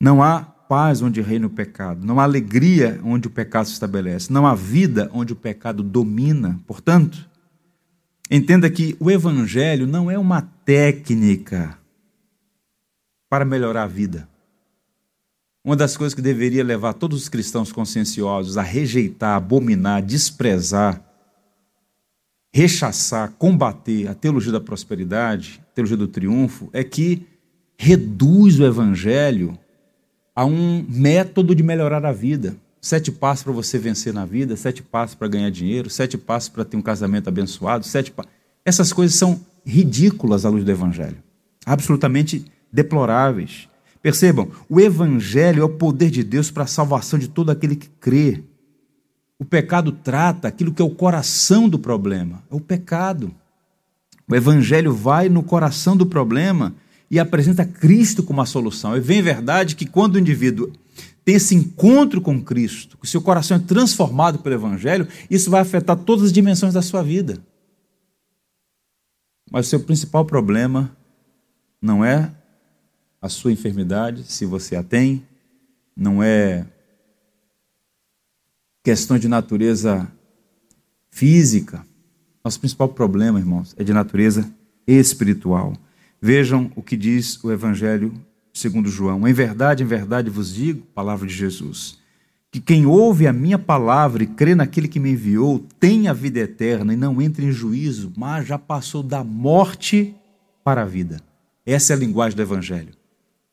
Não 0.00 0.22
há 0.22 0.40
paz 0.40 1.00
onde 1.00 1.22
reina 1.22 1.46
o 1.46 1.50
pecado. 1.50 2.04
Não 2.04 2.20
há 2.20 2.24
alegria 2.24 3.00
onde 3.02 3.28
o 3.28 3.30
pecado 3.30 3.66
se 3.66 3.72
estabelece. 3.72 4.32
Não 4.32 4.46
há 4.46 4.54
vida 4.54 5.08
onde 5.12 5.32
o 5.32 5.36
pecado 5.36 5.82
domina. 5.82 6.60
Portanto, 6.66 7.26
entenda 8.30 8.68
que 8.68 8.94
o 9.00 9.10
evangelho 9.10 9.86
não 9.86 10.10
é 10.10 10.18
uma 10.18 10.42
técnica 10.42 11.78
para 13.28 13.44
melhorar 13.44 13.84
a 13.84 13.86
vida. 13.86 14.28
Uma 15.64 15.74
das 15.74 15.96
coisas 15.96 16.14
que 16.14 16.22
deveria 16.22 16.62
levar 16.62 16.94
todos 16.94 17.22
os 17.22 17.28
cristãos 17.28 17.72
conscienciosos 17.72 18.56
a 18.56 18.62
rejeitar, 18.62 19.36
abominar, 19.36 20.00
desprezar, 20.00 21.02
rechaçar, 22.54 23.32
combater 23.32 24.08
a 24.08 24.14
teologia 24.14 24.52
da 24.52 24.60
prosperidade, 24.60 25.60
a 25.70 25.74
teologia 25.74 25.96
do 25.96 26.06
triunfo, 26.06 26.70
é 26.72 26.84
que 26.84 27.26
reduz 27.76 28.58
o 28.60 28.64
evangelho 28.64 29.58
a 30.34 30.44
um 30.44 30.86
método 30.88 31.54
de 31.54 31.62
melhorar 31.62 32.06
a 32.06 32.12
vida. 32.12 32.56
Sete 32.80 33.10
passos 33.10 33.42
para 33.42 33.52
você 33.52 33.78
vencer 33.78 34.14
na 34.14 34.24
vida, 34.24 34.56
sete 34.56 34.82
passos 34.82 35.16
para 35.16 35.26
ganhar 35.26 35.50
dinheiro, 35.50 35.90
sete 35.90 36.16
passos 36.16 36.48
para 36.48 36.64
ter 36.64 36.76
um 36.76 36.82
casamento 36.82 37.28
abençoado, 37.28 37.84
sete 37.84 38.12
pa... 38.12 38.24
Essas 38.64 38.92
coisas 38.92 39.16
são 39.18 39.40
ridículas 39.64 40.44
à 40.44 40.48
luz 40.48 40.64
do 40.64 40.70
evangelho. 40.70 41.16
Absolutamente 41.64 42.44
deploráveis. 42.72 43.68
Percebam, 44.02 44.50
o 44.68 44.80
Evangelho 44.80 45.62
é 45.62 45.64
o 45.64 45.68
poder 45.68 46.10
de 46.10 46.22
Deus 46.22 46.50
para 46.50 46.64
a 46.64 46.68
salvação 46.68 47.18
de 47.18 47.28
todo 47.28 47.50
aquele 47.50 47.74
que 47.74 47.88
crê. 48.00 48.44
O 49.38 49.44
pecado 49.44 49.92
trata 49.92 50.48
aquilo 50.48 50.72
que 50.72 50.80
é 50.80 50.84
o 50.84 50.90
coração 50.90 51.68
do 51.68 51.78
problema, 51.78 52.42
é 52.50 52.54
o 52.54 52.60
pecado. 52.60 53.34
O 54.28 54.34
Evangelho 54.34 54.92
vai 54.92 55.28
no 55.28 55.42
coração 55.42 55.96
do 55.96 56.06
problema 56.06 56.74
e 57.10 57.18
apresenta 57.18 57.64
Cristo 57.64 58.22
como 58.22 58.40
a 58.40 58.46
solução. 58.46 58.96
E 58.96 59.00
vem 59.00 59.22
verdade 59.22 59.76
que 59.76 59.86
quando 59.86 60.16
o 60.16 60.18
indivíduo 60.18 60.72
tem 61.24 61.34
esse 61.34 61.54
encontro 61.54 62.20
com 62.20 62.40
Cristo, 62.40 62.96
que 62.96 63.04
o 63.04 63.08
seu 63.08 63.20
coração 63.20 63.56
é 63.56 63.60
transformado 63.60 64.38
pelo 64.38 64.54
Evangelho, 64.54 65.08
isso 65.28 65.50
vai 65.50 65.60
afetar 65.60 65.96
todas 65.96 66.26
as 66.26 66.32
dimensões 66.32 66.72
da 66.72 66.82
sua 66.82 67.02
vida. 67.02 67.42
Mas 69.50 69.66
o 69.66 69.70
seu 69.70 69.80
principal 69.80 70.24
problema 70.24 70.96
não 71.80 72.04
é 72.04 72.32
a 73.26 73.28
sua 73.28 73.52
enfermidade, 73.52 74.22
se 74.24 74.46
você 74.46 74.76
a 74.76 74.82
tem, 74.82 75.26
não 75.96 76.22
é 76.22 76.64
questão 78.84 79.18
de 79.18 79.26
natureza 79.26 80.10
física. 81.10 81.84
Nosso 82.44 82.60
principal 82.60 82.88
problema, 82.88 83.40
irmãos, 83.40 83.74
é 83.76 83.82
de 83.82 83.92
natureza 83.92 84.48
espiritual. 84.86 85.74
Vejam 86.22 86.70
o 86.76 86.82
que 86.82 86.96
diz 86.96 87.42
o 87.42 87.50
Evangelho 87.50 88.14
segundo 88.54 88.88
João. 88.88 89.26
Em 89.26 89.32
verdade, 89.32 89.82
em 89.82 89.86
verdade 89.86 90.30
vos 90.30 90.54
digo, 90.54 90.86
palavra 90.94 91.26
de 91.26 91.34
Jesus, 91.34 91.98
que 92.50 92.60
quem 92.60 92.86
ouve 92.86 93.26
a 93.26 93.32
minha 93.32 93.58
palavra 93.58 94.22
e 94.22 94.26
crê 94.26 94.54
naquele 94.54 94.86
que 94.86 95.00
me 95.00 95.10
enviou 95.10 95.66
tem 95.80 96.06
a 96.06 96.12
vida 96.12 96.38
eterna 96.38 96.94
e 96.94 96.96
não 96.96 97.20
entra 97.20 97.44
em 97.44 97.50
juízo, 97.50 98.12
mas 98.16 98.46
já 98.46 98.56
passou 98.56 99.02
da 99.02 99.24
morte 99.24 100.14
para 100.62 100.82
a 100.82 100.86
vida. 100.86 101.20
Essa 101.66 101.92
é 101.92 101.96
a 101.96 101.98
linguagem 101.98 102.36
do 102.36 102.42
Evangelho. 102.42 102.94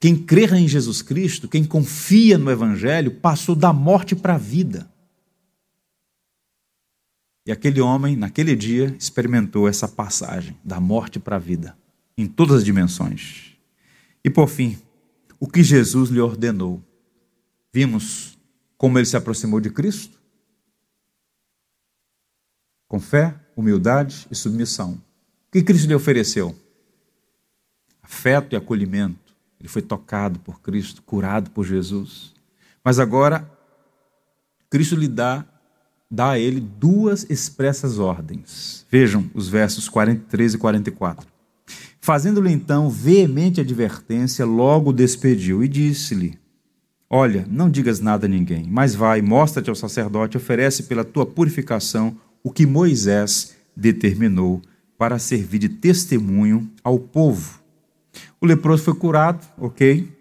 Quem 0.04 0.18
crê 0.18 0.44
em 0.48 0.68
Jesus 0.68 1.02
Cristo, 1.02 1.48
quem 1.48 1.64
confia 1.64 2.38
no 2.38 2.52
Evangelho, 2.52 3.10
passou 3.10 3.56
da 3.56 3.72
morte 3.72 4.14
para 4.18 4.36
a 4.36 4.38
vida. 4.38 4.92
E 7.46 7.54
aquele 7.54 7.80
homem, 7.80 8.18
naquele 8.18 8.54
dia, 8.54 8.94
experimentou 9.00 9.66
essa 9.66 9.88
passagem 9.88 10.60
da 10.62 10.78
morte 10.78 11.22
para 11.22 11.38
a 11.38 11.40
vida, 11.40 11.78
em 12.18 12.28
todas 12.28 12.58
as 12.58 12.66
dimensões. 12.66 13.56
E 14.22 14.30
por 14.30 14.50
fim, 14.50 14.78
o 15.40 15.48
que 15.48 15.64
Jesus 15.64 16.10
lhe 16.10 16.20
ordenou. 16.20 16.84
Vimos 17.72 18.38
como 18.78 19.00
ele 19.00 19.06
se 19.06 19.16
aproximou 19.16 19.62
de 19.62 19.70
Cristo? 19.70 20.20
Com 22.90 23.00
fé, 23.00 23.40
humildade 23.56 24.28
e 24.30 24.36
submissão. 24.36 25.02
O 25.48 25.52
que 25.54 25.64
Cristo 25.64 25.88
lhe 25.88 25.96
ofereceu? 25.96 26.54
Afeto 28.02 28.52
e 28.52 28.58
acolhimento 28.58 29.23
ele 29.64 29.70
foi 29.70 29.82
tocado 29.82 30.40
por 30.40 30.60
Cristo, 30.60 31.02
curado 31.02 31.50
por 31.50 31.66
Jesus. 31.66 32.34
Mas 32.84 33.00
agora, 33.00 33.50
Cristo 34.70 34.94
lhe 34.94 35.08
dá, 35.08 35.46
dá 36.12 36.32
a 36.32 36.40
ele 36.40 36.60
duas 36.60 37.26
expressas 37.30 37.98
ordens. 37.98 38.86
Vejam 38.92 39.32
os 39.34 39.48
versos 39.48 39.88
43 39.88 40.56
e 40.56 40.58
44. 40.58 41.26
Fazendo-lhe 42.02 42.52
então 42.52 42.90
veemente 42.90 43.62
advertência, 43.62 44.46
logo 44.46 44.90
o 44.90 44.94
despediu 44.94 45.64
e 45.64 45.70
disse-lhe: 45.70 46.38
Olha, 47.10 47.48
não 47.50 47.70
digas 47.70 48.02
nada 48.02 48.26
a 48.26 48.30
ninguém, 48.30 48.68
mas 48.70 48.94
vai, 48.94 49.22
mostra-te 49.22 49.70
ao 49.70 49.76
sacerdote, 49.78 50.36
oferece 50.36 50.84
pela 50.84 51.06
tua 51.06 51.26
purificação 51.26 52.18
o 52.44 52.52
que 52.52 52.66
Moisés 52.66 53.56
determinou 53.74 54.62
para 54.98 55.18
servir 55.18 55.60
de 55.60 55.70
testemunho 55.70 56.70
ao 56.84 57.00
povo. 57.00 57.63
O 58.40 58.46
leproso 58.46 58.84
foi 58.84 58.96
curado, 58.96 59.46
ok? 59.58 60.12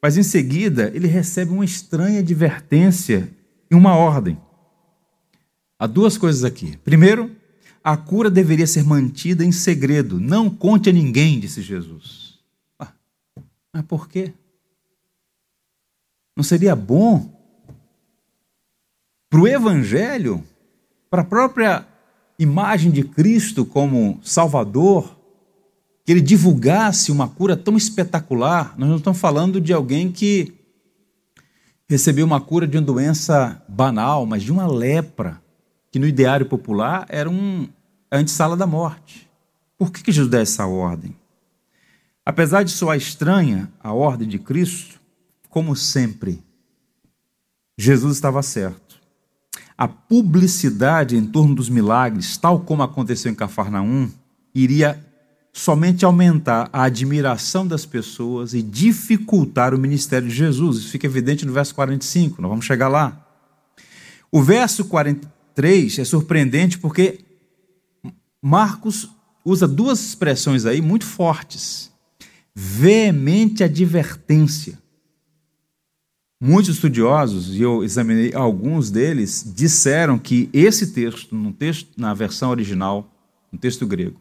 Mas 0.00 0.16
em 0.16 0.22
seguida 0.22 0.90
ele 0.94 1.06
recebe 1.06 1.52
uma 1.52 1.64
estranha 1.64 2.20
advertência 2.20 3.30
e 3.70 3.74
uma 3.74 3.96
ordem. 3.96 4.38
Há 5.78 5.86
duas 5.86 6.16
coisas 6.16 6.44
aqui. 6.44 6.76
Primeiro, 6.78 7.34
a 7.82 7.96
cura 7.96 8.30
deveria 8.30 8.66
ser 8.66 8.84
mantida 8.84 9.44
em 9.44 9.52
segredo. 9.52 10.18
Não 10.18 10.48
conte 10.48 10.88
a 10.88 10.92
ninguém, 10.92 11.38
disse 11.38 11.60
Jesus. 11.60 12.38
Ah, 12.78 12.92
mas 13.72 13.84
por 13.84 14.08
quê? 14.08 14.32
Não 16.36 16.42
seria 16.42 16.74
bom 16.74 17.30
para 19.28 19.40
o 19.40 19.48
Evangelho, 19.48 20.44
para 21.10 21.22
a 21.22 21.26
própria 21.26 21.86
imagem 22.38 22.90
de 22.90 23.04
Cristo 23.04 23.64
como 23.64 24.20
Salvador, 24.22 25.13
que 26.04 26.12
ele 26.12 26.20
divulgasse 26.20 27.10
uma 27.10 27.26
cura 27.26 27.56
tão 27.56 27.76
espetacular. 27.76 28.74
Nós 28.76 28.88
não 28.88 28.96
estamos 28.98 29.18
falando 29.18 29.60
de 29.60 29.72
alguém 29.72 30.12
que 30.12 30.52
recebeu 31.88 32.26
uma 32.26 32.40
cura 32.40 32.66
de 32.66 32.76
uma 32.76 32.84
doença 32.84 33.62
banal, 33.68 34.26
mas 34.26 34.42
de 34.42 34.52
uma 34.52 34.66
lepra, 34.66 35.42
que 35.90 35.98
no 35.98 36.06
ideário 36.06 36.46
popular 36.46 37.06
era 37.08 37.30
um 37.30 37.68
antessala 38.12 38.56
da 38.56 38.66
morte. 38.66 39.30
Por 39.78 39.90
que, 39.90 40.02
que 40.02 40.12
Jesus 40.12 40.30
dá 40.30 40.40
essa 40.40 40.66
ordem? 40.66 41.16
Apesar 42.24 42.62
de 42.62 42.70
soar 42.70 42.96
estranha 42.96 43.70
a 43.80 43.92
ordem 43.92 44.28
de 44.28 44.38
Cristo, 44.38 45.00
como 45.48 45.74
sempre, 45.76 46.42
Jesus 47.78 48.16
estava 48.16 48.42
certo. 48.42 49.00
A 49.76 49.88
publicidade 49.88 51.16
em 51.16 51.26
torno 51.26 51.54
dos 51.54 51.68
milagres, 51.68 52.36
tal 52.36 52.60
como 52.60 52.82
aconteceu 52.82 53.30
em 53.30 53.34
Cafarnaum, 53.34 54.10
iria 54.54 55.04
somente 55.56 56.04
aumentar 56.04 56.68
a 56.72 56.82
admiração 56.82 57.64
das 57.64 57.86
pessoas 57.86 58.54
e 58.54 58.60
dificultar 58.60 59.72
o 59.72 59.78
ministério 59.78 60.28
de 60.28 60.34
Jesus. 60.34 60.78
Isso 60.78 60.88
fica 60.88 61.06
evidente 61.06 61.46
no 61.46 61.52
verso 61.52 61.72
45, 61.76 62.42
nós 62.42 62.48
vamos 62.48 62.66
chegar 62.66 62.88
lá. 62.88 63.24
O 64.32 64.42
verso 64.42 64.84
43 64.86 66.00
é 66.00 66.04
surpreendente 66.04 66.76
porque 66.76 67.20
Marcos 68.42 69.08
usa 69.44 69.68
duas 69.68 70.00
expressões 70.04 70.66
aí 70.66 70.80
muito 70.80 71.06
fortes: 71.06 71.92
veemente 72.52 73.62
advertência. 73.62 74.82
Muitos 76.42 76.74
estudiosos, 76.74 77.54
e 77.54 77.62
eu 77.62 77.84
examinei 77.84 78.34
alguns 78.34 78.90
deles, 78.90 79.50
disseram 79.56 80.18
que 80.18 80.50
esse 80.52 80.88
texto, 80.88 81.34
no 81.34 81.52
texto 81.52 81.88
na 81.96 82.12
versão 82.12 82.50
original, 82.50 83.08
no 83.50 83.58
texto 83.58 83.86
grego, 83.86 84.20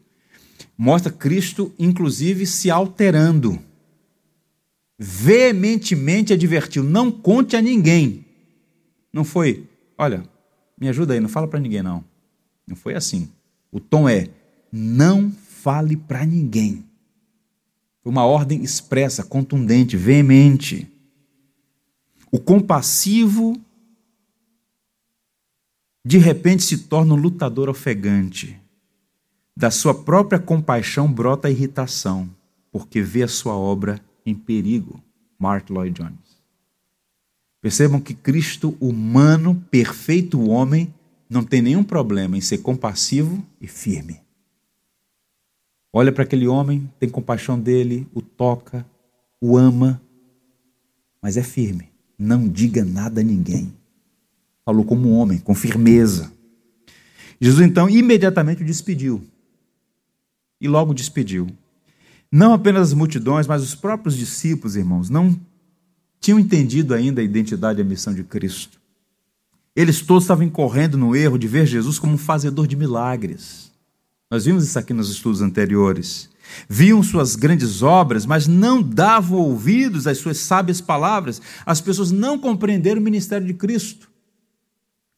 mostra 0.83 1.09
Cristo, 1.09 1.73
inclusive, 1.79 2.45
se 2.45 2.69
alterando. 2.69 3.57
Veementemente 4.99 6.33
advertiu: 6.33 6.83
não 6.83 7.09
conte 7.09 7.55
a 7.55 7.61
ninguém. 7.61 8.25
Não 9.13 9.23
foi, 9.23 9.65
olha, 9.97 10.27
me 10.77 10.89
ajuda 10.89 11.13
aí, 11.13 11.21
não 11.21 11.29
fala 11.29 11.47
para 11.47 11.61
ninguém, 11.61 11.81
não. 11.81 12.03
Não 12.67 12.75
foi 12.75 12.95
assim. 12.95 13.29
O 13.71 13.79
tom 13.79 14.09
é: 14.09 14.29
não 14.69 15.31
fale 15.31 15.95
para 15.95 16.25
ninguém. 16.25 16.83
Foi 18.01 18.11
uma 18.11 18.25
ordem 18.25 18.61
expressa, 18.61 19.23
contundente, 19.23 19.95
veemente. 19.95 20.85
O 22.29 22.37
compassivo, 22.37 23.55
de 26.05 26.17
repente, 26.17 26.61
se 26.61 26.79
torna 26.79 27.13
um 27.13 27.17
lutador 27.17 27.69
ofegante. 27.69 28.59
Da 29.55 29.69
sua 29.69 29.93
própria 29.93 30.39
compaixão 30.39 31.11
brota 31.11 31.47
a 31.47 31.51
irritação, 31.51 32.29
porque 32.71 33.01
vê 33.01 33.23
a 33.23 33.27
sua 33.27 33.55
obra 33.55 33.99
em 34.25 34.33
perigo. 34.33 35.01
Mark 35.37 35.69
Lloyd 35.69 36.01
Jones. 36.01 36.41
Percebam 37.61 37.99
que 37.99 38.13
Cristo, 38.13 38.75
humano, 38.79 39.61
perfeito 39.69 40.41
homem, 40.49 40.93
não 41.29 41.43
tem 41.43 41.61
nenhum 41.61 41.83
problema 41.83 42.37
em 42.37 42.41
ser 42.41 42.59
compassivo 42.59 43.45
e 43.59 43.67
firme. 43.67 44.21
Olha 45.91 46.11
para 46.11 46.23
aquele 46.23 46.47
homem, 46.47 46.89
tem 46.99 47.09
compaixão 47.09 47.59
dele, 47.59 48.07
o 48.13 48.21
toca, 48.21 48.85
o 49.39 49.57
ama, 49.57 50.01
mas 51.21 51.37
é 51.37 51.43
firme. 51.43 51.89
Não 52.17 52.47
diga 52.47 52.83
nada 52.83 53.21
a 53.21 53.23
ninguém. 53.23 53.73
Falou 54.65 54.85
como 54.85 55.09
um 55.09 55.13
homem, 55.13 55.39
com 55.39 55.53
firmeza. 55.53 56.31
Jesus 57.39 57.67
então 57.67 57.89
imediatamente 57.89 58.63
o 58.63 58.65
despediu. 58.65 59.21
E 60.63 60.67
logo 60.69 60.93
despediu. 60.93 61.47
Não 62.31 62.53
apenas 62.53 62.87
as 62.87 62.93
multidões, 62.93 63.45
mas 63.45 63.61
os 63.61 63.75
próprios 63.75 64.17
discípulos, 64.17 64.77
irmãos, 64.77 65.09
não 65.09 65.39
tinham 66.21 66.39
entendido 66.39 66.93
ainda 66.93 67.19
a 67.19 67.23
identidade 67.23 67.79
e 67.79 67.81
a 67.81 67.85
missão 67.85 68.13
de 68.13 68.23
Cristo. 68.23 68.79
Eles 69.75 70.01
todos 70.01 70.23
estavam 70.23 70.45
incorrendo 70.45 70.97
no 70.97 71.15
erro 71.15 71.37
de 71.37 71.47
ver 71.47 71.65
Jesus 71.65 71.99
como 71.99 72.13
um 72.13 72.17
fazedor 72.17 72.65
de 72.65 72.77
milagres. 72.77 73.71
Nós 74.31 74.45
vimos 74.45 74.63
isso 74.63 74.79
aqui 74.79 74.93
nos 74.93 75.09
estudos 75.11 75.41
anteriores. 75.41 76.29
Viam 76.69 77.03
suas 77.03 77.35
grandes 77.35 77.83
obras, 77.83 78.25
mas 78.25 78.47
não 78.47 78.81
davam 78.81 79.39
ouvidos 79.39 80.07
às 80.07 80.17
suas 80.17 80.37
sábias 80.37 80.79
palavras. 80.79 81.41
As 81.65 81.81
pessoas 81.81 82.09
não 82.09 82.39
compreenderam 82.39 83.01
o 83.01 83.03
ministério 83.03 83.45
de 83.45 83.53
Cristo. 83.53 84.09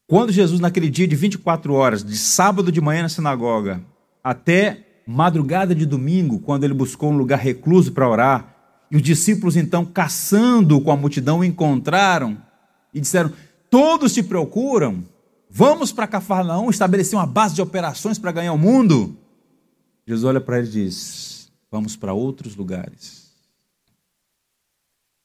Quando 0.08 0.32
Jesus, 0.32 0.60
naquele 0.60 0.90
dia 0.90 1.08
de 1.08 1.16
24 1.16 1.72
horas, 1.74 2.04
de 2.04 2.18
sábado 2.18 2.72
de 2.72 2.82
manhã 2.82 3.04
na 3.04 3.10
sinagoga, 3.10 3.82
até 4.24 4.85
madrugada 5.06 5.76
de 5.76 5.86
domingo, 5.86 6.40
quando 6.40 6.64
ele 6.64 6.74
buscou 6.74 7.12
um 7.12 7.18
lugar 7.18 7.40
recluso 7.40 7.92
para 7.92 8.10
orar, 8.10 8.56
e 8.90 8.96
os 8.96 9.02
discípulos, 9.02 9.56
então, 9.56 9.86
caçando 9.86 10.80
com 10.80 10.92
a 10.92 10.98
multidão, 10.98 11.44
encontraram 11.44 12.38
e 12.94 13.00
disseram: 13.00 13.32
Todos 13.70 14.14
te 14.14 14.24
procuram, 14.24 15.04
vamos 15.50 15.92
para 15.92 16.08
Cafarnaum 16.08 16.70
estabelecer 16.70 17.18
uma 17.18 17.26
base 17.26 17.56
de 17.56 17.62
operações 17.62 18.20
para 18.20 18.32
ganhar 18.32 18.54
o 18.54 18.58
mundo. 18.58 19.18
Jesus 20.08 20.24
olha 20.24 20.40
para 20.40 20.60
ele 20.60 20.68
e 20.68 20.72
diz: 20.72 21.52
Vamos 21.72 21.96
para 21.96 22.14
outros 22.14 22.56
lugares. 22.56 23.26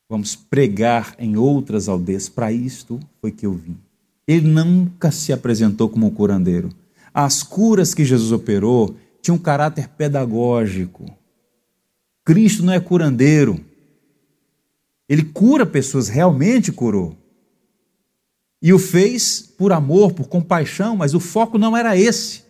Vamos 0.08 0.34
pregar 0.34 1.14
em 1.18 1.36
outras 1.36 1.88
aldeias. 1.88 2.28
Para 2.28 2.50
isto 2.50 2.98
foi 3.20 3.30
que 3.30 3.46
eu 3.46 3.52
vim. 3.52 3.78
Ele 4.26 4.48
nunca 4.48 5.12
se 5.12 5.32
apresentou 5.32 5.88
como 5.88 6.10
curandeiro. 6.10 6.70
As 7.14 7.42
curas 7.42 7.94
que 7.94 8.04
Jesus 8.04 8.32
operou 8.32 8.96
tinham 9.22 9.36
um 9.36 9.40
caráter 9.40 9.88
pedagógico. 9.88 11.06
Cristo 12.24 12.64
não 12.64 12.72
é 12.72 12.80
curandeiro. 12.80 13.60
Ele 15.08 15.24
cura 15.24 15.66
pessoas, 15.66 16.08
realmente 16.08 16.70
curou. 16.70 17.16
E 18.62 18.72
o 18.72 18.78
fez 18.78 19.40
por 19.40 19.72
amor, 19.72 20.12
por 20.12 20.28
compaixão, 20.28 20.96
mas 20.96 21.14
o 21.14 21.20
foco 21.20 21.58
não 21.58 21.76
era 21.76 21.96
esse. 21.96 22.44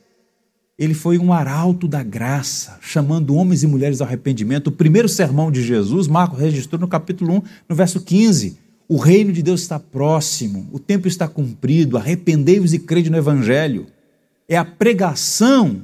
Ele 0.78 0.94
foi 0.94 1.18
um 1.18 1.32
arauto 1.32 1.86
da 1.86 2.02
graça, 2.02 2.78
chamando 2.80 3.34
homens 3.34 3.62
e 3.62 3.66
mulheres 3.66 4.00
ao 4.00 4.06
arrependimento. 4.06 4.68
O 4.68 4.72
primeiro 4.72 5.08
sermão 5.08 5.50
de 5.50 5.62
Jesus, 5.62 6.08
Marcos 6.08 6.38
registrou 6.38 6.80
no 6.80 6.88
capítulo 6.88 7.34
1, 7.36 7.42
no 7.68 7.76
verso 7.76 8.00
15. 8.00 8.58
O 8.88 8.96
reino 8.96 9.32
de 9.32 9.42
Deus 9.42 9.60
está 9.60 9.78
próximo, 9.78 10.68
o 10.72 10.78
tempo 10.78 11.06
está 11.06 11.28
cumprido, 11.28 11.96
arrependei-vos 11.96 12.74
e 12.74 12.78
crede 12.78 13.08
no 13.08 13.16
Evangelho. 13.16 13.86
É 14.48 14.56
a 14.56 14.64
pregação 14.64 15.82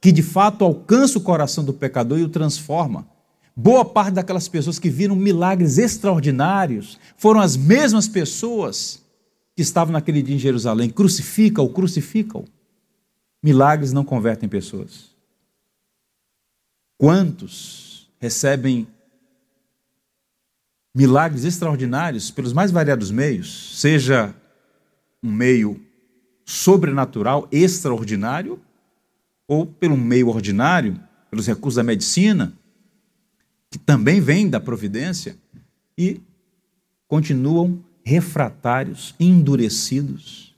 que 0.00 0.12
de 0.12 0.22
fato 0.22 0.64
alcança 0.64 1.18
o 1.18 1.22
coração 1.22 1.64
do 1.64 1.72
pecador 1.72 2.18
e 2.18 2.22
o 2.22 2.28
transforma. 2.28 3.06
Boa 3.54 3.84
parte 3.84 4.14
daquelas 4.14 4.48
pessoas 4.48 4.78
que 4.78 4.88
viram 4.88 5.16
milagres 5.16 5.78
extraordinários 5.78 6.98
foram 7.16 7.40
as 7.40 7.56
mesmas 7.56 8.06
pessoas 8.06 9.02
que 9.56 9.62
estavam 9.62 9.92
naquele 9.92 10.22
dia 10.22 10.36
em 10.36 10.38
Jerusalém. 10.38 10.88
Crucifica-o, 10.90 11.68
crucifica-o. 11.68 12.44
Milagres 13.42 13.92
não 13.92 14.04
convertem 14.04 14.48
pessoas. 14.48 15.10
Quantos 16.96 18.08
recebem 18.20 18.86
milagres 20.94 21.44
extraordinários 21.44 22.30
pelos 22.30 22.52
mais 22.52 22.70
variados 22.70 23.10
meios, 23.10 23.80
seja 23.80 24.34
um 25.22 25.30
meio 25.30 25.80
sobrenatural, 26.44 27.46
extraordinário, 27.52 28.60
ou 29.48 29.66
pelo 29.66 29.96
meio 29.96 30.28
ordinário, 30.28 31.00
pelos 31.30 31.46
recursos 31.46 31.76
da 31.76 31.82
medicina, 31.82 32.52
que 33.70 33.78
também 33.78 34.20
vem 34.20 34.48
da 34.48 34.60
providência, 34.60 35.36
e 35.96 36.20
continuam 37.08 37.82
refratários, 38.04 39.14
endurecidos. 39.18 40.54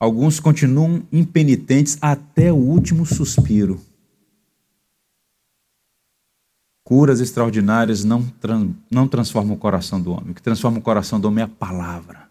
Alguns 0.00 0.40
continuam 0.40 1.02
impenitentes 1.12 1.98
até 2.00 2.52
o 2.52 2.56
último 2.56 3.04
suspiro. 3.04 3.80
Curas 6.82 7.20
extraordinárias 7.20 8.04
não, 8.04 8.26
não 8.90 9.06
transformam 9.06 9.54
o 9.54 9.58
coração 9.58 10.00
do 10.00 10.12
homem. 10.12 10.30
O 10.30 10.34
que 10.34 10.42
transforma 10.42 10.78
o 10.78 10.82
coração 10.82 11.20
do 11.20 11.28
homem 11.28 11.42
é 11.42 11.44
a 11.44 11.48
palavra. 11.48 12.28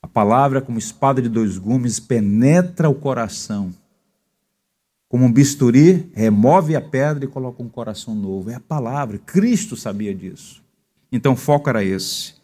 A 0.00 0.06
palavra, 0.06 0.60
como 0.62 0.78
espada 0.78 1.20
de 1.20 1.28
dois 1.28 1.58
gumes, 1.58 1.98
penetra 1.98 2.88
o 2.88 2.94
coração 2.94 3.74
como 5.08 5.24
um 5.24 5.32
bisturi, 5.32 6.10
remove 6.14 6.76
a 6.76 6.80
pedra 6.80 7.24
e 7.24 7.28
coloca 7.28 7.62
um 7.62 7.68
coração 7.68 8.14
novo. 8.14 8.50
É 8.50 8.54
a 8.54 8.60
palavra. 8.60 9.18
Cristo 9.18 9.76
sabia 9.76 10.14
disso. 10.14 10.62
Então 11.10 11.32
o 11.32 11.36
foco 11.36 11.70
era 11.70 11.82
esse. 11.82 12.34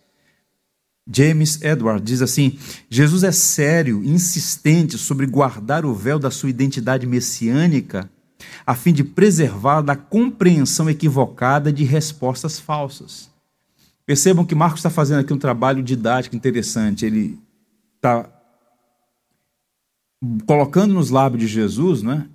James 1.07 1.61
Edward 1.61 2.03
diz 2.03 2.23
assim: 2.23 2.59
Jesus 2.89 3.23
é 3.23 3.33
sério, 3.33 4.03
insistente 4.03 4.97
sobre 4.97 5.27
guardar 5.27 5.85
o 5.85 5.95
véu 5.95 6.19
da 6.19 6.31
sua 6.31 6.49
identidade 6.49 7.07
messiânica, 7.07 8.11
a 8.67 8.75
fim 8.75 8.93
de 8.93 9.05
preservá-la 9.05 9.83
da 9.83 9.97
compreensão 9.97 10.89
equivocada 10.89 11.71
de 11.71 11.85
respostas 11.85 12.59
falsas. 12.59 13.31
Percebam 14.07 14.45
que 14.45 14.55
Marcos 14.55 14.81
está 14.81 14.91
fazendo 14.91 15.21
aqui 15.21 15.33
um 15.33 15.39
trabalho 15.39 15.83
didático 15.83 16.37
interessante. 16.37 17.05
Ele 17.05 17.39
está 17.97 18.31
colocando 20.47 20.95
nos 20.95 21.11
lábios 21.11 21.43
de 21.43 21.47
Jesus 21.47 22.03
né, 22.03 22.29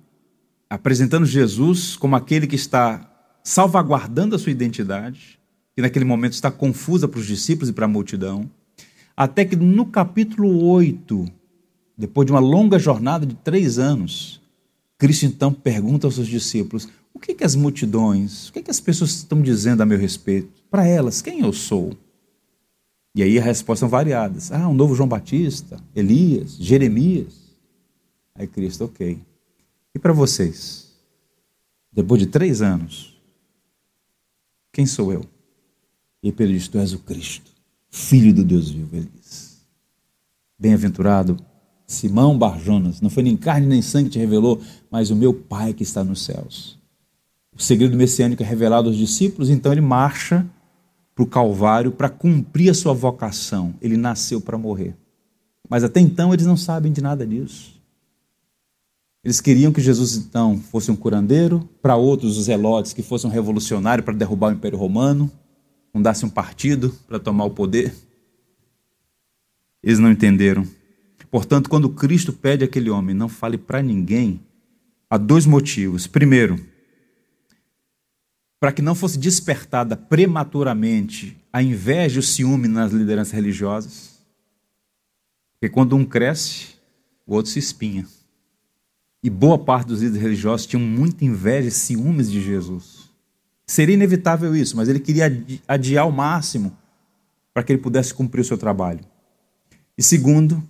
apresentando 0.70 1.26
Jesus 1.26 1.96
como 1.96 2.14
aquele 2.14 2.46
que 2.46 2.54
está 2.54 3.10
salvaguardando 3.42 4.36
a 4.36 4.38
sua 4.38 4.52
identidade, 4.52 5.40
que 5.74 5.82
naquele 5.82 6.04
momento 6.04 6.34
está 6.34 6.50
confusa 6.50 7.08
para 7.08 7.18
os 7.18 7.26
discípulos 7.26 7.68
e 7.68 7.72
para 7.72 7.86
a 7.86 7.88
multidão, 7.88 8.48
até 9.16 9.44
que 9.44 9.56
no 9.56 9.86
capítulo 9.86 10.64
8, 10.64 11.26
depois 11.98 12.24
de 12.26 12.32
uma 12.32 12.40
longa 12.40 12.78
jornada 12.78 13.26
de 13.26 13.34
três 13.34 13.78
anos, 13.78 14.40
Cristo 14.96 15.26
então 15.26 15.52
pergunta 15.52 16.06
aos 16.06 16.14
seus 16.14 16.28
discípulos: 16.28 16.88
o 17.12 17.18
que, 17.18 17.34
que 17.34 17.44
as 17.44 17.56
multidões, 17.56 18.48
o 18.48 18.52
que, 18.52 18.62
que 18.62 18.70
as 18.70 18.80
pessoas 18.80 19.10
estão 19.10 19.42
dizendo 19.42 19.82
a 19.82 19.86
meu 19.86 19.98
respeito? 19.98 20.62
Para 20.70 20.86
elas, 20.86 21.20
quem 21.20 21.40
eu 21.40 21.52
sou? 21.52 21.96
E 23.14 23.22
aí 23.22 23.38
as 23.38 23.44
respostas 23.44 23.80
são 23.80 23.88
variadas. 23.88 24.52
Ah, 24.52 24.68
um 24.68 24.74
novo 24.74 24.94
João 24.94 25.08
Batista, 25.08 25.82
Elias, 25.96 26.56
Jeremias. 26.56 27.56
Aí 28.36 28.46
Cristo, 28.46 28.84
ok. 28.84 29.18
E 29.94 29.98
para 29.98 30.12
vocês? 30.12 30.92
Depois 31.92 32.20
de 32.20 32.26
três 32.26 32.62
anos, 32.62 33.20
quem 34.72 34.86
sou 34.86 35.12
eu? 35.12 35.24
E 36.22 36.30
Pedro 36.30 36.52
diz: 36.52 36.68
Tu 36.68 36.78
és 36.78 36.92
o 36.92 36.98
Cristo, 37.00 37.50
Filho 37.90 38.32
do 38.32 38.44
Deus 38.44 38.70
vivo. 38.70 38.94
Ele 38.94 39.10
diz: 39.14 39.60
Bem-aventurado 40.58 41.36
Simão 41.86 42.38
Barjonas, 42.38 43.00
não 43.00 43.10
foi 43.10 43.24
nem 43.24 43.36
carne 43.36 43.66
nem 43.66 43.82
sangue 43.82 44.08
que 44.08 44.12
te 44.12 44.18
revelou, 44.20 44.60
mas 44.88 45.10
o 45.10 45.16
meu 45.16 45.34
Pai 45.34 45.74
que 45.74 45.82
está 45.82 46.04
nos 46.04 46.22
céus. 46.22 46.78
O 47.52 47.60
segredo 47.60 47.96
messiânico 47.96 48.42
é 48.44 48.46
revelado 48.46 48.88
aos 48.88 48.96
discípulos, 48.96 49.50
então 49.50 49.72
ele 49.72 49.80
marcha 49.80 50.46
para 51.14 51.24
o 51.24 51.26
Calvário 51.26 51.90
para 51.90 52.08
cumprir 52.08 52.70
a 52.70 52.74
sua 52.74 52.94
vocação. 52.94 53.74
Ele 53.82 53.96
nasceu 53.96 54.40
para 54.40 54.56
morrer. 54.56 54.94
Mas 55.68 55.82
até 55.82 55.98
então 55.98 56.32
eles 56.32 56.46
não 56.46 56.56
sabem 56.56 56.92
de 56.92 57.00
nada 57.00 57.26
disso. 57.26 57.79
Eles 59.22 59.40
queriam 59.40 59.72
que 59.72 59.80
Jesus 59.80 60.16
então 60.16 60.58
fosse 60.58 60.90
um 60.90 60.96
curandeiro, 60.96 61.68
para 61.82 61.96
outros 61.96 62.38
os 62.38 62.44
zelotes 62.46 62.92
que 62.92 63.02
fosse 63.02 63.26
um 63.26 63.30
revolucionário 63.30 64.02
para 64.02 64.14
derrubar 64.14 64.48
o 64.48 64.54
Império 64.56 64.78
Romano, 64.78 65.30
fundasse 65.92 66.24
um 66.24 66.30
partido 66.30 66.90
para 67.06 67.18
tomar 67.18 67.44
o 67.44 67.50
poder. 67.50 67.94
Eles 69.82 69.98
não 69.98 70.10
entenderam. 70.10 70.66
Portanto, 71.30 71.68
quando 71.68 71.90
Cristo 71.90 72.32
pede 72.32 72.64
àquele 72.64 72.90
homem, 72.90 73.14
não 73.14 73.28
fale 73.28 73.58
para 73.58 73.82
ninguém, 73.82 74.40
há 75.08 75.16
dois 75.16 75.46
motivos. 75.46 76.06
Primeiro, 76.06 76.58
para 78.58 78.72
que 78.72 78.82
não 78.82 78.94
fosse 78.94 79.18
despertada 79.18 79.96
prematuramente 79.96 81.36
a 81.52 81.62
inveja 81.62 82.16
e 82.16 82.20
o 82.20 82.22
ciúme 82.22 82.68
nas 82.68 82.92
lideranças 82.92 83.32
religiosas. 83.32 84.10
Porque 85.52 85.72
quando 85.72 85.94
um 85.94 86.04
cresce, 86.04 86.74
o 87.26 87.34
outro 87.34 87.50
se 87.50 87.58
espinha. 87.58 88.06
E 89.22 89.28
boa 89.28 89.58
parte 89.58 89.88
dos 89.88 90.00
líderes 90.00 90.22
religiosos 90.22 90.66
tinham 90.66 90.82
muita 90.82 91.24
inveja 91.24 91.68
e 91.68 91.72
ciúmes 91.72 92.30
de 92.30 92.40
Jesus. 92.40 93.10
Seria 93.66 93.94
inevitável 93.94 94.56
isso, 94.56 94.76
mas 94.76 94.88
ele 94.88 94.98
queria 94.98 95.26
adiar 95.68 96.04
ao 96.04 96.12
máximo 96.12 96.76
para 97.52 97.62
que 97.62 97.72
ele 97.72 97.82
pudesse 97.82 98.14
cumprir 98.14 98.40
o 98.40 98.44
seu 98.44 98.56
trabalho. 98.56 99.00
E 99.96 100.02
segundo, 100.02 100.62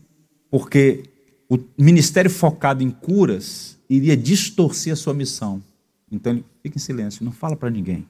porque 0.51 1.05
o 1.49 1.59
ministério 1.79 2.31
focado 2.31 2.83
em 2.83 2.91
curas 2.91 3.79
iria 3.89 4.17
distorcer 4.17 4.93
a 4.93 4.97
sua 4.97 5.15
missão. 5.15 5.63
Então 6.11 6.33
ele 6.33 6.45
fica 6.63 6.77
em 6.77 6.81
silêncio, 6.81 7.25
não 7.25 7.33
fala 7.33 7.57
para 7.57 7.71
ninguém. 7.71 8.07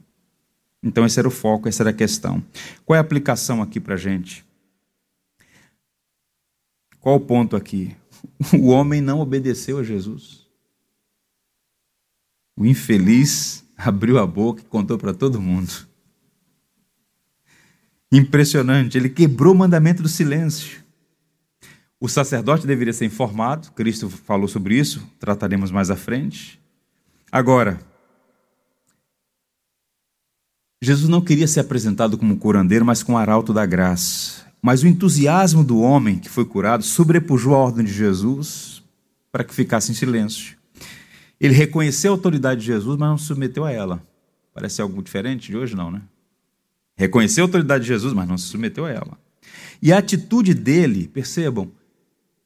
Então 0.82 1.05
esse 1.05 1.18
era 1.18 1.28
o 1.28 1.30
foco, 1.30 1.68
essa 1.68 1.82
era 1.82 1.91
a 1.91 1.95
questão. 1.95 2.43
Qual 2.84 2.95
é 2.95 2.99
a 2.99 3.03
aplicação 3.03 3.61
aqui 3.61 3.78
para 3.78 3.95
a 3.95 3.99
gente? 3.99 4.45
Qual 7.01 7.16
o 7.16 7.20
ponto 7.20 7.57
aqui? 7.57 7.97
O 8.59 8.68
homem 8.68 9.01
não 9.01 9.21
obedeceu 9.21 9.79
a 9.79 9.85
Jesus. 9.85 10.47
O 12.57 12.66
infeliz 12.66 13.64
abriu 13.77 14.18
a 14.18 14.27
boca 14.27 14.61
e 14.61 14.64
contou 14.64 14.99
para 14.99 15.14
todo 15.14 15.41
mundo. 15.41 15.89
Impressionante, 18.12 18.99
ele 18.99 19.09
quebrou 19.09 19.55
o 19.55 19.57
mandamento 19.57 20.03
do 20.03 20.09
silêncio. 20.09 20.83
O 22.01 22.09
sacerdote 22.09 22.66
deveria 22.66 22.93
ser 22.93 23.05
informado, 23.05 23.71
Cristo 23.73 24.09
falou 24.09 24.49
sobre 24.49 24.77
isso, 24.79 25.07
trataremos 25.18 25.71
mais 25.71 25.91
à 25.91 25.97
frente. 25.97 26.59
Agora, 27.31 27.79
Jesus 30.83 31.09
não 31.09 31.21
queria 31.21 31.47
ser 31.47 31.61
apresentado 31.61 32.16
como 32.16 32.39
curandeiro, 32.39 32.85
mas 32.85 33.03
como 33.03 33.18
arauto 33.18 33.53
da 33.53 33.66
graça. 33.66 34.49
Mas 34.63 34.83
o 34.83 34.87
entusiasmo 34.87 35.65
do 35.65 35.81
homem 35.81 36.19
que 36.19 36.29
foi 36.29 36.45
curado 36.45 36.83
sobrepujou 36.83 37.55
a 37.55 37.59
ordem 37.59 37.85
de 37.85 37.93
Jesus 37.93 38.83
para 39.33 39.45
que 39.45 39.55
ficasse 39.55 39.91
em 39.91 39.95
silêncio. 39.95 40.57
Ele 41.41 41.55
reconheceu 41.55 42.13
a 42.13 42.15
autoridade 42.17 42.61
de 42.61 42.67
Jesus, 42.67 42.99
mas 42.99 43.09
não 43.09 43.17
se 43.17 43.25
submeteu 43.25 43.65
a 43.65 43.73
ela. 43.73 44.03
Parece 44.53 44.83
algo 44.83 45.03
diferente 45.03 45.51
de 45.51 45.57
hoje, 45.57 45.75
não, 45.75 45.91
né? 45.91 46.03
Reconheceu 46.97 47.45
a 47.45 47.47
autoridade 47.47 47.85
de 47.85 47.89
Jesus, 47.89 48.13
mas 48.13 48.29
não 48.29 48.37
se 48.37 48.47
submeteu 48.49 48.85
a 48.85 48.91
ela. 48.91 49.19
E 49.81 49.91
a 49.93 49.99
atitude 49.99 50.53
dele, 50.53 51.09
percebam, 51.09 51.71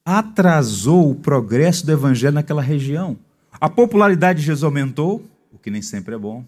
atrasou 0.05 1.11
o 1.11 1.15
progresso 1.15 1.85
do 1.85 1.91
evangelho 1.91 2.35
naquela 2.35 2.61
região. 2.61 3.17
A 3.51 3.69
popularidade 3.69 4.39
de 4.39 4.45
Jesus 4.45 4.63
aumentou, 4.63 5.25
o 5.51 5.57
que 5.57 5.69
nem 5.69 5.81
sempre 5.81 6.15
é 6.15 6.17
bom. 6.17 6.45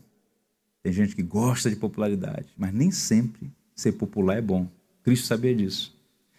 Tem 0.82 0.93
gente 0.93 1.15
que 1.15 1.24
gosta 1.24 1.70
de 1.70 1.76
popularidade, 1.76 2.47
mas 2.57 2.74
nem 2.74 2.91
sempre 2.91 3.51
ser 3.76 3.93
popular 3.93 4.38
é 4.38 4.41
bom. 4.41 4.70
Cristo 5.07 5.25
sabia 5.25 5.55
disso. 5.55 5.95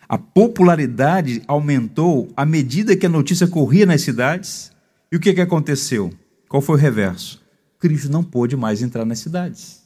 A 0.06 0.18
popularidade 0.18 1.42
aumentou 1.48 2.30
à 2.36 2.44
medida 2.44 2.94
que 2.94 3.06
a 3.06 3.08
notícia 3.08 3.48
corria 3.48 3.86
nas 3.86 4.02
cidades. 4.02 4.70
E 5.10 5.16
o 5.16 5.20
que, 5.20 5.32
que 5.32 5.40
aconteceu? 5.40 6.12
Qual 6.46 6.60
foi 6.60 6.76
o 6.76 6.78
reverso? 6.78 7.42
Cristo 7.78 8.12
não 8.12 8.22
pôde 8.22 8.56
mais 8.56 8.82
entrar 8.82 9.06
nas 9.06 9.20
cidades. 9.20 9.82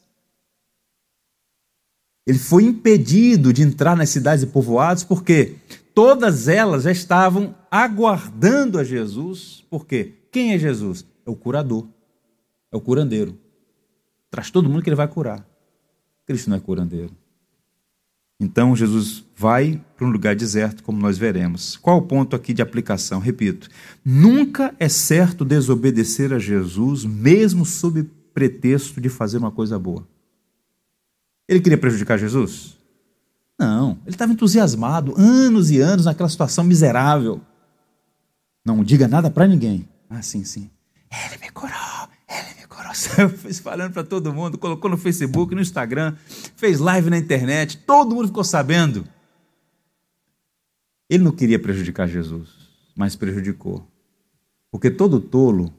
Ele 2.26 2.40
foi 2.40 2.64
impedido 2.64 3.52
de 3.52 3.62
entrar 3.62 3.96
nas 3.96 4.08
cidades 4.08 4.42
e 4.42 4.48
povoados 4.48 5.04
porque 5.04 5.54
todas 5.94 6.48
elas 6.48 6.82
já 6.82 6.90
estavam 6.90 7.54
aguardando 7.70 8.80
a 8.80 8.82
Jesus. 8.82 9.64
Por 9.70 9.86
quê? 9.86 10.14
Quem 10.32 10.54
é 10.54 10.58
Jesus? 10.58 11.06
É 11.24 11.30
o 11.30 11.36
curador, 11.36 11.86
é 12.72 12.76
o 12.76 12.80
curandeiro. 12.80 13.38
Traz 14.28 14.50
todo 14.50 14.68
mundo 14.68 14.82
que 14.82 14.88
ele 14.88 14.96
vai 14.96 15.06
curar. 15.06 15.46
Cristo 16.26 16.50
não 16.50 16.56
é 16.56 16.60
curandeiro. 16.60 17.21
Então 18.43 18.74
Jesus 18.74 19.24
vai 19.36 19.80
para 19.97 20.05
um 20.05 20.11
lugar 20.11 20.34
deserto, 20.34 20.82
como 20.82 20.99
nós 20.99 21.16
veremos. 21.16 21.76
Qual 21.76 21.99
o 21.99 22.03
ponto 22.03 22.34
aqui 22.34 22.53
de 22.53 22.61
aplicação? 22.61 23.20
Repito, 23.20 23.68
nunca 24.05 24.74
é 24.80 24.88
certo 24.88 25.45
desobedecer 25.45 26.32
a 26.32 26.40
Jesus, 26.40 27.05
mesmo 27.05 27.64
sob 27.64 28.03
pretexto 28.34 29.01
de 29.01 29.09
fazer 29.09 29.38
uma 29.38 29.53
coisa 29.53 29.78
boa. 29.78 30.05
Ele 31.49 31.61
queria 31.61 31.78
prejudicar 31.78 32.18
Jesus? 32.18 32.76
Não, 33.57 33.93
ele 34.05 34.14
estava 34.14 34.32
entusiasmado, 34.32 35.14
anos 35.16 35.70
e 35.70 35.78
anos 35.78 36.07
naquela 36.07 36.28
situação 36.28 36.64
miserável. 36.64 37.40
Não 38.64 38.82
diga 38.82 39.07
nada 39.07 39.30
para 39.30 39.47
ninguém. 39.47 39.88
Ah, 40.11 40.20
sim, 40.20 40.43
sim. 40.43 40.68
Ele 41.28 41.38
me 41.38 41.51
curou. 41.51 41.81
Saiu 42.95 43.32
espalhando 43.49 43.93
para 43.93 44.05
todo 44.05 44.32
mundo, 44.32 44.59
colocou 44.59 44.90
no 44.90 44.97
Facebook, 44.97 45.55
no 45.55 45.61
Instagram, 45.61 46.16
fez 46.57 46.78
live 46.78 47.11
na 47.11 47.18
internet, 47.18 47.78
todo 47.78 48.14
mundo 48.14 48.28
ficou 48.28 48.45
sabendo. 48.45 49.07
Ele 51.09 51.22
não 51.22 51.32
queria 51.32 51.59
prejudicar 51.59 52.09
Jesus, 52.09 52.49
mas 52.97 53.14
prejudicou. 53.16 53.86
Porque 54.70 54.90
todo 54.90 55.20
tolo 55.20 55.72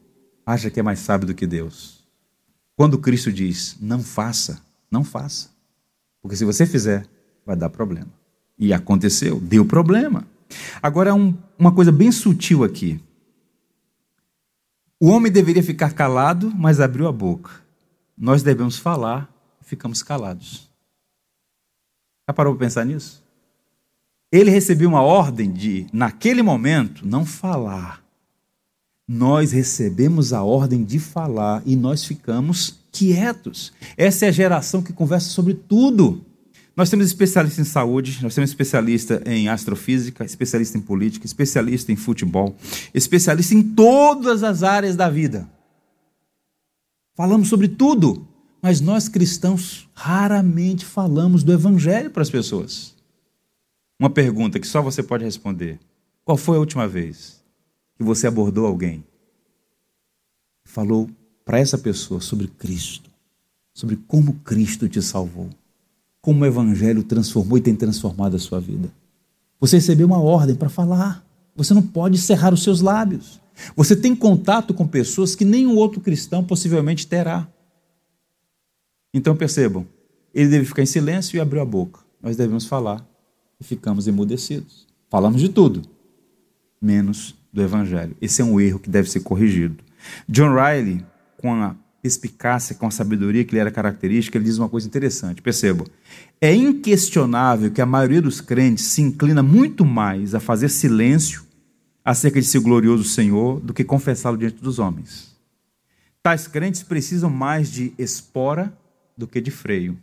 acha 0.45 0.70
que 0.70 0.80
é 0.80 0.84
mais 0.84 0.99
sábio 0.99 1.28
do 1.28 1.34
que 1.34 1.47
Deus. 1.47 2.03
Quando 2.76 2.99
Cristo 2.99 3.32
diz, 3.32 3.76
não 3.80 4.03
faça, 4.03 4.61
não 4.89 5.03
faça. 5.03 5.49
Porque 6.22 6.36
se 6.36 6.45
você 6.45 6.66
fizer, 6.66 7.05
vai 7.45 7.55
dar 7.55 7.70
problema. 7.70 8.11
E 8.57 8.74
aconteceu, 8.74 9.39
deu 9.39 9.66
problema. 9.66 10.26
Agora, 10.82 11.14
um, 11.14 11.36
uma 11.57 11.72
coisa 11.72 11.91
bem 11.91 12.11
sutil 12.11 12.64
aqui. 12.64 12.99
O 15.03 15.07
homem 15.07 15.29
deveria 15.29 15.61
ficar 15.61 15.91
calado, 15.91 16.49
mas 16.55 16.79
abriu 16.79 17.09
a 17.09 17.11
boca. 17.11 17.51
Nós 18.17 18.41
devemos 18.41 18.77
falar 18.77 19.29
ficamos 19.61 20.01
calados. 20.01 20.69
Já 22.25 22.33
parou 22.33 22.55
para 22.55 22.67
pensar 22.67 22.85
nisso? 22.85 23.21
Ele 24.31 24.49
recebeu 24.49 24.87
uma 24.87 25.01
ordem 25.01 25.51
de, 25.51 25.87
naquele 25.91 26.41
momento, 26.41 27.05
não 27.05 27.25
falar. 27.25 28.01
Nós 29.05 29.51
recebemos 29.51 30.31
a 30.31 30.41
ordem 30.41 30.85
de 30.85 30.99
falar 30.99 31.61
e 31.65 31.75
nós 31.75 32.05
ficamos 32.05 32.79
quietos. 32.89 33.73
Essa 33.97 34.27
é 34.27 34.29
a 34.29 34.31
geração 34.31 34.81
que 34.81 34.93
conversa 34.93 35.27
sobre 35.31 35.53
tudo. 35.53 36.25
Nós 36.76 36.89
temos 36.89 37.05
especialista 37.05 37.61
em 37.61 37.65
saúde, 37.65 38.19
nós 38.24 38.34
temos 38.34 38.49
especialista 38.49 39.21
em 39.28 39.47
astrofísica, 39.47 40.26
especialista 40.26 40.78
em 40.78 40.82
política, 40.82 41.26
especialista 41.26 41.91
em 41.91 41.95
futebol, 41.95 42.55
especialista 42.93 43.53
em 43.53 43.61
todas 43.61 44.41
as 44.41 44.63
áreas 44.63 44.95
da 44.95 45.07
vida. 45.07 45.47
Falamos 47.15 47.47
sobre 47.47 47.67
tudo, 47.67 48.28
mas 48.59 48.82
nós 48.82 49.07
cristãos 49.07 49.88
raramente 49.93 50.84
falamos 50.84 51.43
do 51.43 51.53
evangelho 51.53 52.09
para 52.09 52.24
as 52.24 52.30
pessoas. 52.30 52.95
Uma 53.99 54.09
pergunta 54.09 54.59
que 54.59 54.67
só 54.67 54.82
você 54.82 55.03
pode 55.03 55.24
responder: 55.24 55.80
Qual 56.26 56.38
foi 56.38 56.57
a 56.57 56.59
última 56.59 56.88
vez 56.88 57.43
que 57.95 58.03
você 58.03 58.26
abordou 58.26 58.65
alguém? 58.65 59.05
Falou 60.65 61.07
para 61.45 61.59
essa 61.59 61.78
pessoa 61.78 62.19
sobre 62.19 62.47
Cristo, 62.47 63.11
sobre 63.76 63.95
como 64.07 64.34
Cristo 64.39 64.89
te 64.89 65.03
salvou 65.03 65.51
como 66.24 66.41
o 66.41 66.45
Evangelho 66.45 67.03
transformou 67.03 67.57
e 67.57 67.61
tem 67.61 67.76
transformado 67.76 68.38
a 68.38 68.39
sua 68.39 68.57
vida. 68.57 68.89
Você 69.59 69.76
recebeu 69.76 70.07
uma 70.07 70.21
ordem 70.21 70.55
para 70.55 70.69
falar. 70.69 71.21
Você 71.53 71.74
não 71.74 71.82
pode 71.82 72.17
cerrar 72.17 72.53
os 72.53 72.63
seus 72.63 72.80
lábios. 72.80 73.41
Você 73.76 73.93
tem 73.93 74.15
contato 74.15 74.74
com 74.74 74.88
pessoas 74.88 75.36
que 75.36 75.43
nenhum 75.43 75.76
outro 75.76 75.99
cristão 75.99 76.41
possivelmente 76.41 77.05
terá. 77.05 77.45
Então 79.13 79.36
percebam, 79.36 79.86
ele 80.34 80.49
deve 80.49 80.65
ficar 80.65 80.82
em 80.82 80.86
silêncio 80.86 81.36
e 81.36 81.41
abrir 81.41 81.59
a 81.59 81.65
boca. 81.65 81.99
Nós 82.21 82.38
devemos 82.38 82.65
falar 82.65 83.05
e 83.59 83.63
ficamos 83.65 84.07
emudecidos. 84.07 84.88
Falamos 85.09 85.41
de 85.41 85.49
tudo, 85.49 85.82
menos 86.82 87.36
do 87.51 87.61
Evangelho. 87.61 88.15
Esse 88.21 88.41
é 88.41 88.45
um 88.45 88.61
erro 88.61 88.80
que 88.80 88.89
deve 88.89 89.11
ser 89.11 89.19
corrigido. 89.19 89.84
John 90.28 90.55
Riley, 90.55 91.05
com 91.38 91.53
a 91.53 91.76
perspicácia, 92.03 92.75
com 92.75 92.85
a 92.85 92.91
sabedoria 92.91 93.45
que 93.45 93.53
lhe 93.53 93.59
era 93.59 93.71
característica, 93.71 94.37
ele 94.37 94.43
diz 94.43 94.57
uma 94.57 94.67
coisa 94.67 94.85
interessante. 94.85 95.41
Perceba, 95.41 95.85
é 96.41 96.53
inquestionável 96.53 97.71
que 97.71 97.81
a 97.81 97.85
maioria 97.85 98.21
dos 98.21 98.41
crentes 98.41 98.83
se 98.83 99.01
inclina 99.01 99.41
muito 99.41 99.85
mais 99.85 100.35
a 100.35 100.39
fazer 100.41 100.67
silêncio 100.67 101.43
acerca 102.03 102.41
de 102.41 102.45
seu 102.45 102.61
glorioso 102.61 103.05
Senhor 103.05 103.61
do 103.61 103.73
que 103.73 103.85
confessá-lo 103.85 104.37
diante 104.37 104.61
dos 104.61 104.79
homens. 104.79 105.33
Tais 106.21 106.45
crentes 106.45 106.83
precisam 106.83 107.29
mais 107.29 107.71
de 107.71 107.93
espora 107.97 108.77
do 109.17 109.25
que 109.25 109.39
de 109.39 109.49
freio. 109.49 109.97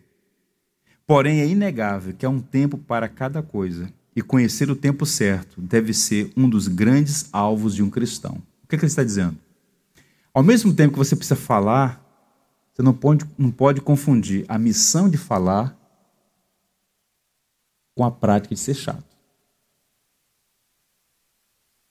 Porém, 1.06 1.40
é 1.40 1.46
inegável 1.46 2.14
que 2.14 2.24
há 2.24 2.30
um 2.30 2.40
tempo 2.40 2.78
para 2.78 3.08
cada 3.08 3.42
coisa, 3.42 3.92
e 4.16 4.22
conhecer 4.22 4.70
o 4.70 4.76
tempo 4.76 5.06
certo 5.06 5.60
deve 5.60 5.92
ser 5.94 6.32
um 6.36 6.48
dos 6.48 6.66
grandes 6.66 7.28
alvos 7.32 7.74
de 7.74 7.82
um 7.82 7.90
cristão. 7.90 8.42
O 8.64 8.68
que, 8.68 8.74
é 8.74 8.78
que 8.78 8.84
ele 8.84 8.90
está 8.90 9.04
dizendo? 9.04 9.36
Ao 10.32 10.42
mesmo 10.42 10.74
tempo 10.74 10.92
que 10.92 10.98
você 10.98 11.16
precisa 11.16 11.36
falar, 11.36 12.04
você 12.72 12.82
não 12.82 12.94
pode, 12.94 13.24
não 13.36 13.50
pode 13.50 13.80
confundir 13.80 14.44
a 14.48 14.58
missão 14.58 15.08
de 15.08 15.18
falar 15.18 15.76
com 17.94 18.04
a 18.04 18.10
prática 18.10 18.54
de 18.54 18.60
ser 18.60 18.74
chato. 18.74 19.04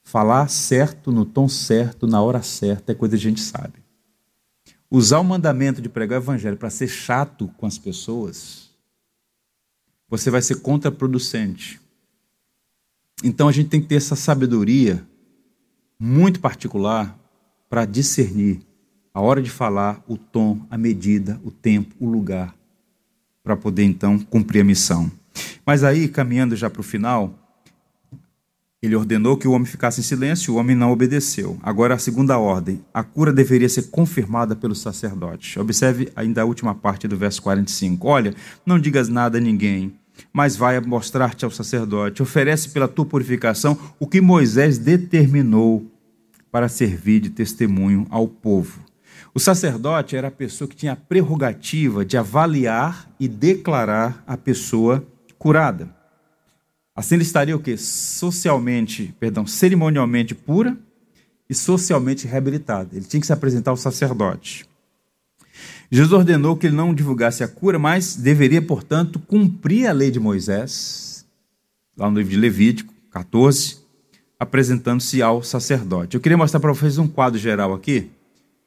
Falar 0.03 0.47
certo, 0.47 1.11
no 1.11 1.25
tom 1.25 1.47
certo, 1.47 2.07
na 2.07 2.21
hora 2.21 2.41
certa, 2.41 2.91
é 2.91 2.95
coisa 2.95 3.15
que 3.15 3.19
a 3.19 3.29
gente 3.29 3.41
sabe. 3.41 3.83
Usar 4.89 5.19
o 5.19 5.23
mandamento 5.23 5.81
de 5.81 5.89
pregar 5.89 6.19
o 6.19 6.23
evangelho 6.23 6.57
para 6.57 6.69
ser 6.69 6.87
chato 6.87 7.47
com 7.57 7.65
as 7.65 7.77
pessoas, 7.77 8.71
você 10.07 10.31
vai 10.31 10.41
ser 10.41 10.61
contraproducente. 10.61 11.79
Então 13.23 13.47
a 13.47 13.51
gente 13.51 13.69
tem 13.69 13.81
que 13.81 13.87
ter 13.87 13.95
essa 13.95 14.15
sabedoria 14.15 15.05
muito 15.99 16.39
particular 16.39 17.18
para 17.69 17.85
discernir 17.85 18.59
a 19.13 19.21
hora 19.21 19.41
de 19.41 19.49
falar, 19.49 20.03
o 20.07 20.17
tom, 20.17 20.65
a 20.69 20.77
medida, 20.77 21.39
o 21.43 21.51
tempo, 21.51 21.93
o 21.99 22.09
lugar, 22.09 22.55
para 23.43 23.55
poder 23.55 23.83
então 23.83 24.17
cumprir 24.17 24.61
a 24.61 24.63
missão. 24.63 25.11
Mas 25.65 25.83
aí, 25.83 26.07
caminhando 26.07 26.55
já 26.55 26.69
para 26.69 26.81
o 26.81 26.83
final, 26.83 27.33
ele 28.81 28.95
ordenou 28.95 29.35
que 29.35 29.47
o 29.47 29.51
homem 29.51 29.65
ficasse 29.65 29.99
em 29.99 30.03
silêncio, 30.03 30.53
o 30.53 30.57
homem 30.57 30.75
não 30.75 30.91
obedeceu. 30.91 31.59
Agora, 31.61 31.95
a 31.95 31.99
segunda 31.99 32.37
ordem: 32.37 32.81
a 32.93 33.03
cura 33.03 33.33
deveria 33.33 33.67
ser 33.67 33.89
confirmada 33.89 34.55
pelo 34.55 34.73
sacerdote. 34.73 35.59
Observe 35.59 36.09
ainda 36.15 36.41
a 36.41 36.45
última 36.45 36.73
parte 36.73 37.07
do 37.07 37.17
verso 37.17 37.41
45. 37.41 38.07
Olha, 38.07 38.33
não 38.65 38.79
digas 38.79 39.09
nada 39.09 39.37
a 39.37 39.41
ninguém, 39.41 39.93
mas 40.31 40.55
vai 40.55 40.79
mostrar-te 40.79 41.43
ao 41.43 41.51
sacerdote. 41.51 42.23
Oferece 42.23 42.69
pela 42.69 42.87
tua 42.87 43.05
purificação 43.05 43.77
o 43.99 44.07
que 44.07 44.21
Moisés 44.21 44.77
determinou 44.77 45.85
para 46.51 46.69
servir 46.69 47.19
de 47.19 47.29
testemunho 47.29 48.07
ao 48.09 48.27
povo. 48.27 48.83
O 49.33 49.39
sacerdote 49.39 50.15
era 50.15 50.29
a 50.29 50.31
pessoa 50.31 50.67
que 50.67 50.75
tinha 50.75 50.93
a 50.93 50.95
prerrogativa 50.95 52.03
de 52.03 52.17
avaliar 52.17 53.09
e 53.19 53.27
declarar 53.27 54.23
a 54.25 54.35
pessoa 54.35 55.05
curada. 55.37 55.89
Assim 56.95 57.15
ele 57.15 57.23
estaria 57.23 57.55
o 57.55 57.59
quê? 57.59 57.77
Socialmente, 57.77 59.15
perdão, 59.19 59.45
cerimonialmente 59.45 60.35
pura 60.35 60.77
e 61.49 61.53
socialmente 61.53 62.27
reabilitada. 62.27 62.95
Ele 62.95 63.05
tinha 63.05 63.21
que 63.21 63.27
se 63.27 63.33
apresentar 63.33 63.71
ao 63.71 63.77
sacerdote. 63.77 64.67
Jesus 65.91 66.11
ordenou 66.11 66.55
que 66.55 66.67
ele 66.67 66.75
não 66.75 66.93
divulgasse 66.93 67.43
a 67.43 67.47
cura, 67.47 67.79
mas 67.79 68.15
deveria, 68.15 68.61
portanto, 68.61 69.19
cumprir 69.19 69.87
a 69.87 69.91
lei 69.91 70.11
de 70.11 70.19
Moisés, 70.19 71.25
lá 71.97 72.09
no 72.09 72.17
livro 72.17 72.31
de 72.31 72.37
Levítico 72.37 72.93
14, 73.11 73.77
apresentando-se 74.39 75.21
ao 75.21 75.43
sacerdote. 75.43 76.15
Eu 76.15 76.21
queria 76.21 76.37
mostrar 76.37 76.61
para 76.61 76.71
vocês 76.71 76.97
um 76.97 77.07
quadro 77.07 77.37
geral 77.37 77.73
aqui, 77.73 78.09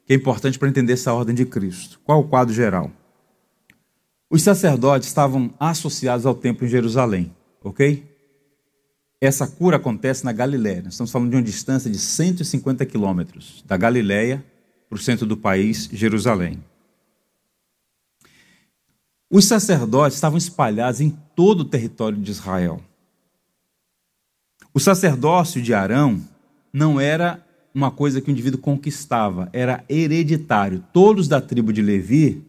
que 0.05 0.13
é 0.13 0.15
importante 0.15 0.59
para 0.59 0.69
entender 0.69 0.93
essa 0.93 1.11
ordem 1.11 1.33
de 1.33 1.45
Cristo. 1.45 1.99
Qual 2.03 2.19
o 2.19 2.27
quadro 2.27 2.53
geral? 2.53 2.91
Os 4.29 4.43
sacerdotes 4.43 5.07
estavam 5.07 5.53
associados 5.59 6.25
ao 6.25 6.35
templo 6.35 6.65
em 6.65 6.69
Jerusalém, 6.69 7.35
ok? 7.63 8.03
Essa 9.19 9.47
cura 9.47 9.77
acontece 9.77 10.25
na 10.25 10.31
Galiléia. 10.31 10.81
Nós 10.83 10.93
estamos 10.93 11.11
falando 11.11 11.29
de 11.29 11.37
uma 11.37 11.41
distância 11.41 11.89
de 11.89 11.97
150 11.97 12.85
quilômetros 12.85 13.63
da 13.65 13.77
Galiléia 13.77 14.43
para 14.89 14.97
o 14.97 15.01
centro 15.01 15.25
do 15.25 15.37
país, 15.37 15.89
Jerusalém. 15.91 16.63
Os 19.29 19.45
sacerdotes 19.45 20.17
estavam 20.17 20.37
espalhados 20.37 21.01
em 21.01 21.09
todo 21.35 21.61
o 21.61 21.65
território 21.65 22.17
de 22.17 22.29
Israel. 22.29 22.81
O 24.73 24.79
sacerdócio 24.79 25.61
de 25.61 25.71
Arão 25.73 26.19
não 26.73 26.99
era 26.99 27.45
uma 27.73 27.91
coisa 27.91 28.19
que 28.19 28.29
o 28.29 28.31
indivíduo 28.31 28.59
conquistava, 28.59 29.47
era 29.53 29.83
hereditário. 29.87 30.83
Todos 30.91 31.27
da 31.27 31.39
tribo 31.39 31.71
de 31.71 31.81
Levi 31.81 32.43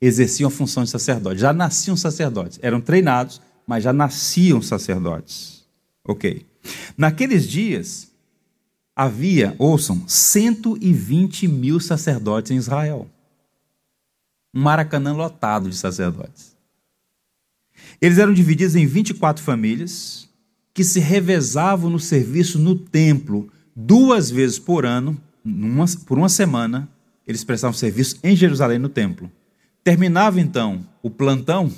exerciam 0.00 0.48
a 0.48 0.50
função 0.50 0.84
de 0.84 0.90
sacerdote, 0.90 1.40
já 1.40 1.52
nasciam 1.52 1.96
sacerdotes, 1.96 2.58
eram 2.62 2.80
treinados, 2.80 3.40
mas 3.66 3.82
já 3.82 3.92
nasciam 3.92 4.62
sacerdotes. 4.62 5.64
Ok. 6.04 6.46
Naqueles 6.96 7.48
dias, 7.48 8.12
havia, 8.94 9.54
ouçam, 9.58 10.04
120 10.06 11.48
mil 11.48 11.80
sacerdotes 11.80 12.52
em 12.52 12.56
Israel. 12.56 13.08
Um 14.54 14.62
Maracanã 14.62 15.12
lotado 15.12 15.68
de 15.68 15.76
sacerdotes. 15.76 16.56
Eles 18.00 18.18
eram 18.18 18.32
divididos 18.32 18.76
em 18.76 18.86
24 18.86 19.42
famílias 19.42 20.29
que 20.80 20.84
se 20.84 20.98
revezavam 20.98 21.90
no 21.90 22.00
serviço 22.00 22.58
no 22.58 22.74
templo 22.74 23.50
duas 23.76 24.30
vezes 24.30 24.58
por 24.58 24.86
ano, 24.86 25.14
numa, 25.44 25.84
por 26.06 26.16
uma 26.16 26.30
semana, 26.30 26.88
eles 27.26 27.44
prestavam 27.44 27.74
serviço 27.74 28.18
em 28.24 28.34
Jerusalém 28.34 28.78
no 28.78 28.88
templo. 28.88 29.30
Terminava 29.84 30.40
então 30.40 30.80
o 31.02 31.10
plantão, 31.10 31.70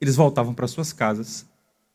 eles 0.00 0.14
voltavam 0.14 0.54
para 0.54 0.68
suas 0.68 0.92
casas 0.92 1.44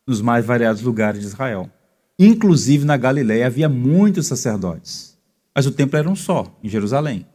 nos 0.05 0.21
mais 0.21 0.45
variados 0.45 0.81
lugares 0.81 1.21
de 1.21 1.27
Israel. 1.27 1.71
Inclusive 2.19 2.83
na 2.83 2.97
Galiléia 2.97 3.47
havia 3.47 3.69
muitos 3.69 4.27
sacerdotes, 4.27 5.17
mas 5.55 5.65
o 5.65 5.71
templo 5.71 5.97
era 5.97 6.09
um 6.09 6.15
só, 6.15 6.53
em 6.61 6.67
Jerusalém. 6.67 7.25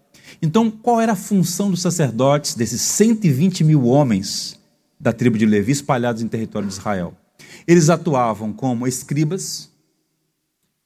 Então, 0.42 0.70
qual 0.70 1.00
era 1.00 1.12
a 1.12 1.16
função 1.16 1.70
dos 1.70 1.80
sacerdotes, 1.80 2.54
desses 2.54 2.82
120 2.82 3.64
mil 3.64 3.86
homens 3.86 4.60
da 5.00 5.14
tribo 5.14 5.38
de 5.38 5.46
Levi 5.46 5.72
espalhados 5.72 6.20
em 6.20 6.28
território 6.28 6.68
de 6.68 6.74
Israel? 6.74 7.16
Eles 7.66 7.90
atuavam 7.90 8.52
como 8.52 8.86
escribas, 8.86 9.70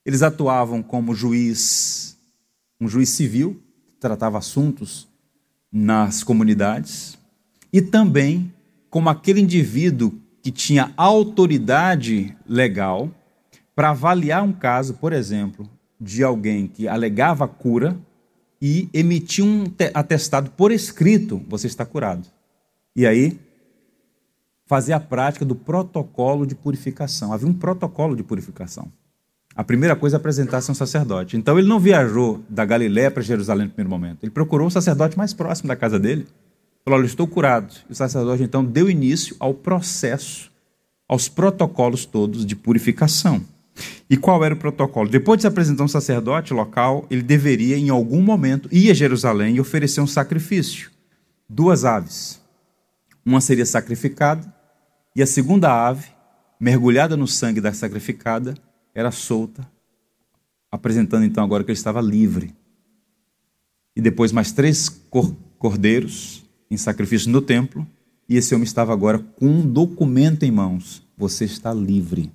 eles 0.05 0.23
atuavam 0.23 0.83
como 0.83 1.15
juiz, 1.15 2.17
um 2.81 2.89
juiz 2.89 3.09
civil, 3.11 3.61
que 3.95 4.01
tratava 4.01 4.39
assuntos 4.39 5.09
nas 5.71 6.23
comunidades, 6.23 7.19
e 7.73 7.83
também 7.83 8.53
como 8.89 9.09
aquele 9.09 9.41
indivíduo 9.41 10.15
que 10.43 10.51
tinha 10.51 10.93
autoridade 10.97 12.37
legal 12.47 13.11
para 13.75 13.91
avaliar 13.91 14.43
um 14.43 14.53
caso, 14.53 14.95
por 14.95 15.13
exemplo, 15.13 15.69
de 16.01 16.23
alguém 16.23 16.67
que 16.67 16.87
alegava 16.87 17.49
cura 17.49 17.97
e 18.61 18.89
emitir 18.93 19.45
um 19.45 19.65
atestado 19.93 20.51
por 20.53 20.73
escrito: 20.73 21.43
você 21.49 21.67
está 21.67 21.85
curado. 21.85 22.27
E 22.95 23.07
aí, 23.07 23.39
fazer 24.67 24.93
a 24.93 25.01
prática 25.01 25.45
do 25.45 25.55
protocolo 25.55 26.47
de 26.47 26.55
purificação. 26.55 27.33
Havia 27.33 27.49
um 27.49 27.55
protocolo 27.55 28.15
de 28.17 28.23
purificação. 28.23 28.91
A 29.55 29.65
primeira 29.65 29.97
coisa 29.97 30.17
é 30.17 30.19
apresentar-se 30.19 30.71
um 30.71 30.75
sacerdote. 30.75 31.37
Então 31.37 31.59
ele 31.59 31.69
não 31.69 31.81
viajou 31.81 32.43
da 32.49 32.65
Galiléia 32.65 33.11
para 33.11 33.23
Jerusalém 33.23 33.67
no 33.67 33.73
primeiro 33.73 33.91
momento. 33.91 34.23
Ele 34.23 34.31
procurou 34.31 34.67
o 34.67 34.71
sacerdote 34.71 35.17
mais 35.17 35.33
próximo 35.33 35.69
da 35.69 35.77
casa 35.77 35.99
dele 35.99 36.27
Falou: 36.87 37.01
Olha, 37.01 37.07
estou 37.07 37.27
curado. 37.27 37.75
E 37.89 37.93
o 37.93 37.97
sacerdote 37.97 38.45
então 38.45 38.65
deu 38.65 38.89
início 38.89 39.35
ao 39.41 39.53
processo, 39.53 40.53
aos 41.09 41.29
protocolos 41.29 42.07
todos 42.07 42.47
de 42.47 42.55
purificação. 42.55 43.43
E 44.09 44.17
qual 44.17 44.43
era 44.45 44.55
o 44.55 44.57
protocolo? 44.57 45.09
Depois 45.09 45.39
de 45.39 45.43
se 45.43 45.49
apresentar 45.49 45.83
um 45.83 45.89
sacerdote 45.89 46.55
local, 46.55 47.05
ele 47.11 47.23
deveria, 47.23 47.77
em 47.77 47.91
algum 47.91 48.23
momento, 48.23 48.69
ir 48.73 48.89
a 48.91 48.95
Jerusalém 48.95 49.57
e 49.57 49.61
oferecer 49.61 50.01
um 50.01 50.07
sacrifício. 50.07 50.91
Duas 51.49 51.85
aves. 51.85 52.41
Uma 53.25 53.41
seria 53.41 53.67
sacrificada, 53.67 54.55
e 55.17 55.23
a 55.23 55.27
segunda 55.27 55.73
ave, 55.73 56.09
mergulhada 56.61 57.17
no 57.17 57.27
sangue 57.27 57.59
da 57.59 57.73
sacrificada, 57.73 58.55
era 58.95 59.11
solta, 59.11 59.67
apresentando 60.71 61.25
então 61.25 61.43
agora 61.43 61.65
que 61.65 61.71
ele 61.71 61.79
estava 61.79 62.03
livre. 62.03 62.55
E 63.97 64.01
depois 64.03 64.31
mais 64.31 64.53
três 64.53 64.91
cordeiros, 65.59 66.45
em 66.71 66.77
sacrifício 66.77 67.31
no 67.31 67.41
templo, 67.41 67.87
e 68.29 68.37
esse 68.37 68.55
homem 68.55 68.65
estava 68.65 68.93
agora 68.93 69.19
com 69.19 69.47
um 69.47 69.67
documento 69.67 70.43
em 70.43 70.51
mãos. 70.51 71.03
Você 71.17 71.47
está 71.47 71.73
livre. 71.73 72.31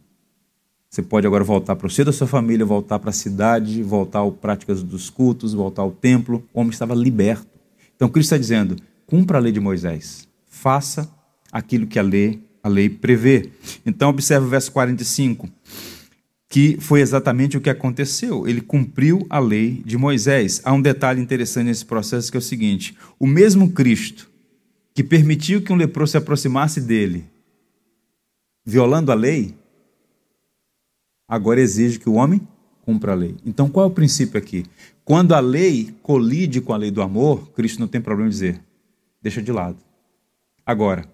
Você 0.89 1.03
pode 1.03 1.27
agora 1.27 1.43
voltar 1.43 1.75
para 1.75 1.85
o 1.85 1.89
seio 1.89 2.07
da 2.07 2.11
sua 2.11 2.25
família, 2.25 2.65
voltar 2.65 2.97
para 2.97 3.11
a 3.11 3.13
cidade, 3.13 3.83
voltar 3.83 4.23
às 4.23 4.33
práticas 4.33 4.81
dos 4.81 5.07
cultos, 5.07 5.53
voltar 5.53 5.83
ao 5.83 5.91
templo. 5.91 6.43
O 6.51 6.59
homem 6.59 6.71
estava 6.71 6.95
liberto. 6.95 7.59
Então 7.95 8.09
Cristo 8.09 8.33
está 8.33 8.39
dizendo: 8.39 8.75
cumpra 9.05 9.37
a 9.37 9.41
lei 9.41 9.51
de 9.51 9.59
Moisés, 9.59 10.27
faça 10.47 11.07
aquilo 11.51 11.85
que 11.85 11.99
a 11.99 12.01
lei, 12.01 12.43
a 12.63 12.69
lei 12.69 12.89
prevê. 12.89 13.49
Então 13.85 14.09
observe 14.09 14.45
o 14.45 14.49
verso 14.49 14.71
45 14.71 15.49
que 16.51 16.75
foi 16.81 16.99
exatamente 16.99 17.55
o 17.55 17.61
que 17.61 17.69
aconteceu. 17.69 18.45
Ele 18.45 18.59
cumpriu 18.59 19.25
a 19.29 19.39
lei 19.39 19.81
de 19.85 19.97
Moisés. 19.97 20.59
Há 20.65 20.73
um 20.73 20.81
detalhe 20.81 21.21
interessante 21.21 21.67
nesse 21.67 21.85
processo 21.85 22.29
que 22.29 22.37
é 22.37 22.39
o 22.39 22.41
seguinte: 22.41 22.95
o 23.17 23.25
mesmo 23.25 23.71
Cristo 23.71 24.29
que 24.93 25.03
permitiu 25.03 25.61
que 25.61 25.71
um 25.71 25.77
leproso 25.77 26.11
se 26.11 26.17
aproximasse 26.17 26.81
dele, 26.81 27.25
violando 28.65 29.11
a 29.11 29.15
lei, 29.15 29.55
agora 31.27 31.61
exige 31.61 31.97
que 31.97 32.09
o 32.09 32.15
homem 32.15 32.45
cumpra 32.81 33.13
a 33.13 33.15
lei. 33.15 33.37
Então, 33.45 33.69
qual 33.69 33.85
é 33.85 33.89
o 33.89 33.93
princípio 33.93 34.37
aqui? 34.37 34.65
Quando 35.05 35.33
a 35.33 35.39
lei 35.39 35.95
colide 36.03 36.59
com 36.59 36.73
a 36.73 36.77
lei 36.77 36.91
do 36.91 37.01
amor, 37.01 37.51
Cristo 37.51 37.79
não 37.79 37.87
tem 37.87 38.01
problema 38.01 38.27
em 38.27 38.31
dizer, 38.31 38.61
deixa 39.21 39.41
de 39.41 39.51
lado. 39.51 39.77
Agora, 40.65 41.09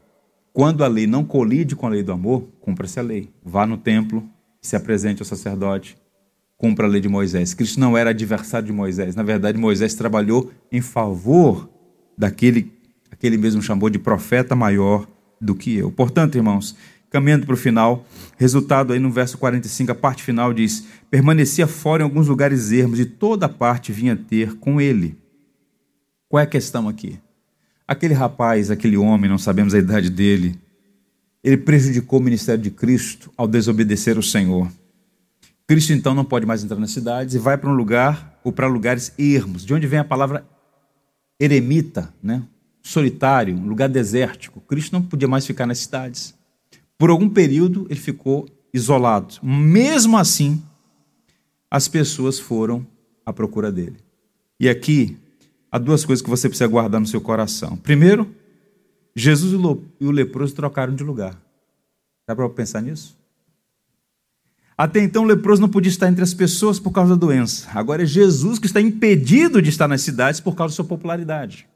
quando 0.57 0.83
a 0.83 0.87
lei 0.87 1.05
não 1.05 1.23
colide 1.23 1.75
com 1.75 1.85
a 1.85 1.89
lei 1.91 2.01
do 2.01 2.11
amor, 2.11 2.47
cumpra-se 2.59 2.99
a 2.99 3.03
lei. 3.03 3.29
Vá 3.45 3.67
no 3.67 3.77
templo, 3.77 4.27
se 4.59 4.75
apresente 4.75 5.21
ao 5.21 5.25
sacerdote, 5.27 5.95
cumpra 6.57 6.87
a 6.87 6.89
lei 6.89 6.99
de 6.99 7.07
Moisés. 7.07 7.53
Cristo 7.53 7.79
não 7.79 7.95
era 7.95 8.09
adversário 8.09 8.65
de 8.65 8.73
Moisés. 8.73 9.15
Na 9.15 9.21
verdade, 9.21 9.55
Moisés 9.55 9.93
trabalhou 9.93 10.51
em 10.71 10.81
favor 10.81 11.69
daquele 12.17 12.73
que 13.19 13.27
ele 13.27 13.37
mesmo 13.37 13.61
chamou 13.61 13.87
de 13.87 13.99
profeta 13.99 14.55
maior 14.55 15.07
do 15.39 15.53
que 15.53 15.75
eu. 15.75 15.91
Portanto, 15.91 16.39
irmãos, 16.39 16.75
caminhando 17.11 17.45
para 17.45 17.53
o 17.53 17.57
final, 17.57 18.03
resultado 18.35 18.93
aí 18.93 18.99
no 18.99 19.11
verso 19.11 19.37
45, 19.37 19.91
a 19.91 19.95
parte 19.95 20.23
final 20.23 20.51
diz: 20.55 20.87
permanecia 21.11 21.67
fora 21.67 22.01
em 22.01 22.05
alguns 22.05 22.27
lugares 22.27 22.71
ermos 22.71 22.99
e 22.99 23.05
toda 23.05 23.47
parte 23.47 23.91
vinha 23.91 24.15
ter 24.15 24.55
com 24.55 24.81
ele. 24.81 25.19
Qual 26.27 26.41
é 26.41 26.45
a 26.45 26.47
questão 26.47 26.89
aqui? 26.89 27.19
Aquele 27.87 28.13
rapaz, 28.13 28.69
aquele 28.69 28.97
homem, 28.97 29.29
não 29.29 29.37
sabemos 29.37 29.73
a 29.73 29.79
idade 29.79 30.09
dele, 30.09 30.59
ele 31.43 31.57
prejudicou 31.57 32.19
o 32.19 32.21
ministério 32.21 32.61
de 32.61 32.69
Cristo 32.69 33.31
ao 33.37 33.47
desobedecer 33.47 34.17
o 34.17 34.23
Senhor. 34.23 34.69
Cristo 35.65 35.93
então 35.93 36.13
não 36.13 36.25
pode 36.25 36.45
mais 36.45 36.63
entrar 36.63 36.77
nas 36.77 36.91
cidades 36.91 37.35
e 37.35 37.39
vai 37.39 37.57
para 37.57 37.69
um 37.69 37.73
lugar 37.73 38.39
ou 38.43 38.51
para 38.51 38.67
lugares 38.67 39.13
ermos, 39.17 39.65
de 39.65 39.73
onde 39.73 39.87
vem 39.87 39.99
a 39.99 40.03
palavra 40.03 40.45
eremita, 41.39 42.13
né? 42.21 42.43
solitário, 42.87 43.55
um 43.55 43.67
lugar 43.67 43.89
desértico. 43.89 44.61
Cristo 44.61 44.93
não 44.93 45.01
podia 45.01 45.27
mais 45.27 45.45
ficar 45.45 45.65
nas 45.65 45.79
cidades. 45.79 46.33
Por 46.97 47.09
algum 47.09 47.29
período 47.29 47.85
ele 47.89 47.99
ficou 47.99 48.47
isolado. 48.73 49.35
Mesmo 49.43 50.17
assim, 50.17 50.61
as 51.69 51.87
pessoas 51.87 52.39
foram 52.39 52.87
à 53.25 53.33
procura 53.33 53.71
dele. 53.71 53.97
E 54.59 54.69
aqui 54.69 55.17
há 55.71 55.77
duas 55.77 56.05
coisas 56.05 56.23
que 56.23 56.29
você 56.29 56.47
precisa 56.47 56.67
guardar 56.67 56.99
no 56.99 57.07
seu 57.07 57.21
coração. 57.21 57.75
Primeiro, 57.77 58.33
Jesus 59.15 59.53
e 59.99 60.05
o 60.05 60.11
leproso 60.11 60.53
trocaram 60.53 60.93
de 60.93 61.03
lugar. 61.03 61.41
Dá 62.27 62.35
para 62.35 62.49
pensar 62.49 62.81
nisso? 62.81 63.17
Até 64.77 64.99
então, 64.99 65.23
o 65.23 65.25
leproso 65.25 65.59
não 65.59 65.69
podia 65.69 65.89
estar 65.89 66.07
entre 66.07 66.23
as 66.23 66.35
pessoas 66.35 66.79
por 66.79 66.91
causa 66.91 67.15
da 67.15 67.19
doença. 67.19 67.67
Agora 67.73 68.03
é 68.03 68.05
Jesus 68.05 68.59
que 68.59 68.67
está 68.67 68.79
impedido 68.79 69.59
de 69.59 69.69
estar 69.69 69.87
nas 69.87 70.01
cidades 70.01 70.39
por 70.39 70.55
causa 70.55 70.73
da 70.73 70.75
sua 70.75 70.85
popularidade. 70.85 71.67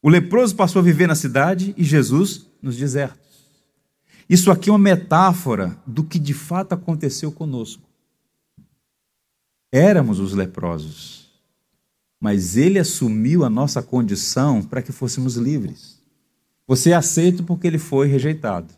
O 0.00 0.08
leproso 0.08 0.54
passou 0.54 0.78
a 0.78 0.84
viver 0.84 1.08
na 1.08 1.16
cidade 1.16 1.74
e 1.76 1.82
Jesus 1.82 2.46
nos 2.62 2.76
desertos. 2.76 3.26
Isso 4.28 4.52
aqui 4.52 4.70
é 4.70 4.72
uma 4.72 4.78
metáfora 4.78 5.76
do 5.84 6.04
que 6.04 6.20
de 6.20 6.34
fato 6.34 6.72
aconteceu 6.72 7.32
conosco. 7.32 7.82
Éramos 9.72 10.20
os 10.20 10.32
leprosos, 10.32 11.25
mas 12.20 12.56
ele 12.56 12.78
assumiu 12.78 13.44
a 13.44 13.50
nossa 13.50 13.82
condição 13.82 14.62
para 14.62 14.82
que 14.82 14.92
fôssemos 14.92 15.36
livres. 15.36 16.00
Você 16.66 16.90
é 16.90 16.94
aceito 16.94 17.44
porque 17.44 17.66
ele 17.66 17.78
foi 17.78 18.08
rejeitado. 18.08 18.72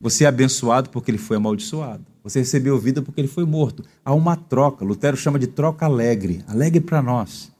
Você 0.00 0.24
é 0.24 0.26
abençoado 0.26 0.90
porque 0.90 1.10
ele 1.10 1.18
foi 1.18 1.36
amaldiçoado. 1.36 2.04
Você 2.24 2.38
recebeu 2.38 2.78
vida 2.78 3.02
porque 3.02 3.20
ele 3.20 3.28
foi 3.28 3.44
morto. 3.44 3.84
Há 4.04 4.14
uma 4.14 4.36
troca. 4.36 4.84
Lutero 4.84 5.16
chama 5.16 5.38
de 5.38 5.46
troca 5.46 5.86
alegre 5.86 6.44
alegre 6.46 6.80
para 6.80 7.02
nós. 7.02 7.52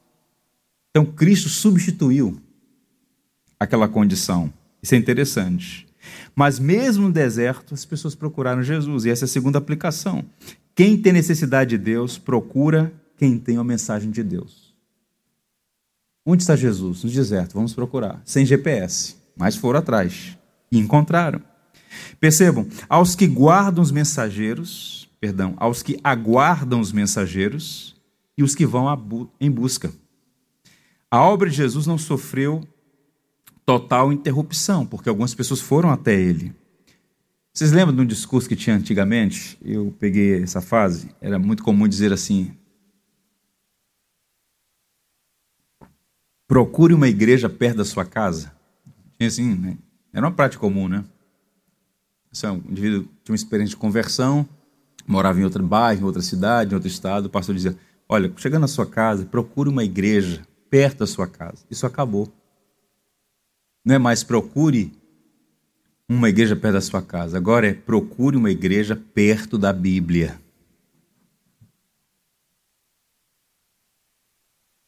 Então 0.91 1.05
Cristo 1.05 1.49
substituiu 1.49 2.41
aquela 3.59 3.89
condição. 3.89 4.53
Isso 4.83 4.95
é 4.95 4.99
interessante. 4.99 5.87
Mas 6.35 6.59
mesmo 6.59 7.07
no 7.07 7.13
deserto, 7.13 7.75
as 7.75 7.85
pessoas 7.85 8.15
procuraram 8.15 8.63
Jesus. 8.63 9.05
E 9.05 9.11
essa 9.11 9.25
é 9.25 9.27
a 9.27 9.29
segunda 9.29 9.59
aplicação. 9.59 10.25
Quem 10.75 10.97
tem 10.97 11.13
necessidade 11.13 11.71
de 11.71 11.79
Deus, 11.79 12.19
procura 12.19 12.93
quem 13.17 13.39
tem 13.39 13.57
a 13.57 13.65
mensagem 13.65 14.11
de 14.11 14.23
Deus. 14.23 14.62
Onde 16.25 16.43
está 16.43 16.55
Jesus? 16.55 17.03
No 17.03 17.11
deserto. 17.11 17.55
Vamos 17.55 17.75
procurar. 17.75 18.23
Sem 18.25 18.47
GPS. 18.47 19.17
Mas 19.37 19.57
foram 19.57 19.81
atrás. 19.81 20.39
E 20.71 20.79
encontraram. 20.79 21.41
Percebam, 22.19 22.67
aos 22.89 23.15
que 23.15 23.27
guardam 23.27 23.83
os 23.83 23.91
mensageiros, 23.91 25.11
perdão, 25.21 25.55
aos 25.59 25.83
que 25.83 25.99
aguardam 26.03 26.81
os 26.81 26.93
mensageiros 26.93 27.95
e 28.37 28.43
os 28.43 28.55
que 28.55 28.65
vão 28.65 29.31
em 29.41 29.51
busca. 29.51 29.93
A 31.11 31.21
obra 31.21 31.51
de 31.51 31.57
Jesus 31.57 31.87
não 31.87 31.99
sofreu 31.99 32.67
total 33.67 34.13
interrupção, 34.13 34.87
porque 34.87 35.09
algumas 35.09 35.35
pessoas 35.35 35.61
foram 35.61 35.91
até 35.91 36.19
ele. 36.19 36.55
Vocês 37.53 37.71
lembram 37.71 37.95
de 37.95 38.03
um 38.03 38.07
discurso 38.07 38.49
que 38.49 38.57
tinha 38.57 38.77
antigamente? 38.77 39.59
Eu 39.63 39.95
peguei 39.99 40.43
essa 40.43 40.63
fase. 40.63 41.11
Era 41.21 41.39
muito 41.39 41.63
comum 41.63 41.87
dizer 41.87 42.13
assim: 42.13 42.57
procure 46.53 46.93
uma 46.93 47.09
igreja 47.09 47.49
perto 47.49 47.79
da 47.79 47.85
sua 47.85 48.05
casa. 48.05 48.53
Tinha 49.17 49.27
assim, 49.27 49.55
né? 49.55 49.79
Era 50.13 50.27
uma 50.27 50.33
prática 50.33 50.61
comum, 50.61 50.87
né? 50.87 51.03
Assim, 52.31 52.47
um 52.47 52.57
indivíduo 52.71 53.09
tinha 53.25 53.33
uma 53.33 53.37
experiência 53.37 53.71
de 53.71 53.79
conversão, 53.79 54.47
morava 55.07 55.41
em 55.41 55.45
outro 55.45 55.63
bairro, 55.63 56.03
em 56.03 56.05
outra 56.05 56.21
cidade, 56.21 56.73
em 56.73 56.75
outro 56.75 56.91
estado. 56.91 57.25
O 57.25 57.31
pastor 57.31 57.55
dizia: 57.55 57.75
Olha, 58.07 58.31
chegando 58.37 58.61
na 58.61 58.69
sua 58.69 58.85
casa, 58.85 59.25
procure 59.25 59.71
uma 59.71 59.83
igreja 59.83 60.43
perto 60.69 60.99
da 60.99 61.07
sua 61.07 61.27
casa. 61.27 61.65
Isso 61.71 61.87
acabou. 61.87 62.31
Não 63.83 63.95
é 63.95 63.99
mais 63.99 64.23
procure 64.23 64.93
uma 66.07 66.29
igreja 66.29 66.55
perto 66.55 66.75
da 66.75 66.83
sua 66.83 67.01
casa. 67.01 67.39
Agora 67.39 67.67
é 67.67 67.73
procure 67.73 68.37
uma 68.37 68.51
igreja 68.51 68.95
perto 68.95 69.57
da 69.57 69.73
Bíblia. 69.73 70.39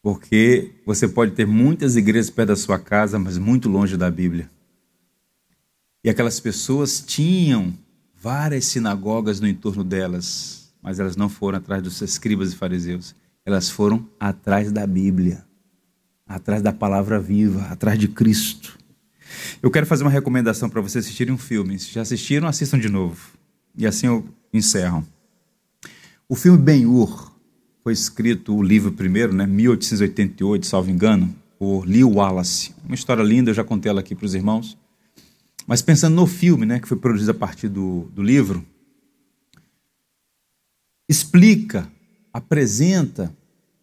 Porque 0.04 0.70
você 0.84 1.08
pode 1.08 1.32
ter 1.32 1.46
muitas 1.46 1.96
igrejas 1.96 2.28
perto 2.28 2.48
da 2.48 2.56
sua 2.56 2.78
casa, 2.78 3.18
mas 3.18 3.38
muito 3.38 3.70
longe 3.70 3.96
da 3.96 4.10
Bíblia. 4.10 4.50
E 6.04 6.10
aquelas 6.10 6.38
pessoas 6.38 7.00
tinham 7.00 7.72
várias 8.14 8.66
sinagogas 8.66 9.40
no 9.40 9.48
entorno 9.48 9.82
delas, 9.82 10.74
mas 10.82 11.00
elas 11.00 11.16
não 11.16 11.30
foram 11.30 11.56
atrás 11.56 11.82
dos 11.82 12.02
escribas 12.02 12.52
e 12.52 12.56
fariseus. 12.56 13.14
Elas 13.46 13.70
foram 13.70 14.06
atrás 14.20 14.70
da 14.70 14.86
Bíblia, 14.86 15.42
atrás 16.26 16.60
da 16.60 16.70
palavra 16.70 17.18
viva, 17.18 17.62
atrás 17.70 17.98
de 17.98 18.06
Cristo. 18.06 18.78
Eu 19.62 19.70
quero 19.70 19.86
fazer 19.86 20.04
uma 20.04 20.10
recomendação 20.10 20.68
para 20.68 20.82
vocês 20.82 21.06
assistirem 21.06 21.32
um 21.32 21.38
filme. 21.38 21.78
Se 21.78 21.94
já 21.94 22.02
assistiram, 22.02 22.46
assistam 22.46 22.78
de 22.78 22.90
novo. 22.90 23.30
E 23.74 23.86
assim 23.86 24.06
eu 24.08 24.28
encerro. 24.52 25.02
O 26.28 26.36
filme 26.36 26.58
Ben-Hur 26.58 27.33
foi 27.84 27.92
escrito, 27.92 28.56
o 28.56 28.62
livro 28.62 28.92
primeiro, 28.92 29.34
né, 29.34 29.46
1888, 29.46 30.66
salvo 30.66 30.90
engano, 30.90 31.36
por 31.58 31.84
Lee 31.84 32.02
Wallace. 32.02 32.74
Uma 32.82 32.94
história 32.94 33.22
linda, 33.22 33.50
eu 33.50 33.54
já 33.54 33.62
contei 33.62 33.90
ela 33.90 34.00
aqui 34.00 34.14
para 34.14 34.24
os 34.24 34.34
irmãos. 34.34 34.78
Mas 35.66 35.82
pensando 35.82 36.14
no 36.14 36.26
filme, 36.26 36.64
né, 36.64 36.80
que 36.80 36.88
foi 36.88 36.96
produzido 36.96 37.32
a 37.32 37.34
partir 37.34 37.68
do, 37.68 38.10
do 38.14 38.22
livro, 38.22 38.64
explica, 41.06 41.86
apresenta 42.32 43.34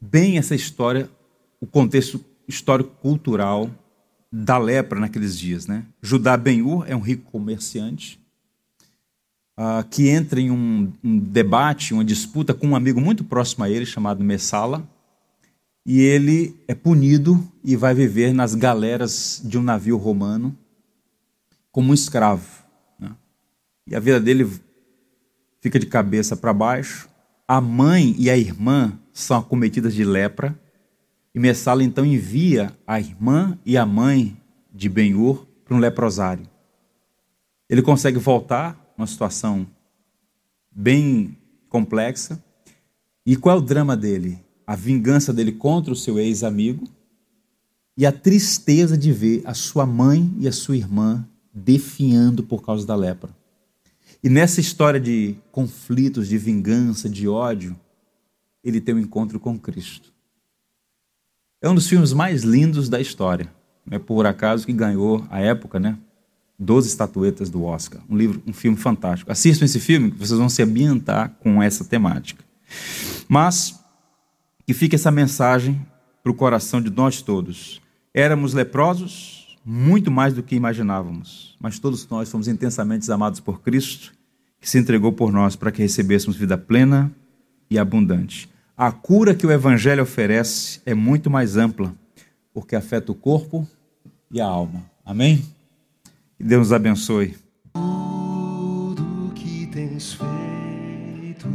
bem 0.02 0.40
essa 0.40 0.56
história, 0.56 1.08
o 1.60 1.68
contexto 1.68 2.24
histórico-cultural 2.48 3.70
da 4.32 4.58
lepra 4.58 5.00
naqueles 5.00 5.38
dias. 5.38 5.68
Né? 5.68 5.86
Judá 6.02 6.36
Ben-Ur 6.36 6.86
é 6.88 6.96
um 6.96 7.02
rico 7.02 7.32
comerciante 7.32 8.20
uh, 9.58 9.88
que 9.90 10.10
entra 10.10 10.40
em 10.40 10.52
um, 10.52 10.92
um, 11.04 11.18
debate, 11.18 11.94
uma 11.94 12.06
disputa 12.06 12.54
com 12.54 12.68
um 12.68 12.76
amigo 12.76 13.00
muito 13.00 13.24
próximo 13.24 13.64
a 13.64 13.70
ele, 13.70 13.86
chamado 13.86 14.24
Messala, 14.24 14.88
e 15.86 16.00
ele 16.02 16.56
é 16.68 16.76
punido 16.76 17.44
e 17.64 17.76
vai 17.76 17.94
viver 17.94 18.34
nas 18.34 18.54
galeras 18.54 19.42
de 19.44 19.58
um 19.58 19.64
navio 19.64 19.98
romano 19.98 20.56
como 21.72 21.92
um 21.92 21.94
escravo. 21.94 22.64
Né? 23.00 23.12
E 23.88 23.96
a 23.96 24.00
vida 24.00 24.20
dele 24.20 24.48
fica 25.60 25.80
de 25.80 25.86
cabeça 25.86 26.36
para 26.36 26.54
baixo. 26.54 27.10
A 27.48 27.60
mãe 27.60 28.16
e 28.18 28.30
a 28.30 28.38
irmã 28.38 28.98
são 29.14 29.38
acometidas 29.38 29.94
de 29.94 30.04
lepra 30.04 30.58
e 31.34 31.40
Messala 31.40 31.84
então 31.84 32.06
envia 32.06 32.76
a 32.86 33.00
irmã 33.00 33.58
e 33.66 33.78
a 33.78 33.86
mãe 33.86 34.38
de 34.74 34.90
Ben-Hur 34.90 35.48
para 35.64 35.76
um 35.76 35.80
leprosário. 35.80 36.46
Ele 37.70 37.82
consegue 37.82 38.20
voltar, 38.20 38.81
uma 38.98 39.08
situação 39.08 39.68
bem 40.72 41.38
complexa. 41.70 42.44
E 43.26 43.36
qual 43.36 43.58
é 43.58 43.60
o 43.60 43.64
drama 43.64 43.96
dele? 43.96 44.40
A 44.66 44.76
vingança 44.76 45.34
dele 45.34 45.52
contra 45.52 45.92
o 45.92 45.96
seu 45.96 46.20
ex-amigo 46.20 46.88
e 47.98 48.06
a 48.06 48.12
tristeza 48.12 48.98
de 48.98 49.12
ver 49.12 49.42
a 49.46 49.54
sua 49.54 49.86
mãe 49.86 50.34
e 50.40 50.48
a 50.48 50.52
sua 50.52 50.78
irmã 50.78 51.28
definhando 51.54 52.44
por 52.44 52.64
causa 52.64 52.86
da 52.86 52.96
lepra. 52.96 53.30
E 54.24 54.30
nessa 54.30 54.62
história 54.62 55.00
de 55.00 55.36
conflitos, 55.52 56.28
de 56.28 56.38
vingança, 56.38 57.10
de 57.10 57.28
ódio, 57.28 57.76
ele 58.64 58.80
tem 58.80 58.96
um 58.96 59.00
encontro 59.00 59.40
com 59.40 59.60
Cristo. 59.60 60.14
É 61.62 61.70
um 61.70 61.76
dos 61.76 61.88
filmes 61.88 62.14
mais 62.14 62.44
lindos 62.44 62.88
da 62.88 63.00
história. 63.00 63.52
É 63.90 63.98
por 63.98 64.26
acaso 64.26 64.66
que 64.66 64.74
ganhou 64.74 65.26
a 65.30 65.40
época, 65.40 65.80
né? 65.80 65.98
12 66.62 66.90
estatuetas 66.90 67.50
do 67.50 67.64
Oscar. 67.64 68.02
Um 68.08 68.16
livro, 68.16 68.42
um 68.46 68.54
filme 68.54 68.78
fantástico. 68.78 69.32
Assistam 69.32 69.66
esse 69.66 69.80
filme, 69.80 70.12
vocês 70.12 70.38
vão 70.38 70.48
se 70.48 70.62
ambientar 70.62 71.36
com 71.40 71.62
essa 71.62 71.84
temática. 71.84 72.44
Mas 73.28 73.80
que 74.66 74.74
fique 74.74 74.96
essa 74.96 75.10
mensagem 75.10 75.82
para 76.22 76.32
o 76.32 76.36
coração 76.36 76.80
de 76.80 76.92
nós 76.92 77.22
todos. 77.22 77.82
Éramos 78.14 78.54
leprosos, 78.54 79.58
muito 79.66 80.12
mais 80.12 80.36
do 80.36 80.44
que 80.44 80.56
imaginávamos, 80.56 81.58
mas 81.60 81.80
todos 81.80 82.08
nós 82.08 82.30
fomos 82.30 82.48
intensamente 82.48 83.12
amados 83.12 83.40
por 83.40 83.62
Cristo, 83.62 84.14
que 84.60 84.70
se 84.70 84.78
entregou 84.78 85.12
por 85.12 85.32
nós 85.32 85.56
para 85.56 85.72
que 85.72 85.82
recebêssemos 85.82 86.38
vida 86.38 86.58
plena 86.58 87.12
e 87.72 87.80
abundante. 87.80 88.48
A 88.78 88.92
cura 88.92 89.34
que 89.34 89.48
o 89.48 89.52
Evangelho 89.52 90.04
oferece 90.04 90.80
é 90.86 90.94
muito 90.94 91.28
mais 91.28 91.58
ampla, 91.58 91.96
porque 92.54 92.76
afeta 92.76 93.12
o 93.12 93.16
corpo 93.16 93.68
e 94.32 94.40
a 94.40 94.46
alma. 94.46 94.84
Amém? 95.04 95.44
Que 96.42 96.48
Deus 96.48 96.70
nos 96.70 96.74
abençoe. 96.74 97.36
Tudo 97.72 99.32
que 99.36 99.68
tens 99.68 100.14
feito, 100.14 101.48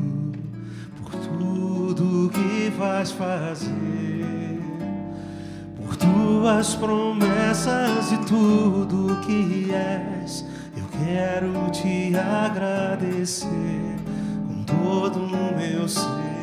por 1.03 1.11
tudo 1.11 2.31
que 2.31 2.71
vais 2.79 3.11
fazer, 3.11 4.61
por 5.77 5.97
tuas 5.97 6.77
promessas 6.77 8.13
e 8.13 8.19
tudo 8.29 9.21
que 9.23 9.73
és, 9.73 10.45
eu 10.77 10.85
quero 11.05 11.69
te 11.73 12.15
agradecer 12.15 13.97
com 14.47 14.63
todo 14.63 15.19
o 15.19 15.29
meu 15.59 15.89
ser. 15.89 16.37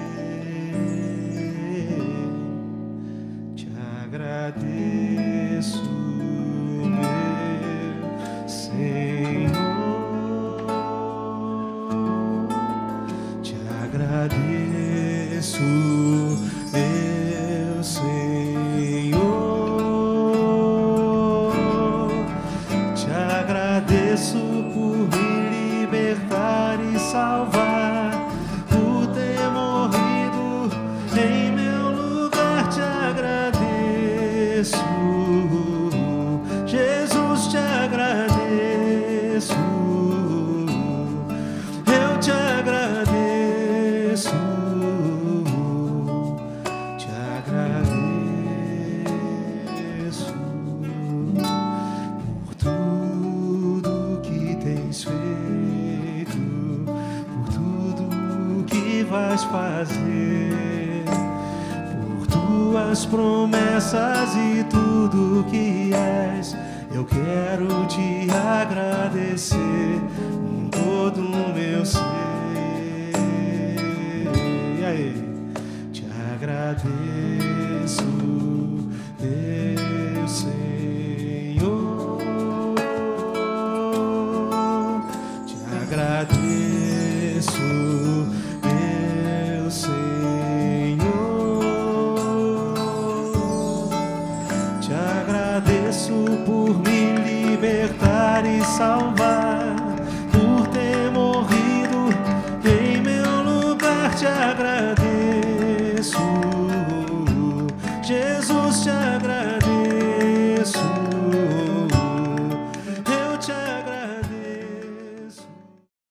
Agradeço, 4.04 5.82